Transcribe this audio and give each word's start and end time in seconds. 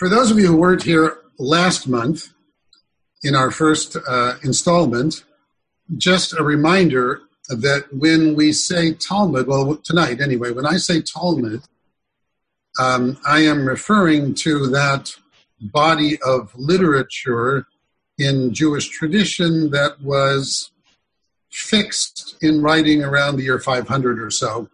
For 0.00 0.08
those 0.08 0.30
of 0.30 0.38
you 0.38 0.46
who 0.46 0.56
weren't 0.56 0.84
here 0.84 1.18
last 1.38 1.86
month 1.86 2.32
in 3.22 3.34
our 3.34 3.50
first 3.50 3.98
uh, 4.08 4.36
installment, 4.42 5.24
just 5.98 6.32
a 6.32 6.42
reminder 6.42 7.20
that 7.50 7.84
when 7.92 8.34
we 8.34 8.50
say 8.52 8.94
Talmud, 8.94 9.46
well, 9.46 9.76
tonight 9.84 10.22
anyway, 10.22 10.52
when 10.52 10.64
I 10.64 10.78
say 10.78 11.02
Talmud, 11.02 11.64
um, 12.78 13.18
I 13.26 13.40
am 13.40 13.66
referring 13.66 14.32
to 14.36 14.68
that 14.68 15.14
body 15.60 16.18
of 16.24 16.54
literature 16.56 17.66
in 18.16 18.54
Jewish 18.54 18.88
tradition 18.88 19.70
that 19.72 20.00
was 20.00 20.70
fixed 21.50 22.36
in 22.40 22.62
writing 22.62 23.04
around 23.04 23.36
the 23.36 23.42
year 23.42 23.58
500 23.58 24.18
or 24.18 24.30
so. 24.30 24.70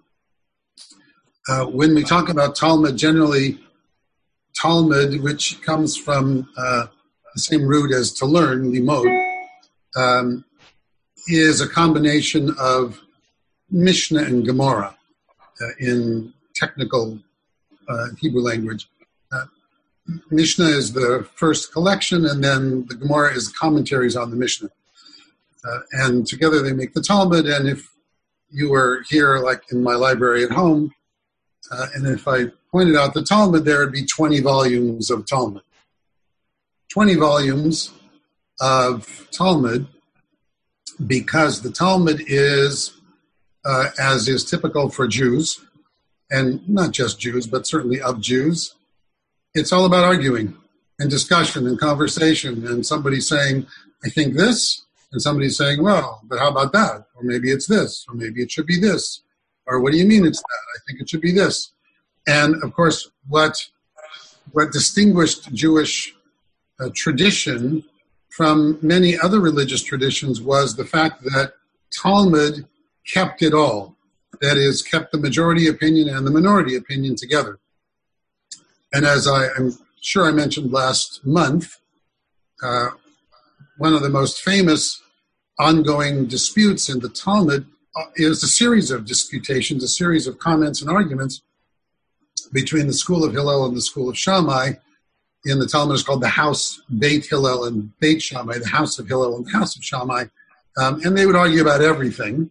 Uh, 1.48 1.64
when 1.64 1.96
we 1.96 2.04
talk 2.04 2.29
about 2.29 2.54
Talmud, 2.54 2.96
generally, 2.96 3.58
Talmud, 4.61 5.23
which 5.23 5.61
comes 5.62 5.96
from 5.96 6.48
uh, 6.56 6.86
the 7.34 7.41
same 7.41 7.66
root 7.66 7.92
as 7.92 8.12
to 8.14 8.27
learn, 8.27 8.73
limod, 8.73 9.06
um, 9.97 10.45
is 11.28 11.60
a 11.60 11.69
combination 11.69 12.55
of 12.59 13.00
Mishnah 13.70 14.23
and 14.23 14.45
Gemara 14.45 14.97
uh, 15.61 15.66
in 15.80 16.33
technical 16.55 17.19
uh, 17.88 18.06
Hebrew 18.19 18.42
language. 18.42 18.88
Uh, 19.33 19.45
Mishnah 20.30 20.66
is 20.66 20.92
the 20.92 21.28
first 21.34 21.73
collection, 21.73 22.27
and 22.27 22.42
then 22.42 22.86
the 22.86 22.95
Gemara 22.95 23.34
is 23.34 23.48
commentaries 23.48 24.16
on 24.16 24.30
the 24.30 24.36
Mishnah. 24.36 24.70
Uh, 25.64 25.78
and 25.92 26.27
together 26.27 26.62
they 26.62 26.73
make 26.73 26.95
the 26.95 27.02
Talmud. 27.02 27.47
And 27.47 27.69
if 27.69 27.91
you 28.50 28.70
were 28.70 29.05
here, 29.09 29.38
like 29.38 29.62
in 29.73 29.83
my 29.83 29.95
library 29.95 30.45
at 30.45 30.52
home, 30.52 30.95
uh, 31.73 31.86
and 31.95 32.06
if 32.06 32.28
I 32.28 32.47
pointed 32.76 32.94
out 32.94 33.14
the 33.14 33.22
Talmud, 33.22 33.64
there 33.64 33.80
would 33.80 33.90
be 33.90 34.04
20 34.04 34.40
volumes 34.40 35.08
of 35.08 35.24
Talmud. 35.24 35.62
20 36.92 37.14
volumes 37.14 37.90
of 38.60 39.27
Talmud 39.33 39.86
because 41.06 41.62
the 41.62 41.70
Talmud 41.70 42.22
is, 42.27 42.92
uh, 43.64 43.86
as 43.98 44.28
is 44.28 44.44
typical 44.44 44.91
for 44.91 45.08
Jews, 45.08 45.64
and 46.30 46.68
not 46.68 46.91
just 46.91 47.18
Jews, 47.18 47.46
but 47.46 47.66
certainly 47.66 47.98
of 47.98 48.20
Jews, 48.20 48.74
it's 49.55 49.72
all 49.72 49.86
about 49.86 50.05
arguing 50.05 50.55
and 50.98 51.08
discussion 51.08 51.66
and 51.66 51.80
conversation 51.80 52.66
and 52.66 52.84
somebody 52.84 53.20
saying, 53.20 53.66
I 54.05 54.11
think 54.11 54.34
this, 54.34 54.84
and 55.12 55.22
somebody 55.22 55.48
saying, 55.48 55.83
well, 55.83 56.20
but 56.24 56.38
how 56.38 56.50
about 56.50 56.74
that? 56.74 57.06
Or 57.14 57.22
maybe 57.22 57.50
it's 57.50 57.68
this, 57.68 58.05
or 58.06 58.14
maybe 58.14 58.42
it 58.42 58.50
should 58.50 58.66
be 58.66 58.78
this. 58.78 59.22
Or 59.66 59.80
what 59.80 59.92
do 59.92 59.98
you 59.98 60.05
mean 60.06 60.27
it's 60.27 60.42
that? 60.42 60.64
I 60.74 60.78
think 60.86 61.00
it 61.00 61.08
should 61.08 61.22
be 61.22 61.33
this. 61.33 61.72
And 62.27 62.62
of 62.62 62.72
course, 62.74 63.10
what, 63.28 63.69
what 64.52 64.72
distinguished 64.72 65.52
Jewish 65.52 66.14
uh, 66.80 66.91
tradition 66.94 67.84
from 68.30 68.78
many 68.83 69.18
other 69.18 69.41
religious 69.41 69.83
traditions 69.83 70.41
was 70.41 70.77
the 70.77 70.84
fact 70.84 71.22
that 71.24 71.55
Talmud 72.02 72.66
kept 73.06 73.42
it 73.42 73.55
all 73.55 73.96
that 74.41 74.56
is 74.56 74.83
kept 74.83 75.12
the 75.12 75.18
majority 75.18 75.66
opinion 75.68 76.08
and 76.08 76.27
the 76.27 76.30
minority 76.30 76.77
opinion 76.77 77.16
together. 77.16 77.58
And 78.92 79.06
as 79.06 79.27
I, 79.27 79.46
am 79.56 79.72
sure 80.00 80.27
I 80.27 80.33
mentioned 80.33 80.72
last 80.72 81.24
month, 81.24 81.78
uh, 82.62 82.88
one 83.78 83.94
of 83.94 84.02
the 84.02 84.11
most 84.11 84.42
famous 84.42 85.02
ongoing 85.58 86.27
disputes 86.27 86.88
in 86.88 87.00
the 87.00 87.08
Talmud 87.08 87.66
uh, 87.96 88.02
is 88.16 88.42
a 88.42 88.48
series 88.48 88.90
of 88.90 89.06
disputations, 89.06 89.83
a 89.83 89.88
series 89.88 90.27
of 90.27 90.38
comments 90.38 90.83
and 90.83 90.90
arguments 90.90 91.40
between 92.52 92.86
the 92.86 92.92
school 92.92 93.25
of 93.25 93.33
Hillel 93.33 93.66
and 93.66 93.77
the 93.77 93.83
school 93.83 94.08
of 94.08 94.19
Shammai. 94.19 94.72
In 95.44 95.61
the 95.61 95.66
Talmud, 95.66 95.94
is 95.94 96.02
called 96.02 96.22
the 96.22 96.28
house 96.28 96.80
Beit 96.98 97.27
Hillel 97.27 97.64
and 97.64 97.97
Beit 98.00 98.20
Shammai, 98.20 98.58
the 98.58 98.69
house 98.69 98.98
of 98.98 99.06
Hillel 99.06 99.36
and 99.36 99.47
the 99.47 99.52
house 99.52 99.77
of 99.77 99.84
Shammai. 99.84 100.25
Um, 100.77 101.00
and 101.05 101.17
they 101.17 101.24
would 101.24 101.36
argue 101.36 101.62
about 101.62 101.83
everything. 101.83 102.50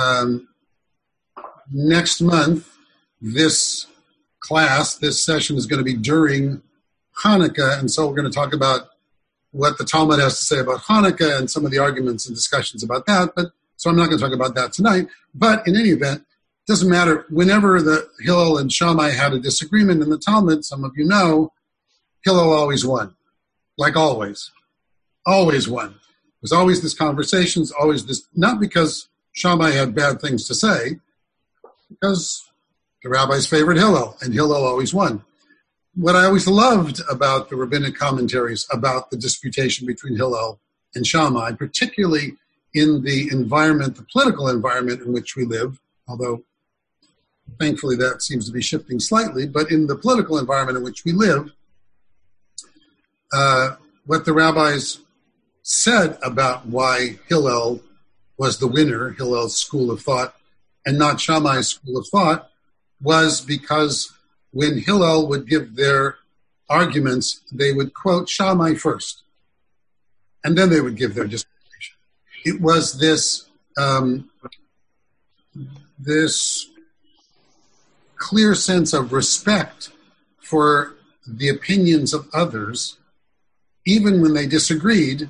Um, 0.00 0.48
next 1.70 2.20
month, 2.20 2.68
this 3.20 3.86
class, 4.40 4.96
this 4.96 5.24
session 5.24 5.56
is 5.56 5.66
going 5.66 5.78
to 5.78 5.84
be 5.84 5.94
during 5.94 6.62
Hanukkah, 7.22 7.78
and 7.78 7.90
so 7.90 8.06
we're 8.06 8.14
going 8.14 8.30
to 8.30 8.34
talk 8.34 8.54
about 8.54 8.88
what 9.50 9.78
the 9.78 9.84
Talmud 9.84 10.20
has 10.20 10.38
to 10.38 10.44
say 10.44 10.60
about 10.60 10.80
Hanukkah 10.82 11.38
and 11.38 11.50
some 11.50 11.64
of 11.64 11.70
the 11.70 11.78
arguments 11.78 12.26
and 12.26 12.34
discussions 12.34 12.82
about 12.82 13.06
that. 13.06 13.32
But 13.34 13.46
so 13.76 13.90
I'm 13.90 13.96
not 13.96 14.06
going 14.06 14.18
to 14.18 14.24
talk 14.24 14.34
about 14.34 14.54
that 14.54 14.72
tonight. 14.72 15.08
But 15.34 15.66
in 15.66 15.76
any 15.76 15.90
event, 15.90 16.24
doesn't 16.68 16.90
matter. 16.90 17.24
Whenever 17.30 17.80
the 17.80 18.08
Hillel 18.20 18.58
and 18.58 18.70
Shammai 18.70 19.10
had 19.10 19.32
a 19.32 19.40
disagreement 19.40 20.02
in 20.02 20.10
the 20.10 20.18
Talmud, 20.18 20.66
some 20.66 20.84
of 20.84 20.92
you 20.96 21.04
know, 21.04 21.50
Hillel 22.24 22.52
always 22.52 22.84
won, 22.84 23.16
like 23.78 23.96
always, 23.96 24.50
always 25.24 25.66
won. 25.66 25.94
There's 26.42 26.52
always 26.52 26.82
this 26.82 26.94
conversations, 26.94 27.72
always 27.72 28.04
this, 28.04 28.28
not 28.34 28.60
because 28.60 29.08
Shammai 29.32 29.70
had 29.70 29.94
bad 29.94 30.20
things 30.20 30.46
to 30.46 30.54
say, 30.54 31.00
because 31.88 32.46
the 33.02 33.08
rabbis 33.08 33.46
favored 33.46 33.78
Hillel, 33.78 34.18
and 34.20 34.34
Hillel 34.34 34.64
always 34.64 34.92
won. 34.92 35.24
What 35.94 36.16
I 36.16 36.26
always 36.26 36.46
loved 36.46 37.00
about 37.10 37.48
the 37.48 37.56
rabbinic 37.56 37.96
commentaries 37.96 38.66
about 38.70 39.10
the 39.10 39.16
disputation 39.16 39.86
between 39.86 40.16
Hillel 40.16 40.60
and 40.94 41.06
Shammai, 41.06 41.52
particularly 41.52 42.36
in 42.74 43.02
the 43.02 43.30
environment, 43.32 43.96
the 43.96 44.06
political 44.12 44.48
environment 44.48 45.00
in 45.00 45.12
which 45.14 45.34
we 45.34 45.46
live, 45.46 45.80
although 46.06 46.44
thankfully 47.58 47.96
that 47.96 48.22
seems 48.22 48.46
to 48.46 48.52
be 48.52 48.62
shifting 48.62 49.00
slightly, 49.00 49.46
but 49.46 49.70
in 49.70 49.86
the 49.86 49.96
political 49.96 50.38
environment 50.38 50.78
in 50.78 50.84
which 50.84 51.04
we 51.04 51.12
live, 51.12 51.50
uh, 53.32 53.76
what 54.06 54.24
the 54.24 54.32
rabbis 54.32 54.98
said 55.62 56.18
about 56.22 56.66
why 56.66 57.18
Hillel 57.28 57.82
was 58.38 58.58
the 58.58 58.66
winner, 58.66 59.10
Hillel's 59.10 59.56
school 59.56 59.90
of 59.90 60.00
thought, 60.00 60.34
and 60.86 60.98
not 60.98 61.20
Shammai's 61.20 61.68
school 61.68 61.98
of 61.98 62.06
thought 62.08 62.50
was 63.00 63.40
because 63.40 64.12
when 64.52 64.78
Hillel 64.78 65.28
would 65.28 65.46
give 65.46 65.76
their 65.76 66.16
arguments, 66.70 67.42
they 67.52 67.72
would 67.72 67.94
quote 67.94 68.28
Shammai 68.28 68.74
first, 68.74 69.22
and 70.44 70.56
then 70.56 70.70
they 70.70 70.80
would 70.80 70.96
give 70.96 71.14
their 71.14 71.26
justification. 71.26 71.96
It 72.44 72.60
was 72.60 72.98
this 72.98 73.48
um, 73.76 74.30
this 75.98 76.66
clear 78.18 78.54
sense 78.54 78.92
of 78.92 79.12
respect 79.12 79.90
for 80.40 80.94
the 81.26 81.48
opinions 81.48 82.12
of 82.12 82.28
others, 82.32 82.98
even 83.86 84.20
when 84.20 84.34
they 84.34 84.46
disagreed, 84.46 85.28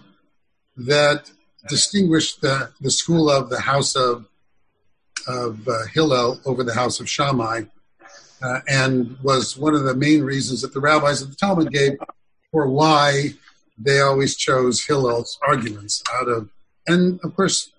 that 0.77 1.31
distinguished 1.69 2.41
the, 2.41 2.71
the 2.81 2.91
school 2.91 3.31
of 3.31 3.51
the 3.51 3.61
house 3.61 3.95
of 3.95 4.27
of 5.27 5.69
uh, 5.69 5.85
Hillel 5.93 6.41
over 6.47 6.65
the 6.65 6.75
house 6.75 7.01
of 7.01 7.09
Shammai, 7.09 7.65
uh, 8.43 8.61
and 8.67 9.19
was 9.23 9.59
one 9.59 9.75
of 9.75 9.85
the 9.85 9.95
main 9.95 10.23
reasons 10.23 10.63
that 10.63 10.73
the 10.73 10.81
rabbis 10.81 11.21
of 11.21 11.31
the 11.31 11.37
Talmud 11.37 11.71
gave 11.71 11.99
for 12.51 12.67
why 12.67 13.35
they 13.77 14.01
always 14.01 14.37
chose 14.37 14.85
Hillel's 14.85 15.39
arguments 15.47 16.03
out 16.15 16.29
of, 16.29 16.49
and 16.87 17.21
of 17.23 17.37
course, 17.37 17.71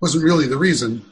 wasn't 0.00 0.24
really 0.24 0.46
the 0.46 0.58
reason, 0.58 1.04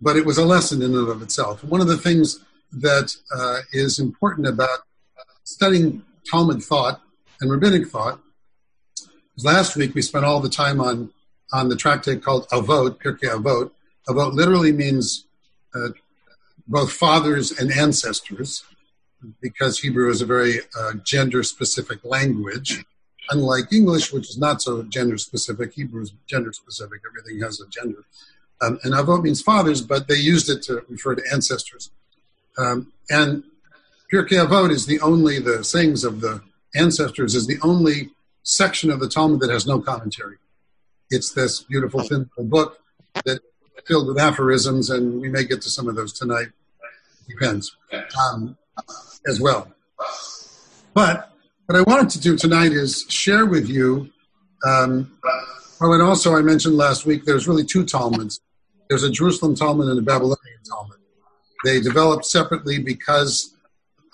but 0.00 0.16
it 0.16 0.24
was 0.24 0.38
a 0.38 0.44
lesson 0.44 0.82
in 0.82 0.94
and 0.94 1.08
of 1.08 1.22
itself. 1.22 1.64
One 1.64 1.80
of 1.80 1.88
the 1.88 1.96
things 1.96 2.40
that 2.72 3.14
uh, 3.34 3.60
is 3.72 3.98
important 3.98 4.46
about 4.46 4.80
studying 5.44 6.02
Talmud 6.30 6.62
thought 6.62 7.00
and 7.40 7.50
rabbinic 7.50 7.88
thought 7.88 8.20
last 9.44 9.76
week 9.76 9.94
we 9.94 10.02
spent 10.02 10.24
all 10.24 10.40
the 10.40 10.48
time 10.48 10.80
on 10.80 11.10
on 11.52 11.70
the 11.70 11.76
tractate 11.76 12.22
called 12.22 12.46
Avot, 12.50 13.00
Pirkei 13.02 13.30
Avot, 13.30 13.70
Avot 14.08 14.34
literally 14.34 14.70
means 14.72 15.26
uh, 15.74 15.88
both 16.66 16.92
fathers 16.92 17.58
and 17.58 17.72
ancestors, 17.72 18.64
because 19.40 19.78
Hebrew 19.78 20.10
is 20.10 20.20
a 20.20 20.26
very 20.26 20.60
uh, 20.78 20.92
gender 21.04 21.42
specific 21.42 22.04
language. 22.04 22.84
Unlike 23.30 23.72
English, 23.72 24.12
which 24.12 24.28
is 24.28 24.38
not 24.38 24.60
so 24.60 24.82
gender 24.84 25.16
specific, 25.16 25.72
Hebrew 25.72 26.02
is 26.02 26.12
gender 26.26 26.52
specific. 26.52 27.00
Everything 27.08 27.42
has 27.42 27.60
a 27.60 27.68
gender. 27.68 28.04
Um, 28.60 28.78
and 28.82 28.92
Avot 28.94 29.22
means 29.22 29.40
fathers, 29.40 29.82
but 29.82 30.08
they 30.08 30.16
used 30.16 30.50
it 30.50 30.62
to 30.64 30.82
refer 30.88 31.14
to 31.14 31.22
ancestors. 31.32 31.90
Um, 32.56 32.92
and 33.08 33.44
Pirkei 34.12 34.44
Avot 34.44 34.70
is 34.70 34.86
the 34.86 35.00
only, 35.00 35.38
the 35.38 35.62
sayings 35.62 36.04
of 36.04 36.20
the 36.20 36.42
ancestors 36.74 37.34
is 37.34 37.46
the 37.46 37.58
only 37.62 38.10
section 38.42 38.90
of 38.90 39.00
the 39.00 39.08
Talmud 39.08 39.40
that 39.40 39.50
has 39.50 39.66
no 39.66 39.80
commentary. 39.80 40.36
It's 41.10 41.32
this 41.32 41.62
beautiful 41.62 42.02
thin 42.02 42.28
book 42.38 42.80
that 43.24 43.40
filled 43.86 44.08
with 44.08 44.18
aphorisms, 44.18 44.90
and 44.90 45.20
we 45.20 45.28
may 45.28 45.44
get 45.44 45.62
to 45.62 45.70
some 45.70 45.88
of 45.88 45.94
those 45.94 46.12
tonight. 46.12 46.48
Depends 47.28 47.76
um, 47.92 48.56
as 49.26 49.40
well. 49.40 49.72
But 50.94 51.30
what 51.66 51.76
I 51.76 51.82
wanted 51.82 52.10
to 52.10 52.20
do 52.20 52.36
tonight 52.36 52.72
is 52.72 53.04
share 53.08 53.46
with 53.46 53.68
you. 53.68 54.10
Um, 54.66 55.18
oh, 55.80 55.92
and 55.92 56.02
also 56.02 56.34
I 56.34 56.42
mentioned 56.42 56.76
last 56.76 57.06
week 57.06 57.24
there's 57.24 57.46
really 57.46 57.64
two 57.64 57.84
Talmuds. 57.84 58.40
There's 58.88 59.02
a 59.02 59.10
Jerusalem 59.10 59.54
Talmud 59.54 59.88
and 59.88 59.98
a 59.98 60.02
Babylonian 60.02 60.60
Talmud. 60.64 60.98
They 61.64 61.80
developed 61.80 62.24
separately 62.24 62.78
because 62.78 63.54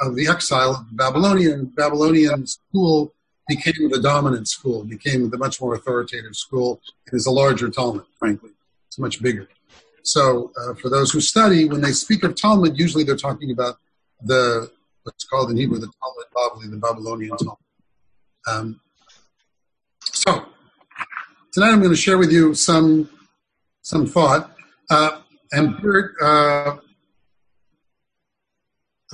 of 0.00 0.16
the 0.16 0.28
exile 0.28 0.70
of 0.70 0.88
the 0.88 0.96
Babylonian. 0.96 1.66
Babylonian 1.66 2.46
school 2.46 3.14
became 3.48 3.90
the 3.90 4.00
dominant 4.00 4.48
school, 4.48 4.84
became 4.84 5.30
the 5.30 5.38
much 5.38 5.60
more 5.60 5.74
authoritative 5.74 6.34
school. 6.34 6.80
It 7.06 7.14
is 7.14 7.26
a 7.26 7.30
larger 7.30 7.68
Talmud, 7.68 8.04
frankly. 8.18 8.50
It's 8.88 8.98
much 8.98 9.22
bigger. 9.22 9.48
So, 10.02 10.52
uh, 10.58 10.74
for 10.74 10.88
those 10.88 11.10
who 11.10 11.20
study, 11.20 11.68
when 11.68 11.80
they 11.80 11.92
speak 11.92 12.24
of 12.24 12.34
Talmud, 12.34 12.78
usually 12.78 13.04
they're 13.04 13.16
talking 13.16 13.50
about 13.50 13.78
the 14.22 14.70
what's 15.02 15.24
called 15.24 15.50
in 15.50 15.56
Hebrew 15.56 15.78
the 15.78 15.90
Talmud 16.00 16.26
Bavli, 16.34 16.70
the 16.70 16.76
Babylonian 16.76 17.36
Talmud. 17.36 17.58
Um, 18.46 18.80
so, 20.02 20.46
tonight 21.52 21.70
I'm 21.70 21.80
going 21.80 21.90
to 21.90 21.96
share 21.96 22.18
with 22.18 22.32
you 22.32 22.54
some 22.54 23.08
some 23.82 24.06
thought. 24.06 24.53
Uh, 24.90 25.20
and 25.52 25.80
Bert, 25.80 26.14
uh, 26.20 26.76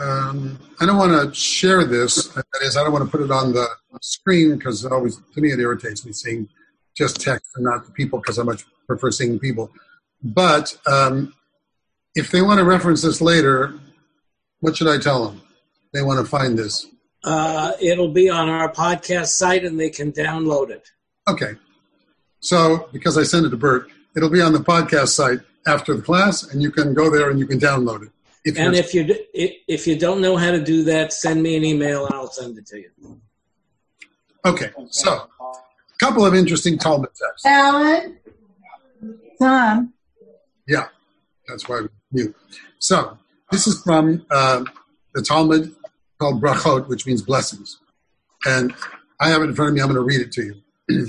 um, 0.01 0.59
I 0.81 0.87
don't 0.87 0.97
want 0.97 1.13
to 1.13 1.35
share 1.39 1.85
this. 1.85 2.29
That 2.29 2.45
is, 2.63 2.77
I 2.77 2.83
don't 2.83 2.93
want 2.93 3.05
to 3.05 3.11
put 3.11 3.23
it 3.23 3.31
on 3.31 3.53
the 3.53 3.69
screen 4.01 4.57
because 4.57 4.85
it 4.85 4.93
always, 4.93 5.17
to 5.35 5.41
me, 5.41 5.51
it 5.51 5.59
irritates 5.59 6.07
me 6.07 6.13
seeing 6.13 6.49
just 6.97 7.21
text 7.21 7.51
and 7.57 7.65
not 7.65 7.85
the 7.85 7.93
people 7.93 8.19
because 8.19 8.39
I 8.39 8.43
much 8.43 8.65
prefer 8.87 9.11
seeing 9.11 9.39
people. 9.39 9.71
But 10.23 10.77
um, 10.87 11.35
if 12.15 12.31
they 12.31 12.43
want 12.43 12.59
to 12.59 12.65
reference 12.65 13.03
this 13.03 13.21
later, 13.21 13.79
what 14.61 14.77
should 14.77 14.89
I 14.89 14.99
tell 14.99 15.27
them? 15.27 15.43
They 15.93 16.03
want 16.03 16.19
to 16.21 16.25
find 16.25 16.59
this. 16.59 16.87
Uh, 17.23 17.73
it'll 17.81 18.13
be 18.13 18.31
on 18.31 18.49
our 18.49 18.73
podcast 18.73 19.29
site 19.29 19.65
and 19.65 19.79
they 19.79 19.91
can 19.91 20.13
download 20.13 20.71
it. 20.71 20.89
Okay. 21.29 21.53
So, 22.41 22.89
because 22.93 23.19
I 23.19 23.23
sent 23.23 23.45
it 23.45 23.51
to 23.51 23.57
Bert, 23.57 23.91
it'll 24.17 24.31
be 24.31 24.41
on 24.41 24.53
the 24.53 24.61
podcast 24.61 25.09
site 25.09 25.41
after 25.67 25.95
the 25.95 26.03
class, 26.03 26.43
and 26.43 26.63
you 26.63 26.71
can 26.71 26.95
go 26.95 27.11
there 27.11 27.31
and 27.31 27.39
you 27.39 27.47
can 27.47 27.59
download 27.59 28.03
it. 28.03 28.11
If 28.45 28.59
and 28.59 28.75
if 28.75 28.95
you 28.95 29.15
if 29.35 29.87
you 29.87 29.99
don't 29.99 30.23
know 30.23 30.37
how 30.37 30.51
to 30.51 30.63
do 30.63 30.85
that, 30.85 31.13
send 31.13 31.43
me 31.43 31.57
an 31.57 31.65
email 31.65 32.07
and 32.07 32.15
I'll 32.15 32.31
send 32.31 32.57
it 32.57 32.67
to 32.69 32.79
you. 32.79 33.21
Okay, 34.47 34.71
so 34.89 35.13
a 35.13 35.99
couple 35.99 36.25
of 36.25 36.35
interesting 36.35 36.79
Talmud 36.79 37.11
texts. 37.11 37.45
Alan, 37.45 38.19
Tom. 39.39 39.93
Yeah, 40.67 40.87
that's 41.47 41.69
why 41.69 41.83
we 41.83 41.89
knew. 42.13 42.35
So 42.79 43.19
this 43.51 43.67
is 43.67 43.83
from 43.83 44.25
uh, 44.31 44.65
the 45.15 45.21
Talmud 45.23 45.75
called 46.19 46.43
Brachot, 46.43 46.89
which 46.89 47.07
means 47.07 47.21
blessings, 47.21 47.79
and 48.47 48.73
I 49.21 49.29
have 49.29 49.43
it 49.43 49.51
in 49.51 49.55
front 49.55 49.71
of 49.71 49.75
me. 49.75 49.83
I'm 49.83 49.89
going 49.89 49.97
to 49.97 50.03
read 50.03 50.23
it 50.23 50.33
to 50.33 50.63
you. 50.89 51.07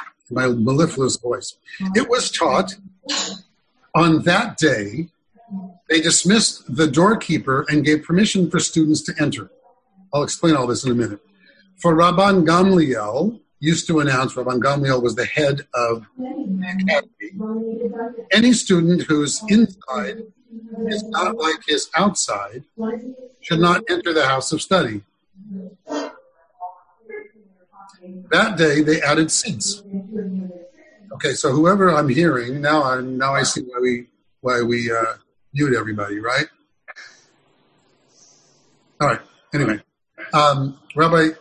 My 0.30 0.46
mellifluous 0.46 1.16
voice. 1.16 1.56
It 1.96 2.08
was 2.08 2.30
taught 2.30 2.76
on 3.94 4.22
that 4.22 4.56
day 4.56 5.08
they 5.88 6.00
dismissed 6.00 6.74
the 6.74 6.86
doorkeeper 6.86 7.66
and 7.68 7.84
gave 7.84 8.04
permission 8.04 8.50
for 8.50 8.60
students 8.60 9.02
to 9.02 9.14
enter. 9.20 9.50
I'll 10.14 10.22
explain 10.22 10.54
all 10.54 10.66
this 10.66 10.84
in 10.84 10.92
a 10.92 10.94
minute. 10.94 11.20
For 11.76 11.94
Rabban 11.94 12.46
Gamliel, 12.46 13.40
used 13.60 13.86
to 13.86 14.00
announce, 14.00 14.34
Rabban 14.34 14.60
Gamliel 14.60 15.02
was 15.02 15.14
the 15.14 15.26
head 15.26 15.66
of 15.74 16.06
the 16.16 16.76
academy. 16.82 18.24
Any 18.32 18.52
student 18.52 19.02
who's 19.02 19.42
inside 19.48 20.22
is 20.88 21.04
not 21.04 21.36
like 21.36 21.58
his 21.66 21.90
outside 21.94 22.64
should 23.40 23.60
not 23.60 23.84
enter 23.88 24.12
the 24.12 24.26
house 24.26 24.50
of 24.52 24.62
study. 24.62 25.02
That 28.30 28.56
day 28.56 28.82
they 28.82 29.02
added 29.02 29.30
seats. 29.30 29.82
Okay, 31.22 31.34
so 31.34 31.52
whoever 31.52 31.90
I'm 31.90 32.08
hearing 32.08 32.62
now, 32.62 32.82
I 32.82 33.02
now 33.02 33.34
I 33.34 33.42
see 33.42 33.60
why 33.60 33.78
we 33.78 34.06
why 34.40 34.62
we 34.62 34.90
uh, 34.90 35.16
mute 35.52 35.76
everybody, 35.76 36.18
right? 36.18 36.46
All 39.02 39.08
right. 39.08 39.20
Anyway, 39.52 39.82
um, 40.32 40.80
Rabbi, 40.96 41.32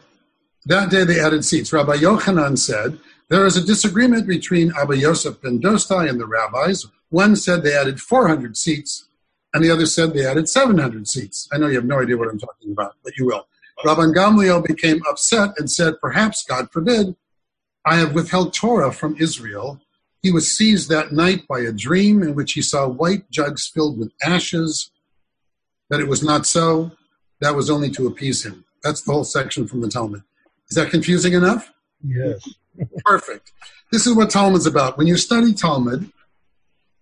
that 0.66 0.90
day 0.90 1.06
they 1.06 1.22
added 1.22 1.46
seats. 1.46 1.72
Rabbi 1.72 1.96
Yochanan 1.96 2.58
said, 2.58 3.00
There 3.30 3.46
is 3.46 3.56
a 3.56 3.66
disagreement 3.66 4.28
between 4.28 4.74
Abba 4.78 4.98
Yosef 4.98 5.42
ben 5.42 5.62
Dostai 5.62 6.10
and 6.10 6.20
the 6.20 6.28
rabbis. 6.28 6.86
One 7.08 7.38
said 7.38 7.64
they 7.64 7.74
added 7.74 8.02
400 8.02 8.58
seats, 8.58 9.08
and 9.54 9.64
the 9.64 9.72
other 9.72 9.86
said 9.86 10.14
they 10.14 10.26
added 10.26 10.50
700 10.50 11.08
seats. 11.08 11.48
I 11.54 11.58
know 11.58 11.68
you 11.68 11.76
have 11.76 11.86
no 11.86 12.02
idea 12.02 12.18
what 12.18 12.28
I'm 12.28 12.38
talking 12.38 12.74
about, 12.74 12.96
but 13.02 13.16
you 13.16 13.28
will. 13.28 13.48
Rabban 13.86 14.14
Gamliel 14.14 14.68
became 14.68 15.02
upset 15.10 15.52
and 15.58 15.72
said, 15.72 15.94
Perhaps, 16.02 16.44
God 16.44 16.70
forbid, 16.70 17.16
I 17.90 17.96
have 17.98 18.14
withheld 18.14 18.54
Torah 18.54 18.92
from 18.92 19.16
Israel 19.18 19.82
he 20.22 20.32
was 20.32 20.52
seized 20.52 20.90
that 20.90 21.14
night 21.14 21.48
by 21.48 21.60
a 21.60 21.72
dream 21.72 22.22
in 22.22 22.36
which 22.36 22.54
he 22.54 22.62
saw 22.62 22.88
white 22.88 23.30
jugs 23.32 23.68
filled 23.68 23.98
with 23.98 24.12
ashes. 24.24 24.92
That 25.90 26.02
it 26.02 26.08
was 26.08 26.24
not 26.24 26.46
so. 26.46 26.92
That 27.40 27.56
was 27.56 27.70
only 27.70 27.90
to 27.92 28.06
appease 28.06 28.46
him. 28.46 28.66
That's 28.84 29.02
the 29.02 29.14
whole 29.14 29.24
section 29.24 29.68
from 29.68 29.82
the 29.82 29.88
Talmud. 29.88 30.24
Is 30.70 30.76
that 30.76 30.92
confusing 30.92 31.34
enough? 31.34 31.72
Yes. 32.06 32.48
Perfect. 33.06 33.52
This 33.92 34.06
is 34.06 34.14
what 34.14 34.30
Talmud's 34.30 34.68
about. 34.68 34.98
When 34.98 35.08
you 35.08 35.18
study 35.18 35.54
Talmud, 35.54 36.12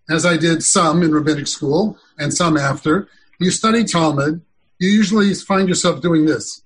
as 0.10 0.26
I 0.26 0.38
did 0.38 0.64
some 0.64 1.04
in 1.04 1.12
rabbinic 1.12 1.48
school 1.48 1.98
and 2.18 2.34
some 2.34 2.56
after, 2.56 3.10
you 3.40 3.52
study 3.52 3.84
Talmud, 3.84 4.42
you 4.80 4.90
usually 4.90 5.34
find 5.34 5.68
yourself 5.68 6.02
doing 6.02 6.26
this. 6.26 6.64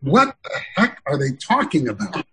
What 0.00 0.36
the 0.42 0.58
heck 0.74 1.00
are 1.06 1.16
they 1.16 1.32
talking 1.32 1.86
about? 1.86 2.26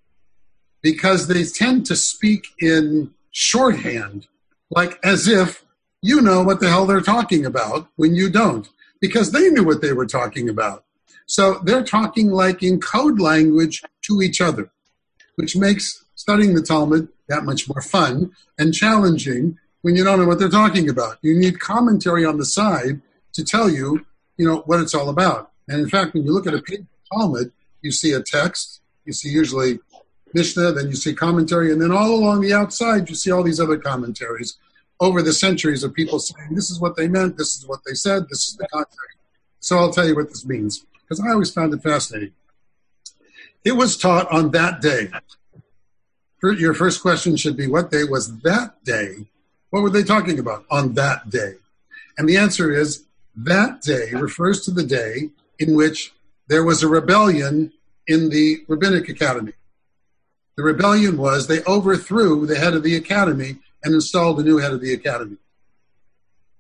Because 0.82 1.28
they 1.28 1.44
tend 1.44 1.86
to 1.88 1.96
speak 1.96 2.48
in 2.60 3.12
shorthand, 3.32 4.28
like 4.70 5.00
as 5.04 5.28
if 5.28 5.66
you 6.02 6.22
know 6.22 6.44
what 6.44 6.60
the 6.60 6.70
hell 6.70 6.86
they're 6.86 7.02
talking 7.02 7.46
about 7.46 7.90
when 7.96 8.16
you 8.16 8.30
don't, 8.30 8.70
because 9.02 9.32
they 9.32 9.50
knew 9.50 9.64
what 9.64 9.82
they 9.82 9.94
were 9.94 10.06
talking 10.06 10.48
about. 10.48 10.86
So 11.26 11.60
they're 11.64 11.84
talking 11.84 12.32
like 12.32 12.64
in 12.64 12.80
code 12.80 13.20
language 13.20 13.84
to 14.04 14.22
each 14.22 14.42
other, 14.42 14.72
which 15.36 15.56
makes 15.56 16.04
studying 16.16 16.56
the 16.56 16.62
Talmud 16.62 17.08
that 17.28 17.44
much 17.44 17.70
more 17.70 17.82
fun 17.82 18.32
and 18.58 18.74
challenging 18.74 19.58
when 19.82 19.96
you 19.96 20.04
don't 20.04 20.20
know 20.20 20.26
what 20.26 20.40
they're 20.40 20.50
talking 20.50 20.90
about. 20.90 21.18
You 21.22 21.38
need 21.38 21.60
commentary 21.60 22.26
on 22.26 22.38
the 22.38 22.46
side 22.46 23.02
to 23.34 23.44
tell 23.44 23.70
you, 23.70 24.06
you 24.38 24.48
know, 24.48 24.64
what 24.66 24.80
it's 24.80 24.96
all 24.96 25.10
about. 25.10 25.52
And 25.68 25.80
in 25.80 25.90
fact, 25.90 26.14
when 26.14 26.26
you 26.26 26.34
look 26.34 26.48
at 26.48 26.54
a 26.54 26.62
page 26.62 26.80
of 26.80 26.88
Talmud, 27.14 27.52
you 27.82 27.92
see 27.92 28.12
a 28.12 28.22
text, 28.22 28.82
you 29.06 29.14
see 29.14 29.30
usually 29.30 29.80
Mishnah, 30.34 30.72
then 30.74 30.88
you 30.88 30.96
see 30.96 31.14
commentary, 31.14 31.72
and 31.72 31.82
then 31.82 31.92
all 31.92 32.14
along 32.14 32.42
the 32.42 32.54
outside, 32.54 33.10
you 33.10 33.16
see 33.16 33.32
all 33.32 33.44
these 33.44 33.60
other 33.60 33.78
commentaries 33.78 34.58
over 35.00 35.22
the 35.22 35.34
centuries 35.34 35.84
of 35.84 35.94
people 35.94 36.20
saying, 36.20 36.56
this 36.56 36.70
is 36.70 36.80
what 36.80 36.96
they 36.96 37.08
meant, 37.08 37.38
this 37.38 37.56
is 37.56 37.66
what 37.66 37.80
they 37.86 37.94
said, 37.94 38.28
this 38.30 38.48
is 38.48 38.58
the 38.58 38.68
context. 38.68 39.18
So 39.60 39.78
I'll 39.78 39.92
tell 39.92 40.08
you 40.08 40.16
what 40.16 40.30
this 40.30 40.46
means, 40.46 40.86
because 41.02 41.20
I 41.20 41.32
always 41.32 41.52
found 41.52 41.74
it 41.74 41.82
fascinating. 41.82 42.34
It 43.64 43.74
was 43.74 43.98
taught 43.98 44.32
on 44.32 44.52
that 44.52 44.82
day. 44.82 45.10
Your 46.42 46.74
first 46.74 47.02
question 47.02 47.36
should 47.36 47.58
be, 47.58 47.68
what 47.68 47.92
day 47.92 48.04
was 48.04 48.40
that 48.42 48.84
day? 48.84 49.28
What 49.70 49.84
were 49.84 49.90
they 49.90 50.04
talking 50.04 50.40
about 50.40 50.66
on 50.72 50.94
that 50.94 51.30
day? 51.30 51.56
And 52.18 52.28
the 52.28 52.38
answer 52.38 52.72
is, 52.72 53.06
that 53.36 53.82
day 53.82 54.12
refers 54.14 54.62
to 54.66 54.72
the 54.72 54.84
day 54.84 55.30
in 55.60 55.76
which 55.76 56.14
there 56.48 56.64
was 56.64 56.84
a 56.84 56.88
rebellion 56.88 57.72
in 58.08 58.30
the 58.30 58.64
Rabbinic 58.68 59.08
Academy. 59.08 59.54
The 60.60 60.66
rebellion 60.66 61.16
was 61.16 61.48
they 61.48 61.64
overthrew 61.64 62.46
the 62.46 62.58
head 62.58 62.74
of 62.74 62.84
the 62.84 62.98
academy 62.98 63.60
and 63.82 63.94
installed 63.94 64.42
a 64.42 64.44
new 64.44 64.58
head 64.58 64.74
of 64.74 64.82
the 64.82 64.92
academy. 64.92 65.38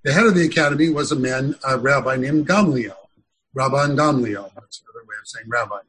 The 0.05 0.13
head 0.13 0.25
of 0.25 0.35
the 0.35 0.45
academy 0.45 0.87
was 0.87 1.11
a 1.11 1.17
man, 1.17 1.55
a 1.67 1.77
rabbi 1.77 2.15
named 2.15 2.47
Gamliel, 2.47 2.95
Rabban 3.53 3.97
Gamliel. 3.97 4.53
That's 4.55 4.81
another 4.81 5.05
way 5.05 5.15
of 5.21 5.27
saying 5.27 5.49
rabbi. 5.49 5.79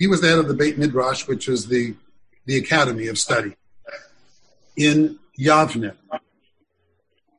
He 0.00 0.08
was 0.08 0.20
the 0.20 0.26
head 0.26 0.40
of 0.40 0.48
the 0.48 0.54
Beit 0.54 0.78
Midrash, 0.78 1.28
which 1.28 1.48
is 1.48 1.68
the, 1.68 1.94
the 2.46 2.56
academy 2.56 3.06
of 3.06 3.18
study 3.18 3.54
in 4.76 5.20
Yavne. 5.38 5.94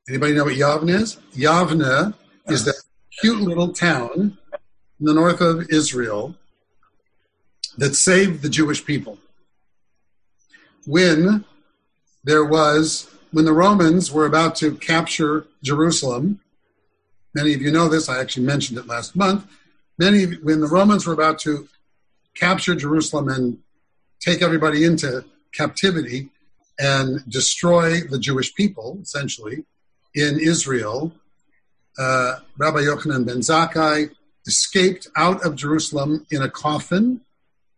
Anybody 0.07 0.33
know 0.33 0.45
what 0.45 0.55
Yavne 0.55 0.91
is? 0.91 1.17
Yavne 1.35 2.13
is 2.47 2.63
that 2.63 2.81
cute 3.19 3.41
little 3.41 3.73
town 3.73 4.37
in 4.97 5.05
the 5.05 5.13
north 5.13 5.41
of 5.41 5.69
Israel 5.69 6.37
that 7.77 7.95
saved 7.95 8.43
the 8.43 8.49
Jewish 8.49 8.85
people 8.85 9.17
when 10.89 11.45
there 12.23 12.43
was 12.43 13.07
when 13.31 13.45
the 13.45 13.53
Romans 13.53 14.11
were 14.11 14.25
about 14.25 14.55
to 14.55 14.75
capture 14.77 15.45
Jerusalem. 15.61 16.39
Many 17.35 17.53
of 17.53 17.61
you 17.61 17.71
know 17.71 17.87
this. 17.87 18.09
I 18.09 18.19
actually 18.19 18.47
mentioned 18.47 18.79
it 18.79 18.87
last 18.87 19.15
month. 19.15 19.45
Many 19.99 20.23
when 20.37 20.61
the 20.61 20.67
Romans 20.67 21.05
were 21.05 21.13
about 21.13 21.37
to 21.39 21.69
capture 22.33 22.73
Jerusalem 22.73 23.29
and 23.29 23.59
take 24.19 24.41
everybody 24.41 24.83
into 24.83 25.23
captivity 25.53 26.29
and 26.79 27.23
destroy 27.29 28.01
the 28.01 28.17
Jewish 28.17 28.55
people, 28.55 28.97
essentially, 29.03 29.65
in 30.15 30.39
Israel, 30.39 31.13
uh, 31.99 32.37
Rabbi 32.57 32.79
Yochanan 32.79 33.27
ben 33.27 33.41
Zakkai 33.41 34.09
escaped 34.47 35.07
out 35.15 35.45
of 35.45 35.55
Jerusalem 35.55 36.25
in 36.31 36.41
a 36.41 36.49
coffin, 36.49 37.21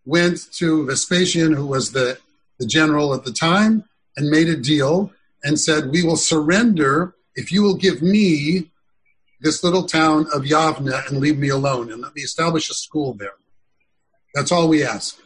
went 0.05 0.49
to 0.53 0.85
Vespasian, 0.85 1.51
who 1.51 1.65
was 1.65 1.91
the 1.91 2.17
the 2.61 2.67
general 2.67 3.13
at 3.15 3.25
the 3.25 3.33
time, 3.33 3.83
and 4.15 4.29
made 4.29 4.47
a 4.47 4.55
deal 4.55 5.11
and 5.43 5.59
said, 5.59 5.91
We 5.91 6.03
will 6.03 6.15
surrender 6.15 7.15
if 7.35 7.51
you 7.51 7.63
will 7.63 7.75
give 7.75 8.01
me 8.03 8.71
this 9.41 9.63
little 9.63 9.83
town 9.83 10.27
of 10.31 10.43
Yavne 10.43 11.07
and 11.07 11.17
leave 11.17 11.39
me 11.39 11.49
alone 11.49 11.91
and 11.91 12.01
let 12.01 12.13
me 12.13 12.21
establish 12.21 12.69
a 12.69 12.75
school 12.75 13.15
there. 13.15 13.33
That's 14.35 14.51
all 14.51 14.67
we 14.67 14.83
ask. 14.83 15.17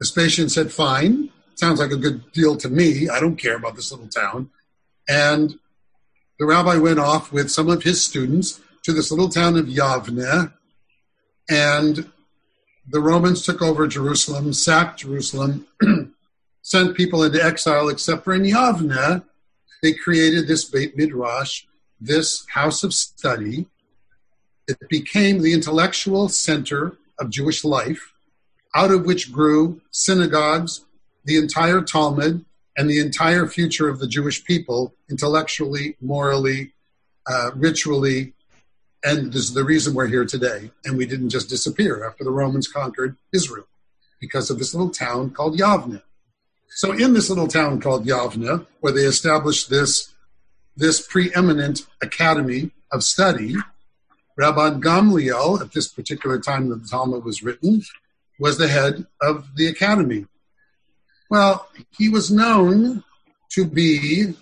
Vespasian 0.00 0.48
said, 0.48 0.70
Fine. 0.70 1.30
Sounds 1.56 1.80
like 1.80 1.90
a 1.90 1.96
good 1.96 2.30
deal 2.32 2.56
to 2.56 2.68
me. 2.68 3.08
I 3.08 3.18
don't 3.18 3.36
care 3.36 3.56
about 3.56 3.74
this 3.74 3.90
little 3.90 4.08
town. 4.08 4.50
And 5.08 5.58
the 6.38 6.46
rabbi 6.46 6.76
went 6.76 7.00
off 7.00 7.32
with 7.32 7.50
some 7.50 7.68
of 7.68 7.82
his 7.82 8.04
students 8.04 8.60
to 8.84 8.92
this 8.92 9.10
little 9.10 9.28
town 9.28 9.56
of 9.56 9.66
Yavne, 9.66 10.52
and 11.48 12.12
the 12.88 13.00
Romans 13.00 13.42
took 13.42 13.62
over 13.62 13.86
Jerusalem, 13.86 14.52
sacked 14.52 15.00
Jerusalem, 15.00 15.66
sent 16.62 16.96
people 16.96 17.24
into 17.24 17.42
exile, 17.42 17.88
except 17.88 18.24
for 18.24 18.34
in 18.34 18.42
Yavne, 18.42 19.22
they 19.82 19.92
created 19.92 20.46
this 20.46 20.64
Beit 20.64 20.96
Midrash, 20.96 21.64
this 22.00 22.46
house 22.52 22.82
of 22.82 22.94
study. 22.94 23.66
It 24.68 24.78
became 24.88 25.42
the 25.42 25.52
intellectual 25.52 26.28
center 26.28 26.96
of 27.18 27.30
Jewish 27.30 27.64
life, 27.64 28.12
out 28.74 28.90
of 28.90 29.04
which 29.04 29.32
grew 29.32 29.80
synagogues, 29.90 30.84
the 31.24 31.36
entire 31.36 31.82
Talmud, 31.82 32.44
and 32.76 32.90
the 32.90 33.00
entire 33.00 33.46
future 33.46 33.88
of 33.88 33.98
the 33.98 34.06
Jewish 34.06 34.44
people, 34.44 34.94
intellectually, 35.10 35.96
morally, 36.00 36.72
uh, 37.26 37.50
ritually, 37.54 38.34
and 39.04 39.32
this 39.32 39.42
is 39.42 39.54
the 39.54 39.64
reason 39.64 39.94
we're 39.94 40.06
here 40.06 40.24
today. 40.24 40.70
And 40.84 40.96
we 40.96 41.06
didn't 41.06 41.30
just 41.30 41.48
disappear 41.48 42.04
after 42.04 42.24
the 42.24 42.30
Romans 42.30 42.68
conquered 42.68 43.16
Israel 43.32 43.66
because 44.20 44.50
of 44.50 44.58
this 44.58 44.74
little 44.74 44.90
town 44.90 45.30
called 45.30 45.58
Yavne. 45.58 46.02
So, 46.68 46.92
in 46.92 47.14
this 47.14 47.28
little 47.28 47.48
town 47.48 47.80
called 47.80 48.06
Yavne, 48.06 48.66
where 48.80 48.92
they 48.92 49.04
established 49.04 49.70
this, 49.70 50.12
this 50.76 51.06
preeminent 51.06 51.86
academy 52.02 52.70
of 52.92 53.02
study, 53.02 53.56
Rabbi 54.36 54.70
Gamliel, 54.80 55.60
at 55.60 55.72
this 55.72 55.88
particular 55.88 56.38
time 56.38 56.68
that 56.68 56.82
the 56.82 56.88
Talmud 56.88 57.24
was 57.24 57.42
written, 57.42 57.82
was 58.38 58.58
the 58.58 58.68
head 58.68 59.06
of 59.22 59.56
the 59.56 59.68
academy. 59.68 60.26
Well, 61.30 61.68
he 61.96 62.08
was 62.08 62.30
known 62.30 63.04
to 63.52 63.64
be 63.64 64.34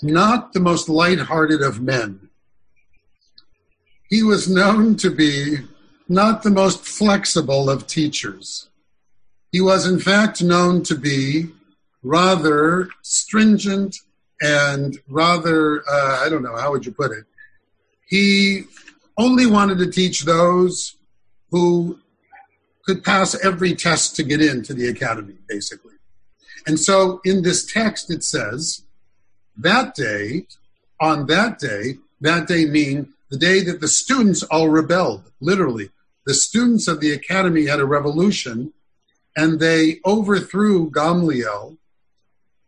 not 0.00 0.52
the 0.52 0.60
most 0.60 0.88
light-hearted 0.88 1.60
of 1.60 1.80
men. 1.80 2.27
He 4.08 4.22
was 4.22 4.48
known 4.48 4.96
to 4.96 5.10
be 5.10 5.58
not 6.08 6.42
the 6.42 6.50
most 6.50 6.84
flexible 6.84 7.68
of 7.68 7.86
teachers. 7.86 8.70
He 9.52 9.60
was, 9.60 9.86
in 9.86 10.00
fact, 10.00 10.42
known 10.42 10.82
to 10.84 10.94
be 10.94 11.46
rather 12.02 12.88
stringent 13.02 13.96
and 14.40 14.98
rather, 15.08 15.82
uh, 15.88 16.22
I 16.24 16.28
don't 16.28 16.42
know, 16.42 16.56
how 16.56 16.70
would 16.70 16.86
you 16.86 16.92
put 16.92 17.10
it? 17.10 17.24
He 18.08 18.64
only 19.18 19.46
wanted 19.46 19.78
to 19.78 19.90
teach 19.90 20.24
those 20.24 20.96
who 21.50 21.98
could 22.86 23.04
pass 23.04 23.34
every 23.44 23.74
test 23.74 24.16
to 24.16 24.22
get 24.22 24.40
into 24.40 24.72
the 24.72 24.88
academy, 24.88 25.34
basically. 25.48 25.94
And 26.66 26.78
so 26.80 27.20
in 27.24 27.42
this 27.42 27.70
text, 27.70 28.10
it 28.10 28.24
says, 28.24 28.82
that 29.56 29.94
day, 29.94 30.46
on 31.00 31.26
that 31.26 31.58
day, 31.58 31.98
that 32.20 32.46
day 32.46 32.64
mean 32.64 33.12
the 33.30 33.38
day 33.38 33.62
that 33.62 33.80
the 33.80 33.88
students 33.88 34.42
all 34.44 34.68
rebelled, 34.68 35.30
literally. 35.40 35.90
The 36.26 36.34
students 36.34 36.88
of 36.88 37.00
the 37.00 37.12
academy 37.12 37.66
had 37.66 37.80
a 37.80 37.86
revolution 37.86 38.72
and 39.36 39.60
they 39.60 40.00
overthrew 40.04 40.90
Gamliel 40.90 41.76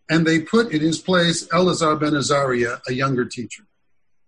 and 0.08 0.26
they 0.26 0.40
put 0.40 0.72
in 0.72 0.80
his 0.80 0.98
place 0.98 1.46
Elazar 1.48 1.98
ben 1.98 2.14
Azariah, 2.14 2.78
a 2.88 2.92
younger 2.92 3.24
teacher, 3.24 3.64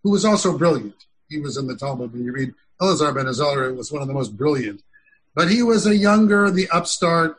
who 0.03 0.11
was 0.11 0.25
also 0.25 0.57
brilliant. 0.57 1.07
He 1.29 1.39
was 1.39 1.57
in 1.57 1.67
the 1.67 1.77
Talmud 1.77 2.13
when 2.13 2.25
you 2.25 2.33
read 2.33 2.55
Elazar 2.81 3.15
ben 3.15 3.27
Azariah 3.27 3.73
was 3.73 3.91
one 3.91 4.03
of 4.03 4.09
the 4.09 4.15
most 4.15 4.37
brilliant 4.37 4.83
but 5.35 5.51
he 5.51 5.63
was 5.63 5.87
a 5.87 5.97
younger, 5.97 6.51
the 6.51 6.69
upstart, 6.71 7.39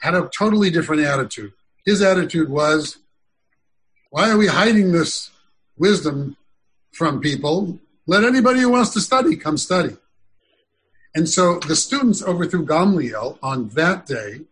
had 0.00 0.14
a 0.14 0.28
totally 0.36 0.70
different 0.70 1.02
attitude. 1.02 1.52
His 1.84 2.02
attitude 2.02 2.48
was, 2.48 2.98
why 4.10 4.30
are 4.30 4.36
we 4.36 4.46
hiding 4.46 4.92
this 4.92 5.30
wisdom 5.76 6.36
from 6.92 7.20
people? 7.20 7.78
Let 8.08 8.24
anybody 8.24 8.60
who 8.60 8.70
wants 8.70 8.94
to 8.94 9.00
study 9.00 9.36
come 9.36 9.58
study. 9.58 9.94
And 11.14 11.28
so 11.28 11.58
the 11.58 11.76
students 11.76 12.22
overthrew 12.22 12.64
Gamliel 12.64 13.38
on 13.42 13.68
that 13.70 14.06
day, 14.06 14.46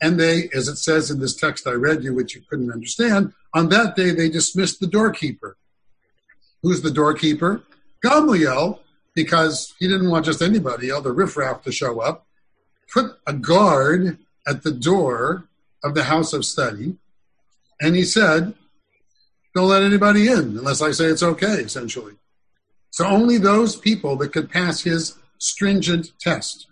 and 0.00 0.18
they, 0.18 0.48
as 0.54 0.66
it 0.68 0.76
says 0.76 1.10
in 1.10 1.20
this 1.20 1.36
text 1.36 1.66
I 1.66 1.72
read 1.72 2.02
you, 2.02 2.14
which 2.14 2.34
you 2.34 2.40
couldn't 2.48 2.72
understand, 2.72 3.34
on 3.52 3.68
that 3.68 3.96
day 3.96 4.12
they 4.12 4.30
dismissed 4.30 4.80
the 4.80 4.86
doorkeeper. 4.86 5.58
Who's 6.62 6.80
the 6.80 6.90
doorkeeper? 6.90 7.62
Gamliel, 8.02 8.78
because 9.14 9.74
he 9.78 9.88
didn't 9.88 10.08
want 10.08 10.24
just 10.24 10.40
anybody, 10.40 10.90
all 10.90 11.02
the 11.02 11.12
riffraff 11.12 11.64
to 11.64 11.72
show 11.72 12.00
up, 12.00 12.26
put 12.90 13.18
a 13.26 13.34
guard 13.34 14.16
at 14.48 14.62
the 14.62 14.72
door 14.72 15.46
of 15.84 15.94
the 15.94 16.04
house 16.04 16.32
of 16.32 16.46
study, 16.46 16.96
and 17.78 17.94
he 17.94 18.04
said, 18.04 18.54
Don't 19.54 19.68
let 19.68 19.82
anybody 19.82 20.28
in 20.28 20.56
unless 20.56 20.80
I 20.80 20.92
say 20.92 21.06
it's 21.06 21.22
okay, 21.22 21.60
essentially. 21.60 22.14
So 22.96 23.04
only 23.04 23.36
those 23.36 23.76
people 23.76 24.16
that 24.16 24.32
could 24.32 24.50
pass 24.50 24.80
his 24.80 25.18
stringent 25.36 26.18
test. 26.18 26.66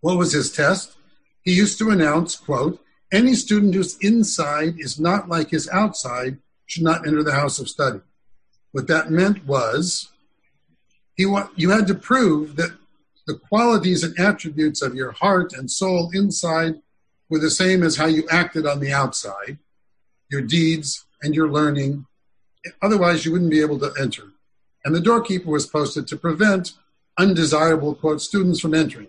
What 0.00 0.16
was 0.16 0.30
his 0.30 0.52
test? 0.52 0.96
He 1.42 1.52
used 1.52 1.76
to 1.80 1.90
announce, 1.90 2.36
quote, 2.36 2.80
any 3.10 3.34
student 3.34 3.74
whose 3.74 3.98
inside 3.98 4.78
is 4.78 5.00
not 5.00 5.28
like 5.28 5.50
his 5.50 5.68
outside 5.70 6.38
should 6.66 6.84
not 6.84 7.04
enter 7.04 7.24
the 7.24 7.32
house 7.32 7.58
of 7.58 7.68
study. 7.68 7.98
What 8.70 8.86
that 8.86 9.10
meant 9.10 9.44
was 9.44 10.08
he 11.16 11.26
wa- 11.26 11.48
you 11.56 11.70
had 11.70 11.88
to 11.88 11.96
prove 11.96 12.54
that 12.54 12.78
the 13.26 13.34
qualities 13.34 14.04
and 14.04 14.16
attributes 14.20 14.82
of 14.82 14.94
your 14.94 15.10
heart 15.10 15.52
and 15.52 15.68
soul 15.68 16.12
inside 16.14 16.76
were 17.28 17.40
the 17.40 17.50
same 17.50 17.82
as 17.82 17.96
how 17.96 18.06
you 18.06 18.22
acted 18.30 18.66
on 18.66 18.78
the 18.78 18.92
outside, 18.92 19.58
your 20.30 20.42
deeds 20.42 21.06
and 21.20 21.34
your 21.34 21.50
learning. 21.50 22.06
Otherwise, 22.80 23.24
you 23.24 23.32
wouldn't 23.32 23.50
be 23.50 23.60
able 23.60 23.80
to 23.80 23.92
enter. 23.98 24.34
And 24.84 24.94
the 24.94 25.00
doorkeeper 25.00 25.50
was 25.50 25.66
posted 25.66 26.06
to 26.08 26.16
prevent 26.16 26.72
undesirable, 27.18 27.94
quote, 27.94 28.20
students 28.20 28.60
from 28.60 28.74
entering. 28.74 29.08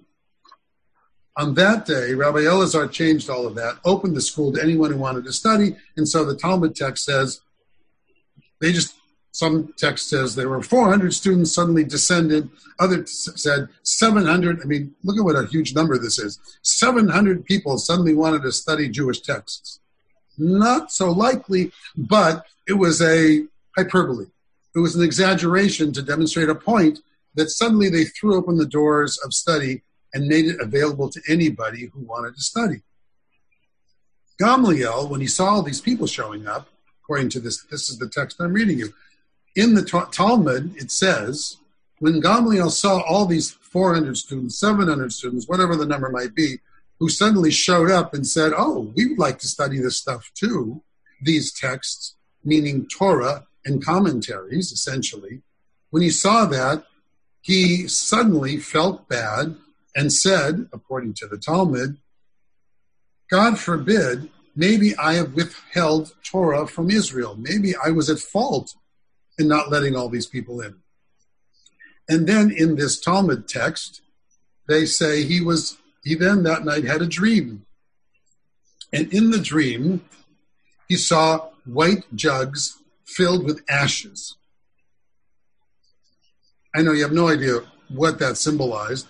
On 1.38 1.54
that 1.54 1.86
day, 1.86 2.14
Rabbi 2.14 2.40
Elazar 2.40 2.92
changed 2.92 3.30
all 3.30 3.46
of 3.46 3.56
that, 3.56 3.78
opened 3.86 4.16
the 4.16 4.22
school 4.22 4.52
to 4.52 4.62
anyone 4.62 4.92
who 4.92 4.98
wanted 4.98 5.24
to 5.26 5.32
study, 5.32 5.76
and 5.96 6.08
so 6.08 6.26
the 6.26 6.36
Talmud 6.36 6.76
text 6.76 7.06
says 7.06 7.40
they 8.60 8.74
just 8.74 8.96
some 9.32 9.74
text 9.78 10.10
says 10.10 10.36
there 10.36 10.50
were 10.50 10.62
400 10.62 11.14
students 11.14 11.54
suddenly 11.54 11.84
descended. 11.84 12.50
Other 12.80 13.06
said 13.06 13.70
700. 13.84 14.60
I 14.62 14.66
mean, 14.66 14.96
look 15.04 15.18
at 15.18 15.24
what 15.24 15.36
a 15.36 15.48
huge 15.48 15.76
number 15.76 15.98
this 15.98 16.18
is. 16.18 16.40
700 16.64 17.46
people 17.46 17.78
suddenly 17.78 18.16
wanted 18.16 18.42
to 18.42 18.52
study 18.52 18.90
Jewish 18.90 19.22
texts. 19.22 19.80
Not 20.38 20.92
so 20.92 21.12
likely, 21.12 21.72
but 21.96 22.48
it 22.68 22.74
was 22.74 23.02
a 23.02 23.46
hyperbole. 23.78 24.26
It 24.76 24.80
was 24.80 24.96
an 24.96 25.04
exaggeration 25.04 25.92
to 25.94 26.02
demonstrate 26.02 26.50
a 26.50 26.56
point 26.56 27.00
that 27.36 27.50
suddenly 27.50 27.90
they 27.90 28.06
threw 28.06 28.36
open 28.36 28.58
the 28.58 28.66
doors 28.66 29.18
of 29.24 29.34
study 29.34 29.82
and 30.14 30.28
made 30.28 30.46
it 30.46 30.60
available 30.60 31.10
to 31.10 31.22
anybody 31.28 31.90
who 31.94 32.02
wanted 32.02 32.36
to 32.36 32.42
study. 32.42 32.82
Gamliel, 34.42 35.10
when 35.10 35.22
he 35.22 35.28
saw 35.28 35.56
all 35.56 35.64
these 35.64 35.82
people 35.82 36.08
showing 36.08 36.48
up, 36.48 36.70
according 37.04 37.30
to 37.30 37.40
this, 37.40 37.64
this 37.64 37.90
is 37.90 37.98
the 37.98 38.08
text 38.08 38.40
I'm 38.40 38.54
reading 38.54 38.80
you 38.80 38.94
in 39.56 39.74
the 39.74 39.84
Talmud, 40.12 40.76
it 40.78 40.92
says, 40.92 41.58
when 42.00 42.22
Gamliel 42.22 42.72
saw 42.72 43.02
all 43.02 43.26
these 43.26 43.52
400 43.52 44.18
students, 44.18 44.60
700 44.60 45.12
students, 45.12 45.48
whatever 45.48 45.76
the 45.76 45.86
number 45.86 46.10
might 46.10 46.34
be, 46.34 46.60
who 47.00 47.10
suddenly 47.10 47.52
showed 47.52 47.92
up 47.92 48.14
and 48.14 48.26
said, 48.26 48.54
Oh, 48.56 48.92
we 48.96 49.08
would 49.08 49.20
like 49.20 49.40
to 49.40 49.48
study 49.48 49.80
this 49.80 49.98
stuff 49.98 50.32
too, 50.34 50.82
these 51.22 51.52
texts, 51.52 52.16
meaning 52.44 52.88
Torah 52.88 53.46
and 53.70 53.86
commentaries, 53.86 54.72
essentially. 54.72 55.42
When 55.92 56.02
he 56.02 56.10
saw 56.10 56.46
that, 56.46 56.84
he 57.42 57.88
suddenly 57.88 58.58
felt 58.58 59.08
bad 59.08 59.56
and 59.96 60.12
said, 60.12 60.68
according 60.74 61.14
to 61.16 61.28
the 61.28 61.38
Talmud, 61.38 61.98
God 63.32 63.60
forbid, 63.60 64.30
maybe 64.56 64.96
I 64.98 65.14
have 65.14 65.36
withheld 65.36 66.14
Torah 66.24 66.68
from 66.68 66.90
Israel. 66.90 67.36
Maybe 67.38 67.76
I 67.76 67.92
was 67.92 68.10
at 68.10 68.20
fault 68.20 68.76
in 69.38 69.48
not 69.48 69.70
letting 69.70 69.96
all 69.96 70.10
these 70.10 70.28
people 70.28 70.60
in. 70.62 70.76
And 72.10 72.28
then 72.28 72.52
in 72.52 72.76
this 72.76 73.00
Talmud 73.00 73.48
text, 73.48 74.02
they 74.68 74.86
say 74.86 75.24
he 75.24 75.42
was 75.42 75.78
he 76.04 76.16
then 76.16 76.44
that 76.44 76.66
night 76.66 76.86
had 76.86 77.02
a 77.02 77.08
dream. 77.08 77.66
And 78.92 79.14
in 79.14 79.30
the 79.30 79.40
dream, 79.40 80.02
he 80.88 80.96
saw 80.96 81.50
white 81.66 82.04
jugs 82.16 82.79
filled 83.16 83.44
with 83.44 83.64
ashes. 83.70 84.36
I 86.76 86.82
know 86.82 86.92
you 86.92 87.04
have 87.04 87.12
no 87.12 87.28
idea 87.28 87.62
what 87.90 88.20
that 88.20 88.38
symbolized, 88.38 89.08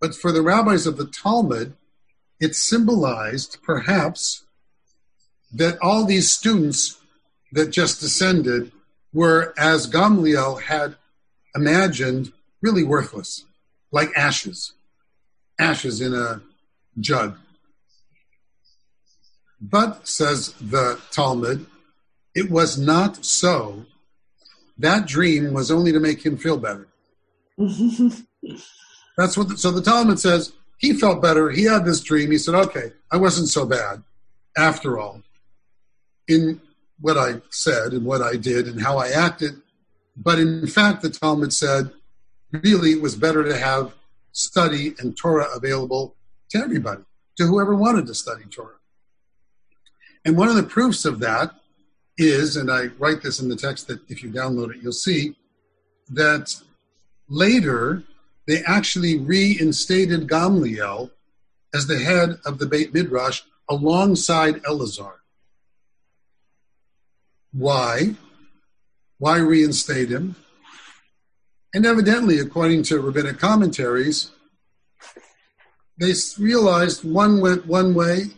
but 0.00 0.14
for 0.14 0.32
the 0.32 0.42
rabbis 0.42 0.86
of 0.86 0.96
the 0.96 1.06
Talmud, 1.06 1.74
it 2.38 2.54
symbolized 2.54 3.58
perhaps 3.62 4.44
that 5.52 5.78
all 5.82 6.04
these 6.04 6.30
students 6.30 7.00
that 7.52 7.70
just 7.70 8.00
descended 8.00 8.72
were, 9.12 9.52
as 9.58 9.90
Gamliel 9.90 10.62
had 10.62 10.96
imagined, 11.54 12.32
really 12.62 12.84
worthless, 12.84 13.44
like 13.90 14.16
ashes, 14.16 14.72
ashes 15.58 16.00
in 16.00 16.14
a 16.14 16.40
jug. 17.00 17.36
But, 19.60 20.06
says 20.06 20.54
the 20.60 21.00
Talmud, 21.10 21.66
it 22.34 22.50
was 22.50 22.78
not 22.78 23.24
so. 23.24 23.86
That 24.78 25.06
dream 25.06 25.52
was 25.52 25.70
only 25.70 25.92
to 25.92 26.00
make 26.00 26.24
him 26.24 26.36
feel 26.36 26.56
better. 26.56 26.88
That's 29.16 29.36
what. 29.36 29.48
The, 29.48 29.56
so 29.56 29.70
the 29.70 29.82
Talmud 29.82 30.18
says 30.18 30.52
he 30.78 30.94
felt 30.94 31.20
better. 31.20 31.50
He 31.50 31.64
had 31.64 31.84
this 31.84 32.00
dream. 32.00 32.30
He 32.30 32.38
said, 32.38 32.54
"Okay, 32.54 32.92
I 33.12 33.16
wasn't 33.16 33.48
so 33.48 33.66
bad, 33.66 34.02
after 34.56 34.98
all." 34.98 35.22
In 36.28 36.60
what 37.00 37.18
I 37.18 37.40
said 37.50 37.92
and 37.92 38.04
what 38.04 38.22
I 38.22 38.36
did 38.36 38.68
and 38.68 38.80
how 38.80 38.98
I 38.98 39.08
acted, 39.08 39.60
but 40.16 40.38
in 40.38 40.66
fact, 40.66 41.02
the 41.02 41.10
Talmud 41.10 41.52
said, 41.52 41.90
really, 42.52 42.92
it 42.92 43.02
was 43.02 43.16
better 43.16 43.42
to 43.44 43.56
have 43.56 43.94
study 44.32 44.94
and 44.98 45.16
Torah 45.16 45.48
available 45.54 46.16
to 46.50 46.58
everybody, 46.58 47.02
to 47.38 47.46
whoever 47.46 47.74
wanted 47.74 48.06
to 48.06 48.14
study 48.14 48.44
Torah. 48.44 48.76
And 50.24 50.36
one 50.36 50.48
of 50.48 50.56
the 50.56 50.62
proofs 50.62 51.04
of 51.04 51.20
that 51.20 51.52
is, 52.18 52.56
and 52.56 52.70
I 52.70 52.86
write 52.98 53.22
this 53.22 53.40
in 53.40 53.48
the 53.48 53.56
text 53.56 53.88
that 53.88 54.00
if 54.08 54.22
you 54.22 54.30
download 54.30 54.74
it, 54.74 54.82
you'll 54.82 54.92
see 54.92 55.36
that 56.10 56.54
later 57.28 58.02
they 58.46 58.62
actually 58.64 59.18
reinstated 59.18 60.28
Gamliel 60.28 61.10
as 61.72 61.86
the 61.86 61.98
head 61.98 62.38
of 62.44 62.58
the 62.58 62.66
Beit 62.66 62.92
Midrash 62.92 63.42
alongside 63.68 64.62
Elazar. 64.64 65.14
Why? 67.52 68.14
Why 69.18 69.38
reinstate 69.38 70.10
him? 70.10 70.36
And 71.72 71.86
evidently, 71.86 72.40
according 72.40 72.82
to 72.84 73.00
rabbinic 73.00 73.38
commentaries, 73.38 74.32
they 75.98 76.14
realized 76.38 77.04
one 77.04 77.40
went 77.40 77.66
one 77.66 77.94
way 77.94 78.30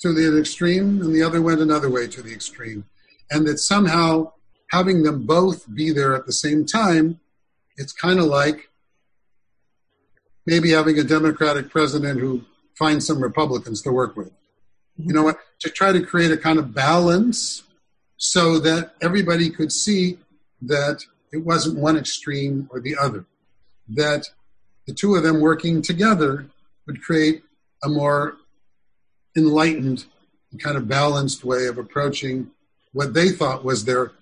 to 0.00 0.12
the 0.12 0.38
extreme 0.38 1.00
and 1.00 1.14
the 1.14 1.22
other 1.22 1.40
went 1.40 1.60
another 1.60 1.90
way 1.90 2.06
to 2.06 2.22
the 2.22 2.32
extreme. 2.32 2.84
And 3.30 3.46
that 3.46 3.58
somehow 3.58 4.32
having 4.70 5.02
them 5.02 5.26
both 5.26 5.72
be 5.74 5.90
there 5.90 6.14
at 6.14 6.26
the 6.26 6.32
same 6.32 6.64
time, 6.66 7.20
it's 7.76 7.92
kind 7.92 8.18
of 8.18 8.26
like 8.26 8.68
maybe 10.46 10.70
having 10.70 10.98
a 10.98 11.04
Democratic 11.04 11.70
president 11.70 12.20
who 12.20 12.44
finds 12.78 13.06
some 13.06 13.20
Republicans 13.20 13.82
to 13.82 13.92
work 13.92 14.16
with. 14.16 14.30
You 14.96 15.12
know 15.12 15.24
what? 15.24 15.38
To 15.60 15.70
try 15.70 15.92
to 15.92 16.00
create 16.00 16.30
a 16.30 16.36
kind 16.36 16.58
of 16.58 16.74
balance 16.74 17.62
so 18.16 18.58
that 18.60 18.92
everybody 19.02 19.50
could 19.50 19.72
see 19.72 20.18
that 20.62 21.04
it 21.32 21.38
wasn't 21.38 21.78
one 21.78 21.96
extreme 21.96 22.68
or 22.70 22.80
the 22.80 22.96
other, 22.96 23.26
that 23.88 24.26
the 24.86 24.94
two 24.94 25.14
of 25.16 25.22
them 25.22 25.40
working 25.40 25.82
together 25.82 26.46
would 26.86 27.02
create 27.02 27.42
a 27.84 27.88
more 27.88 28.36
enlightened 29.36 30.06
kind 30.58 30.76
of 30.76 30.88
balanced 30.88 31.44
way 31.44 31.66
of 31.66 31.78
approaching 31.78 32.50
what 32.92 33.14
they 33.14 33.28
thought 33.28 33.64
was 33.64 33.84
their 33.84 34.12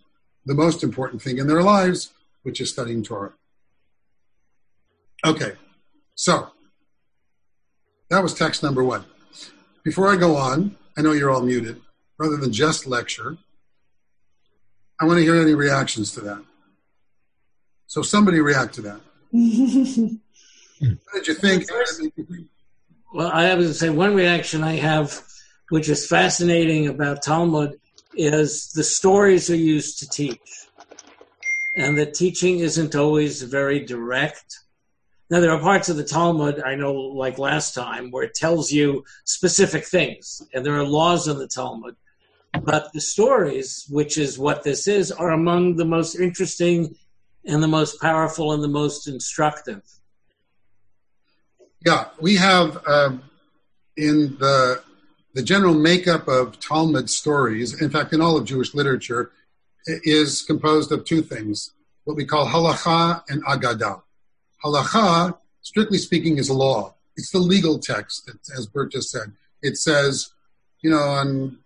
the 0.47 0.55
most 0.55 0.83
important 0.83 1.23
thing 1.23 1.39
in 1.39 1.47
their 1.47 1.63
lives, 1.63 2.13
which 2.43 2.61
is 2.61 2.71
studying 2.71 3.03
Torah. 3.03 3.33
Okay, 5.25 5.53
so 6.15 6.51
that 8.11 8.23
was 8.23 8.35
text 8.35 8.63
number 8.63 8.85
one. 8.85 9.05
Before 9.85 10.13
I 10.13 10.17
go 10.17 10.37
on, 10.37 10.77
I 10.97 11.03
know 11.03 11.13
you're 11.13 11.31
all 11.31 11.43
muted. 11.43 11.81
Rather 12.19 12.37
than 12.37 12.53
just 12.53 12.87
lecture, 12.87 13.39
I 15.01 15.07
want 15.07 15.19
to 15.19 15.25
hear 15.25 15.41
any 15.41 15.55
reactions 15.55 16.13
to 16.13 16.21
that. 16.21 16.45
So 17.87 18.03
somebody 18.03 18.41
react 18.41 18.75
to 18.75 18.83
that. 18.83 19.01
what 19.31 21.15
did 21.15 21.29
you 21.29 21.35
think? 21.35 21.65
Well, 23.15 23.31
I 23.33 23.45
have 23.45 23.61
to 23.61 23.73
say 23.73 23.91
one 23.91 24.17
reaction 24.17 24.65
I 24.65 24.75
have, 24.75 25.23
which 25.69 25.89
is 25.89 26.05
fascinating 26.05 26.89
about 26.89 27.23
Talmud, 27.23 27.79
is 28.17 28.73
the 28.73 28.83
stories 28.83 29.49
are 29.49 29.55
used 29.55 30.01
to 30.01 30.11
teach, 30.11 30.67
and 31.77 31.97
the 31.97 32.07
teaching 32.07 32.59
isn't 32.59 32.97
always 32.97 33.41
very 33.43 33.85
direct. 33.85 34.59
Now, 35.31 35.39
there 35.39 35.53
are 35.53 35.61
parts 35.61 35.89
of 35.89 35.97
the 35.97 36.03
Talmud, 36.03 36.61
I 36.61 36.75
know, 36.75 36.93
like 36.93 37.39
last 37.39 37.73
time, 37.73 38.11
where 38.11 38.25
it 38.25 38.35
tells 38.35 38.73
you 38.73 39.05
specific 39.23 39.85
things, 39.85 40.43
and 40.53 40.67
there 40.67 40.75
are 40.75 40.85
laws 40.85 41.29
in 41.29 41.39
the 41.39 41.47
Talmud. 41.47 41.95
But 42.65 42.93
the 42.93 43.01
stories, 43.01 43.87
which 43.89 44.19
is 44.19 44.41
what 44.41 44.65
this 44.65 44.89
is, 44.89 45.13
are 45.13 45.31
among 45.31 45.77
the 45.77 45.85
most 45.85 46.17
interesting 46.17 46.97
and 47.45 47.63
the 47.63 47.69
most 47.69 48.01
powerful 48.01 48.51
and 48.51 48.61
the 48.65 48.67
most 48.67 49.07
instructive. 49.07 49.83
Yeah, 51.85 52.07
we 52.19 52.37
have 52.37 52.83
um, 52.87 53.23
in 53.97 54.37
the 54.39 54.83
the 55.35 55.43
general 55.43 55.75
makeup 55.75 56.29
of 56.29 56.59
Talmud 56.61 57.11
stories, 57.11 57.81
in 57.83 57.91
fact, 57.91 58.13
in 58.13 58.23
all 58.23 58.37
of 58.37 58.45
Jewish 58.45 58.73
literature, 58.73 59.33
is 59.87 60.43
composed 60.43 60.93
of 60.93 61.05
two 61.05 61.21
things: 61.21 61.73
what 62.05 62.17
we 62.17 62.25
call 62.25 62.47
halacha 62.47 63.23
and 63.29 63.45
agadah. 63.45 64.01
Halacha, 64.65 65.37
strictly 65.61 65.99
speaking, 65.99 66.39
is 66.39 66.49
law. 66.51 66.95
It's 67.19 67.31
the 67.31 67.39
legal 67.39 67.79
text, 67.79 68.31
as 68.57 68.67
Bert 68.67 68.93
just 68.93 69.11
said. 69.11 69.33
It 69.63 69.77
says, 69.77 70.31
you 70.81 70.91
know, 70.91 71.03
on 71.03 71.59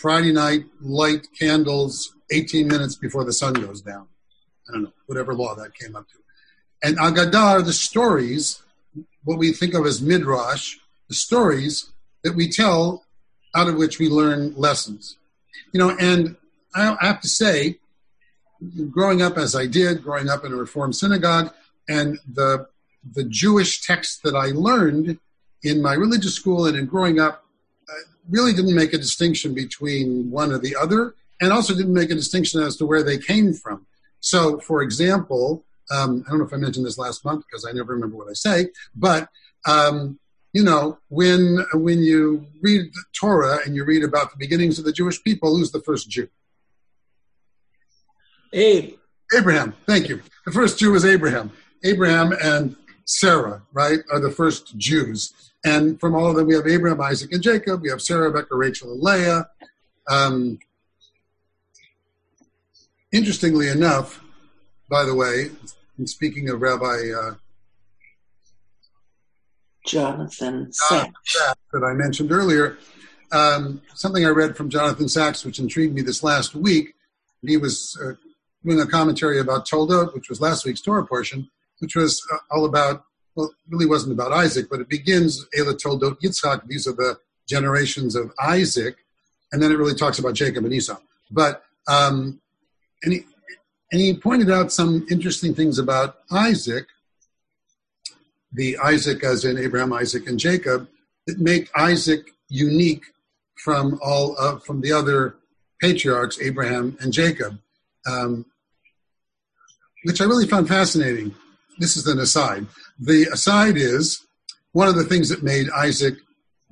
Friday 0.00 0.32
night, 0.32 0.66
light 0.80 1.26
candles 1.38 2.14
18 2.30 2.68
minutes 2.68 2.94
before 2.94 3.24
the 3.24 3.32
sun 3.32 3.54
goes 3.54 3.80
down. 3.80 4.06
I 4.68 4.72
don't 4.72 4.82
know, 4.84 4.92
whatever 5.06 5.34
law 5.34 5.54
that 5.56 5.74
came 5.74 5.96
up 5.96 6.06
to. 6.08 6.14
And 6.82 6.96
Agadah 6.96 7.34
are 7.34 7.62
the 7.62 7.72
stories, 7.72 8.62
what 9.28 9.38
we 9.38 9.52
think 9.52 9.74
of 9.74 9.84
as 9.84 10.00
midrash, 10.00 10.76
the 11.10 11.14
stories 11.14 11.92
that 12.24 12.34
we 12.34 12.48
tell 12.48 13.04
out 13.54 13.68
of 13.68 13.74
which 13.76 13.98
we 13.98 14.08
learn 14.08 14.54
lessons. 14.56 15.18
You 15.74 15.80
know, 15.80 15.94
and 16.00 16.34
I 16.74 16.96
have 16.98 17.20
to 17.20 17.28
say, 17.28 17.78
growing 18.90 19.20
up 19.20 19.36
as 19.36 19.54
I 19.54 19.66
did, 19.66 20.02
growing 20.02 20.30
up 20.30 20.46
in 20.46 20.52
a 20.52 20.56
Reformed 20.56 20.96
synagogue, 20.96 21.52
and 21.90 22.18
the 22.26 22.68
the 23.12 23.24
Jewish 23.24 23.82
texts 23.82 24.18
that 24.24 24.34
I 24.34 24.46
learned 24.46 25.18
in 25.62 25.82
my 25.82 25.92
religious 25.92 26.34
school 26.34 26.64
and 26.64 26.74
in 26.74 26.86
growing 26.86 27.20
up 27.20 27.44
uh, 27.86 27.92
really 28.30 28.54
didn't 28.54 28.74
make 28.74 28.94
a 28.94 28.98
distinction 28.98 29.52
between 29.52 30.30
one 30.30 30.52
or 30.52 30.58
the 30.58 30.74
other, 30.74 31.14
and 31.38 31.52
also 31.52 31.74
didn't 31.74 31.92
make 31.92 32.10
a 32.10 32.14
distinction 32.14 32.62
as 32.62 32.76
to 32.76 32.86
where 32.86 33.02
they 33.02 33.18
came 33.18 33.52
from. 33.52 33.86
So, 34.20 34.58
for 34.58 34.80
example, 34.80 35.66
um, 35.90 36.24
I 36.26 36.30
don't 36.30 36.38
know 36.38 36.46
if 36.46 36.52
I 36.52 36.56
mentioned 36.56 36.86
this 36.86 36.98
last 36.98 37.24
month 37.24 37.44
because 37.46 37.64
I 37.64 37.72
never 37.72 37.92
remember 37.92 38.16
what 38.16 38.28
I 38.28 38.34
say, 38.34 38.68
but 38.94 39.28
um, 39.66 40.18
you 40.52 40.62
know, 40.62 40.98
when 41.08 41.64
when 41.74 42.02
you 42.02 42.46
read 42.62 42.92
the 42.92 43.04
Torah 43.18 43.58
and 43.64 43.76
you 43.76 43.84
read 43.84 44.02
about 44.02 44.30
the 44.30 44.36
beginnings 44.38 44.78
of 44.78 44.84
the 44.84 44.92
Jewish 44.92 45.22
people, 45.22 45.56
who's 45.56 45.72
the 45.72 45.80
first 45.80 46.08
Jew? 46.08 46.28
Abe. 48.52 48.94
Abraham. 49.36 49.74
Thank 49.86 50.08
you. 50.08 50.22
The 50.46 50.52
first 50.52 50.78
Jew 50.78 50.92
was 50.92 51.04
Abraham. 51.04 51.52
Abraham 51.84 52.32
and 52.42 52.76
Sarah, 53.04 53.62
right, 53.72 54.00
are 54.10 54.20
the 54.20 54.30
first 54.30 54.76
Jews. 54.78 55.32
And 55.64 56.00
from 56.00 56.14
all 56.14 56.28
of 56.28 56.36
them, 56.36 56.46
we 56.46 56.54
have 56.54 56.66
Abraham, 56.66 57.00
Isaac, 57.00 57.32
and 57.32 57.42
Jacob. 57.42 57.82
We 57.82 57.90
have 57.90 58.00
Sarah, 58.00 58.28
Rebecca, 58.28 58.54
Rachel, 58.54 58.92
and 58.92 59.02
Leah. 59.02 59.48
Um, 60.08 60.58
interestingly 63.12 63.68
enough, 63.68 64.22
by 64.90 65.04
the 65.04 65.14
way, 65.14 65.50
speaking 66.06 66.50
of 66.50 66.60
Rabbi 66.60 67.10
uh, 67.10 67.34
Jonathan 69.86 70.70
Sacks 70.72 71.56
that 71.72 71.82
I 71.82 71.94
mentioned 71.94 72.30
earlier, 72.30 72.76
um, 73.32 73.80
something 73.94 74.24
I 74.24 74.30
read 74.30 74.56
from 74.56 74.68
Jonathan 74.68 75.08
Sacks, 75.08 75.44
which 75.44 75.58
intrigued 75.58 75.94
me 75.94 76.02
this 76.02 76.22
last 76.22 76.54
week. 76.54 76.94
He 77.46 77.56
was 77.56 77.98
uh, 78.02 78.12
doing 78.64 78.80
a 78.80 78.86
commentary 78.86 79.40
about 79.40 79.66
Toldot, 79.66 80.14
which 80.14 80.28
was 80.28 80.40
last 80.40 80.64
week's 80.64 80.80
Torah 80.80 81.06
portion, 81.06 81.48
which 81.78 81.96
was 81.96 82.22
uh, 82.32 82.36
all 82.50 82.64
about, 82.64 83.04
well, 83.34 83.46
it 83.46 83.54
really 83.70 83.86
wasn't 83.86 84.12
about 84.12 84.32
Isaac, 84.32 84.68
but 84.70 84.80
it 84.80 84.88
begins, 84.88 85.46
Ela 85.56 85.74
Toldot 85.74 86.20
Yitzchak, 86.20 86.66
these 86.66 86.86
are 86.86 86.92
the 86.92 87.18
generations 87.48 88.14
of 88.14 88.32
Isaac, 88.42 88.96
and 89.52 89.62
then 89.62 89.72
it 89.72 89.78
really 89.78 89.94
talks 89.94 90.18
about 90.18 90.34
Jacob 90.34 90.64
and 90.64 90.74
Esau. 90.74 90.98
But, 91.30 91.62
um, 91.86 92.40
and, 93.02 93.12
he, 93.14 93.24
and 93.92 94.00
he 94.00 94.14
pointed 94.14 94.50
out 94.50 94.72
some 94.72 95.06
interesting 95.10 95.54
things 95.54 95.78
about 95.78 96.18
Isaac, 96.30 96.86
the 98.52 98.78
Isaac 98.78 99.24
as 99.24 99.44
in 99.44 99.58
Abraham, 99.58 99.92
Isaac, 99.92 100.28
and 100.28 100.38
Jacob, 100.38 100.88
that 101.26 101.38
make 101.38 101.70
Isaac 101.76 102.30
unique 102.48 103.04
from 103.56 103.98
all 104.02 104.36
of, 104.36 104.64
from 104.64 104.80
the 104.80 104.92
other 104.92 105.36
patriarchs, 105.80 106.40
Abraham 106.40 106.96
and 107.00 107.12
Jacob, 107.12 107.58
um, 108.06 108.44
which 110.04 110.20
I 110.20 110.24
really 110.24 110.46
found 110.46 110.68
fascinating 110.68 111.34
this 111.78 111.96
is 111.96 112.06
an 112.06 112.18
aside. 112.18 112.66
The 112.98 113.28
aside 113.32 113.76
is 113.76 114.26
one 114.72 114.88
of 114.88 114.96
the 114.96 115.04
things 115.04 115.28
that 115.28 115.42
made 115.42 115.70
Isaac 115.70 116.16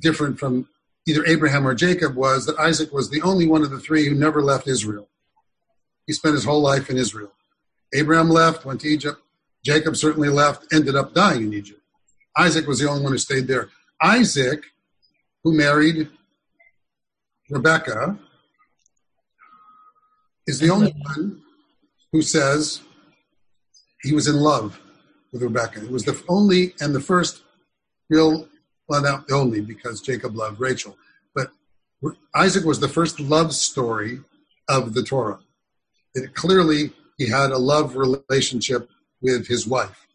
different 0.00 0.38
from 0.38 0.68
either 1.06 1.24
Abraham 1.26 1.66
or 1.66 1.74
Jacob 1.74 2.16
was 2.16 2.46
that 2.46 2.58
Isaac 2.58 2.92
was 2.92 3.08
the 3.08 3.22
only 3.22 3.46
one 3.46 3.62
of 3.62 3.70
the 3.70 3.78
three 3.78 4.08
who 4.08 4.14
never 4.14 4.42
left 4.42 4.66
Israel. 4.66 5.08
He 6.06 6.12
spent 6.12 6.34
his 6.34 6.44
whole 6.44 6.60
life 6.60 6.88
in 6.90 6.96
Israel. 6.96 7.32
Abraham 7.94 8.30
left, 8.30 8.64
went 8.64 8.80
to 8.82 8.88
Egypt. 8.88 9.20
Jacob 9.64 9.96
certainly 9.96 10.28
left, 10.28 10.72
ended 10.72 10.94
up 10.94 11.14
dying 11.14 11.42
in 11.42 11.52
Egypt. 11.52 11.80
Isaac 12.36 12.66
was 12.66 12.78
the 12.78 12.88
only 12.88 13.02
one 13.02 13.12
who 13.12 13.18
stayed 13.18 13.46
there. 13.46 13.70
Isaac, 14.02 14.62
who 15.42 15.56
married 15.56 16.08
Rebecca, 17.50 18.18
is 20.46 20.60
the 20.60 20.70
only 20.70 20.94
one 21.14 21.42
who 22.12 22.22
says 22.22 22.82
he 24.02 24.14
was 24.14 24.28
in 24.28 24.36
love 24.36 24.80
with 25.32 25.42
Rebecca. 25.42 25.82
It 25.82 25.90
was 25.90 26.04
the 26.04 26.22
only 26.28 26.74
and 26.80 26.94
the 26.94 27.00
first 27.00 27.42
real, 28.08 28.48
well, 28.88 29.02
not 29.02 29.26
the 29.26 29.34
only 29.34 29.60
because 29.60 30.00
Jacob 30.00 30.36
loved 30.36 30.60
Rachel, 30.60 30.96
but 31.34 31.48
Isaac 32.34 32.64
was 32.64 32.78
the 32.78 32.88
first 32.88 33.18
love 33.18 33.52
story 33.52 34.20
of 34.68 34.94
the 34.94 35.02
Torah. 35.02 35.40
It 36.16 36.34
clearly 36.34 36.92
he 37.18 37.28
had 37.28 37.50
a 37.50 37.58
love 37.58 37.94
relationship 37.94 38.88
with 39.20 39.46
his 39.46 39.66
wife. 39.66 40.06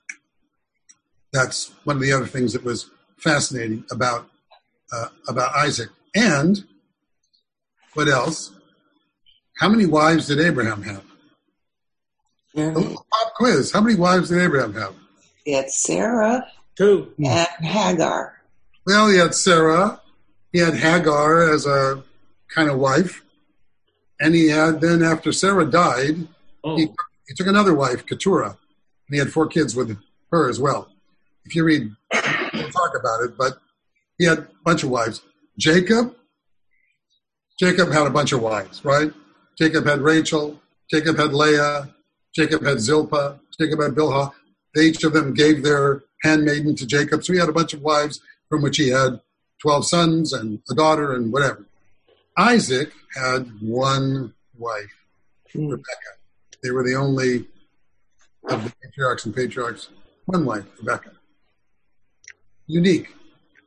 That's 1.32 1.72
one 1.84 1.96
of 1.96 2.02
the 2.02 2.12
other 2.12 2.26
things 2.26 2.54
that 2.54 2.64
was 2.64 2.90
fascinating 3.18 3.86
about 3.92 4.28
uh, 4.92 5.08
about 5.28 5.56
Isaac. 5.56 5.90
And 6.16 6.66
what 7.94 8.08
else? 8.08 8.52
How 9.60 9.70
many 9.70 9.86
wives 9.86 10.28
did 10.28 10.40
Abraham 10.40 10.82
have? 10.82 11.06
A 12.56 12.60
little 12.62 13.06
pop 13.12 13.34
quiz. 13.36 13.72
How 13.72 13.80
many 13.80 13.96
wives 13.96 14.30
did 14.30 14.40
Abraham 14.40 14.74
have? 14.74 14.96
He 15.46 15.54
had 15.54 15.70
Sarah 15.70 16.48
Two. 16.76 17.14
and 17.24 17.48
Hagar. 17.66 18.42
Well, 18.88 19.08
he 19.08 19.18
had 19.18 19.36
Sarah. 19.36 20.02
He 20.52 20.60
had 20.60 20.74
Hagar 20.74 21.54
as 21.54 21.68
a 21.68 22.04
kind 22.50 22.70
of 22.72 22.80
wife. 22.80 23.22
And 24.22 24.36
he 24.36 24.48
had, 24.48 24.80
then 24.80 25.04
after 25.04 25.32
Sarah 25.32 25.66
died, 25.66 26.28
Oh, 26.64 26.78
he, 26.78 26.88
he 27.28 27.34
took 27.36 27.48
another 27.48 27.74
wife, 27.74 28.06
Keturah. 28.06 28.50
And 28.50 29.10
he 29.10 29.18
had 29.18 29.34
four 29.34 29.48
kids 29.48 29.76
with 29.76 29.98
her 30.32 30.48
as 30.48 30.60
well. 30.60 30.90
If 31.44 31.56
you 31.56 31.64
read, 31.64 31.92
we'll 32.54 32.70
talk 32.70 32.92
about 32.98 33.24
it, 33.24 33.36
but 33.36 33.58
he 34.18 34.26
had 34.26 34.38
a 34.38 34.48
bunch 34.64 34.84
of 34.84 34.90
wives. 34.90 35.22
Jacob, 35.58 36.16
Jacob 37.60 37.92
had 37.92 38.06
a 38.06 38.12
bunch 38.12 38.32
of 38.32 38.42
wives, 38.42 38.86
right? 38.86 39.12
Jacob 39.58 39.86
had 39.86 40.02
Rachel. 40.02 40.62
Jacob 40.90 41.18
had 41.18 41.34
Leah. 41.34 41.94
Jacob 42.34 42.64
had 42.64 42.80
Zilpah. 42.80 43.40
Jacob 43.60 43.82
had 43.82 43.92
Bilhah. 43.92 44.32
They 44.76 44.86
each 44.86 45.04
of 45.04 45.14
them 45.14 45.34
gave 45.34 45.64
their 45.64 46.04
handmaiden 46.22 46.76
to 46.76 46.86
Jacob. 46.86 47.24
So 47.24 47.34
he 47.34 47.40
had 47.40 47.50
a 47.50 47.54
bunch 47.54 47.74
of 47.74 47.82
wives 47.82 48.22
from 48.50 48.62
which 48.62 48.78
he 48.78 48.90
had 48.90 49.20
12 49.62 49.86
sons 49.88 50.34
and 50.34 50.60
a 50.70 50.76
daughter 50.76 51.14
and 51.14 51.34
whatever. 51.34 51.66
Isaac 52.42 52.92
had 53.16 53.62
one 53.62 54.34
wife, 54.58 54.94
Hmm. 55.54 55.68
Rebecca. 55.68 56.12
They 56.64 56.72
were 56.72 56.84
the 56.84 56.96
only 56.96 57.48
of 58.50 58.64
the 58.64 58.74
patriarchs 58.82 59.26
and 59.26 59.36
patriarchs, 59.36 59.90
one 60.26 60.46
wife, 60.46 60.66
Rebecca. 60.80 61.12
Unique, 62.68 63.10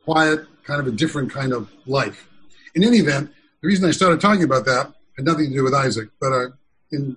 quiet, 0.04 0.46
kind 0.64 0.80
of 0.80 0.86
a 0.86 0.90
different 0.90 1.30
kind 1.30 1.52
of 1.52 1.70
life. 1.86 2.26
In 2.74 2.82
any 2.82 2.98
event, 2.98 3.30
the 3.60 3.68
reason 3.68 3.88
I 3.88 3.92
started 3.92 4.20
talking 4.20 4.42
about 4.44 4.64
that 4.64 4.92
had 5.16 5.24
nothing 5.26 5.48
to 5.50 5.54
do 5.54 5.62
with 5.62 5.74
Isaac, 5.74 6.08
but 6.20 6.32
uh, 6.32 6.46
in 6.90 7.16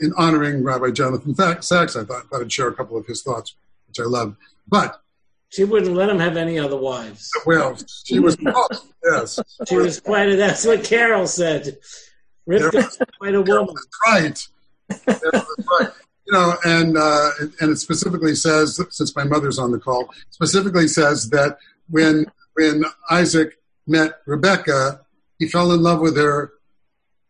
in 0.00 0.12
honoring 0.16 0.62
Rabbi 0.64 0.90
Jonathan 0.90 1.32
Tha- 1.34 1.62
Sacks, 1.62 1.96
I 1.96 2.04
thought, 2.04 2.28
thought 2.28 2.40
I'd 2.40 2.52
share 2.52 2.68
a 2.68 2.74
couple 2.74 2.96
of 2.96 3.06
his 3.06 3.22
thoughts, 3.22 3.54
which 3.88 4.00
I 4.00 4.04
love. 4.04 4.36
But 4.68 5.01
she 5.52 5.64
wouldn't 5.64 5.94
let 5.94 6.08
him 6.08 6.18
have 6.18 6.38
any 6.38 6.58
other 6.58 6.76
wives. 6.78 7.30
well, 7.44 7.76
she 8.04 8.18
was 8.18 8.36
close. 8.46 8.92
Yes, 9.04 9.38
She 9.68 9.76
was 9.76 10.00
quite 10.00 10.30
a, 10.30 10.36
that's 10.36 10.64
what 10.64 10.82
Carol 10.82 11.26
said. 11.26 11.76
Rivka 12.48 12.74
was 12.74 12.98
quite 13.18 13.34
a 13.34 13.42
woman. 13.42 13.74
right. 14.06 14.48
That's 14.88 15.22
right. 15.24 15.88
You 16.26 16.32
know, 16.32 16.54
and 16.64 16.96
uh, 16.96 17.30
and 17.60 17.70
it 17.70 17.76
specifically 17.76 18.34
says, 18.34 18.80
since 18.90 19.14
my 19.14 19.24
mother's 19.24 19.58
on 19.58 19.72
the 19.72 19.78
call, 19.78 20.08
specifically 20.30 20.88
says 20.88 21.28
that 21.30 21.58
when 21.90 22.26
when 22.54 22.84
Isaac 23.10 23.58
met 23.86 24.20
Rebecca, 24.26 25.00
he 25.38 25.48
fell 25.48 25.72
in 25.72 25.82
love 25.82 26.00
with 26.00 26.16
her 26.16 26.52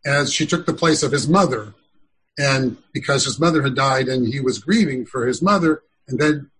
as 0.05 0.31
she 0.31 0.45
took 0.45 0.65
the 0.65 0.73
place 0.73 1.03
of 1.03 1.11
his 1.11 1.27
mother, 1.27 1.73
and 2.37 2.77
because 2.93 3.25
his 3.25 3.39
mother 3.39 3.63
had 3.63 3.75
died, 3.75 4.07
and 4.07 4.27
he 4.31 4.39
was 4.39 4.59
grieving 4.59 5.05
for 5.05 5.25
his 5.27 5.41
mother, 5.41 5.83
and 6.07 6.19
then 6.19 6.51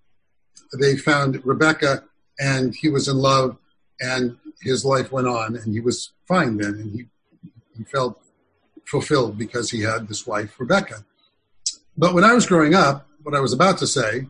they 0.80 0.98
found 0.98 1.46
Rebecca, 1.46 2.04
and 2.40 2.76
he 2.76 2.90
was 2.90 3.08
in 3.08 3.18
love, 3.18 3.58
and 4.00 4.38
his 4.62 4.86
life 4.86 5.12
went 5.12 5.28
on, 5.28 5.56
and 5.56 5.74
he 5.74 5.80
was 5.80 6.12
fine 6.28 6.58
then, 6.58 6.74
and 6.74 6.92
he 6.92 7.06
he 7.78 7.84
felt 7.84 8.22
fulfilled 8.86 9.38
because 9.38 9.72
he 9.72 9.82
had 9.82 10.08
this 10.08 10.28
wife, 10.28 10.60
Rebecca. 10.60 11.06
But 11.98 12.14
when 12.14 12.24
I 12.24 12.34
was 12.34 12.46
growing 12.46 12.76
up, 12.76 13.08
what 13.24 13.36
I 13.36 13.40
was 13.40 13.54
about 13.54 13.78
to 13.80 13.88
say, 13.88 14.28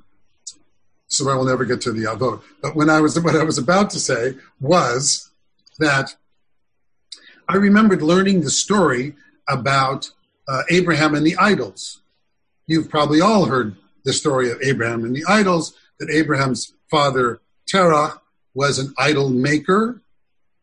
so 1.07 1.29
I 1.29 1.35
will 1.35 1.45
never 1.45 1.65
get 1.65 1.81
to 1.81 1.91
the 1.91 2.07
uh, 2.07 2.15
vote, 2.15 2.43
but 2.61 2.75
when 2.75 2.89
I 2.89 2.99
was 3.01 3.19
what 3.19 3.35
I 3.35 3.43
was 3.43 3.57
about 3.57 3.89
to 3.91 3.99
say 3.99 4.35
was 4.59 5.29
that 5.79 6.15
I 7.47 7.55
remembered 7.57 8.01
learning 8.01 8.41
the 8.41 8.49
story 8.49 9.15
about 9.47 10.11
uh, 10.47 10.63
Abraham 10.69 11.15
and 11.15 11.25
the 11.25 11.35
idols. 11.37 12.01
You've 12.67 12.89
probably 12.89 13.21
all 13.21 13.45
heard 13.45 13.75
the 14.05 14.13
story 14.13 14.51
of 14.51 14.61
Abraham 14.61 15.03
and 15.03 15.15
the 15.15 15.25
idols, 15.27 15.73
that 16.03 16.13
Abraham's 16.13 16.73
father, 16.89 17.39
Terah, 17.67 18.19
was 18.53 18.79
an 18.79 18.93
idol 18.97 19.29
maker, 19.29 20.01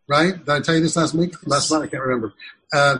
right? 0.09 0.39
Did 0.39 0.49
I 0.49 0.61
tell 0.61 0.75
you 0.75 0.81
this 0.81 0.97
last 0.97 1.15
week? 1.15 1.35
Last 1.47 1.71
month, 1.71 1.85
I 1.85 1.87
can't 1.89 2.03
remember. 2.03 2.35
Uh, 2.73 2.99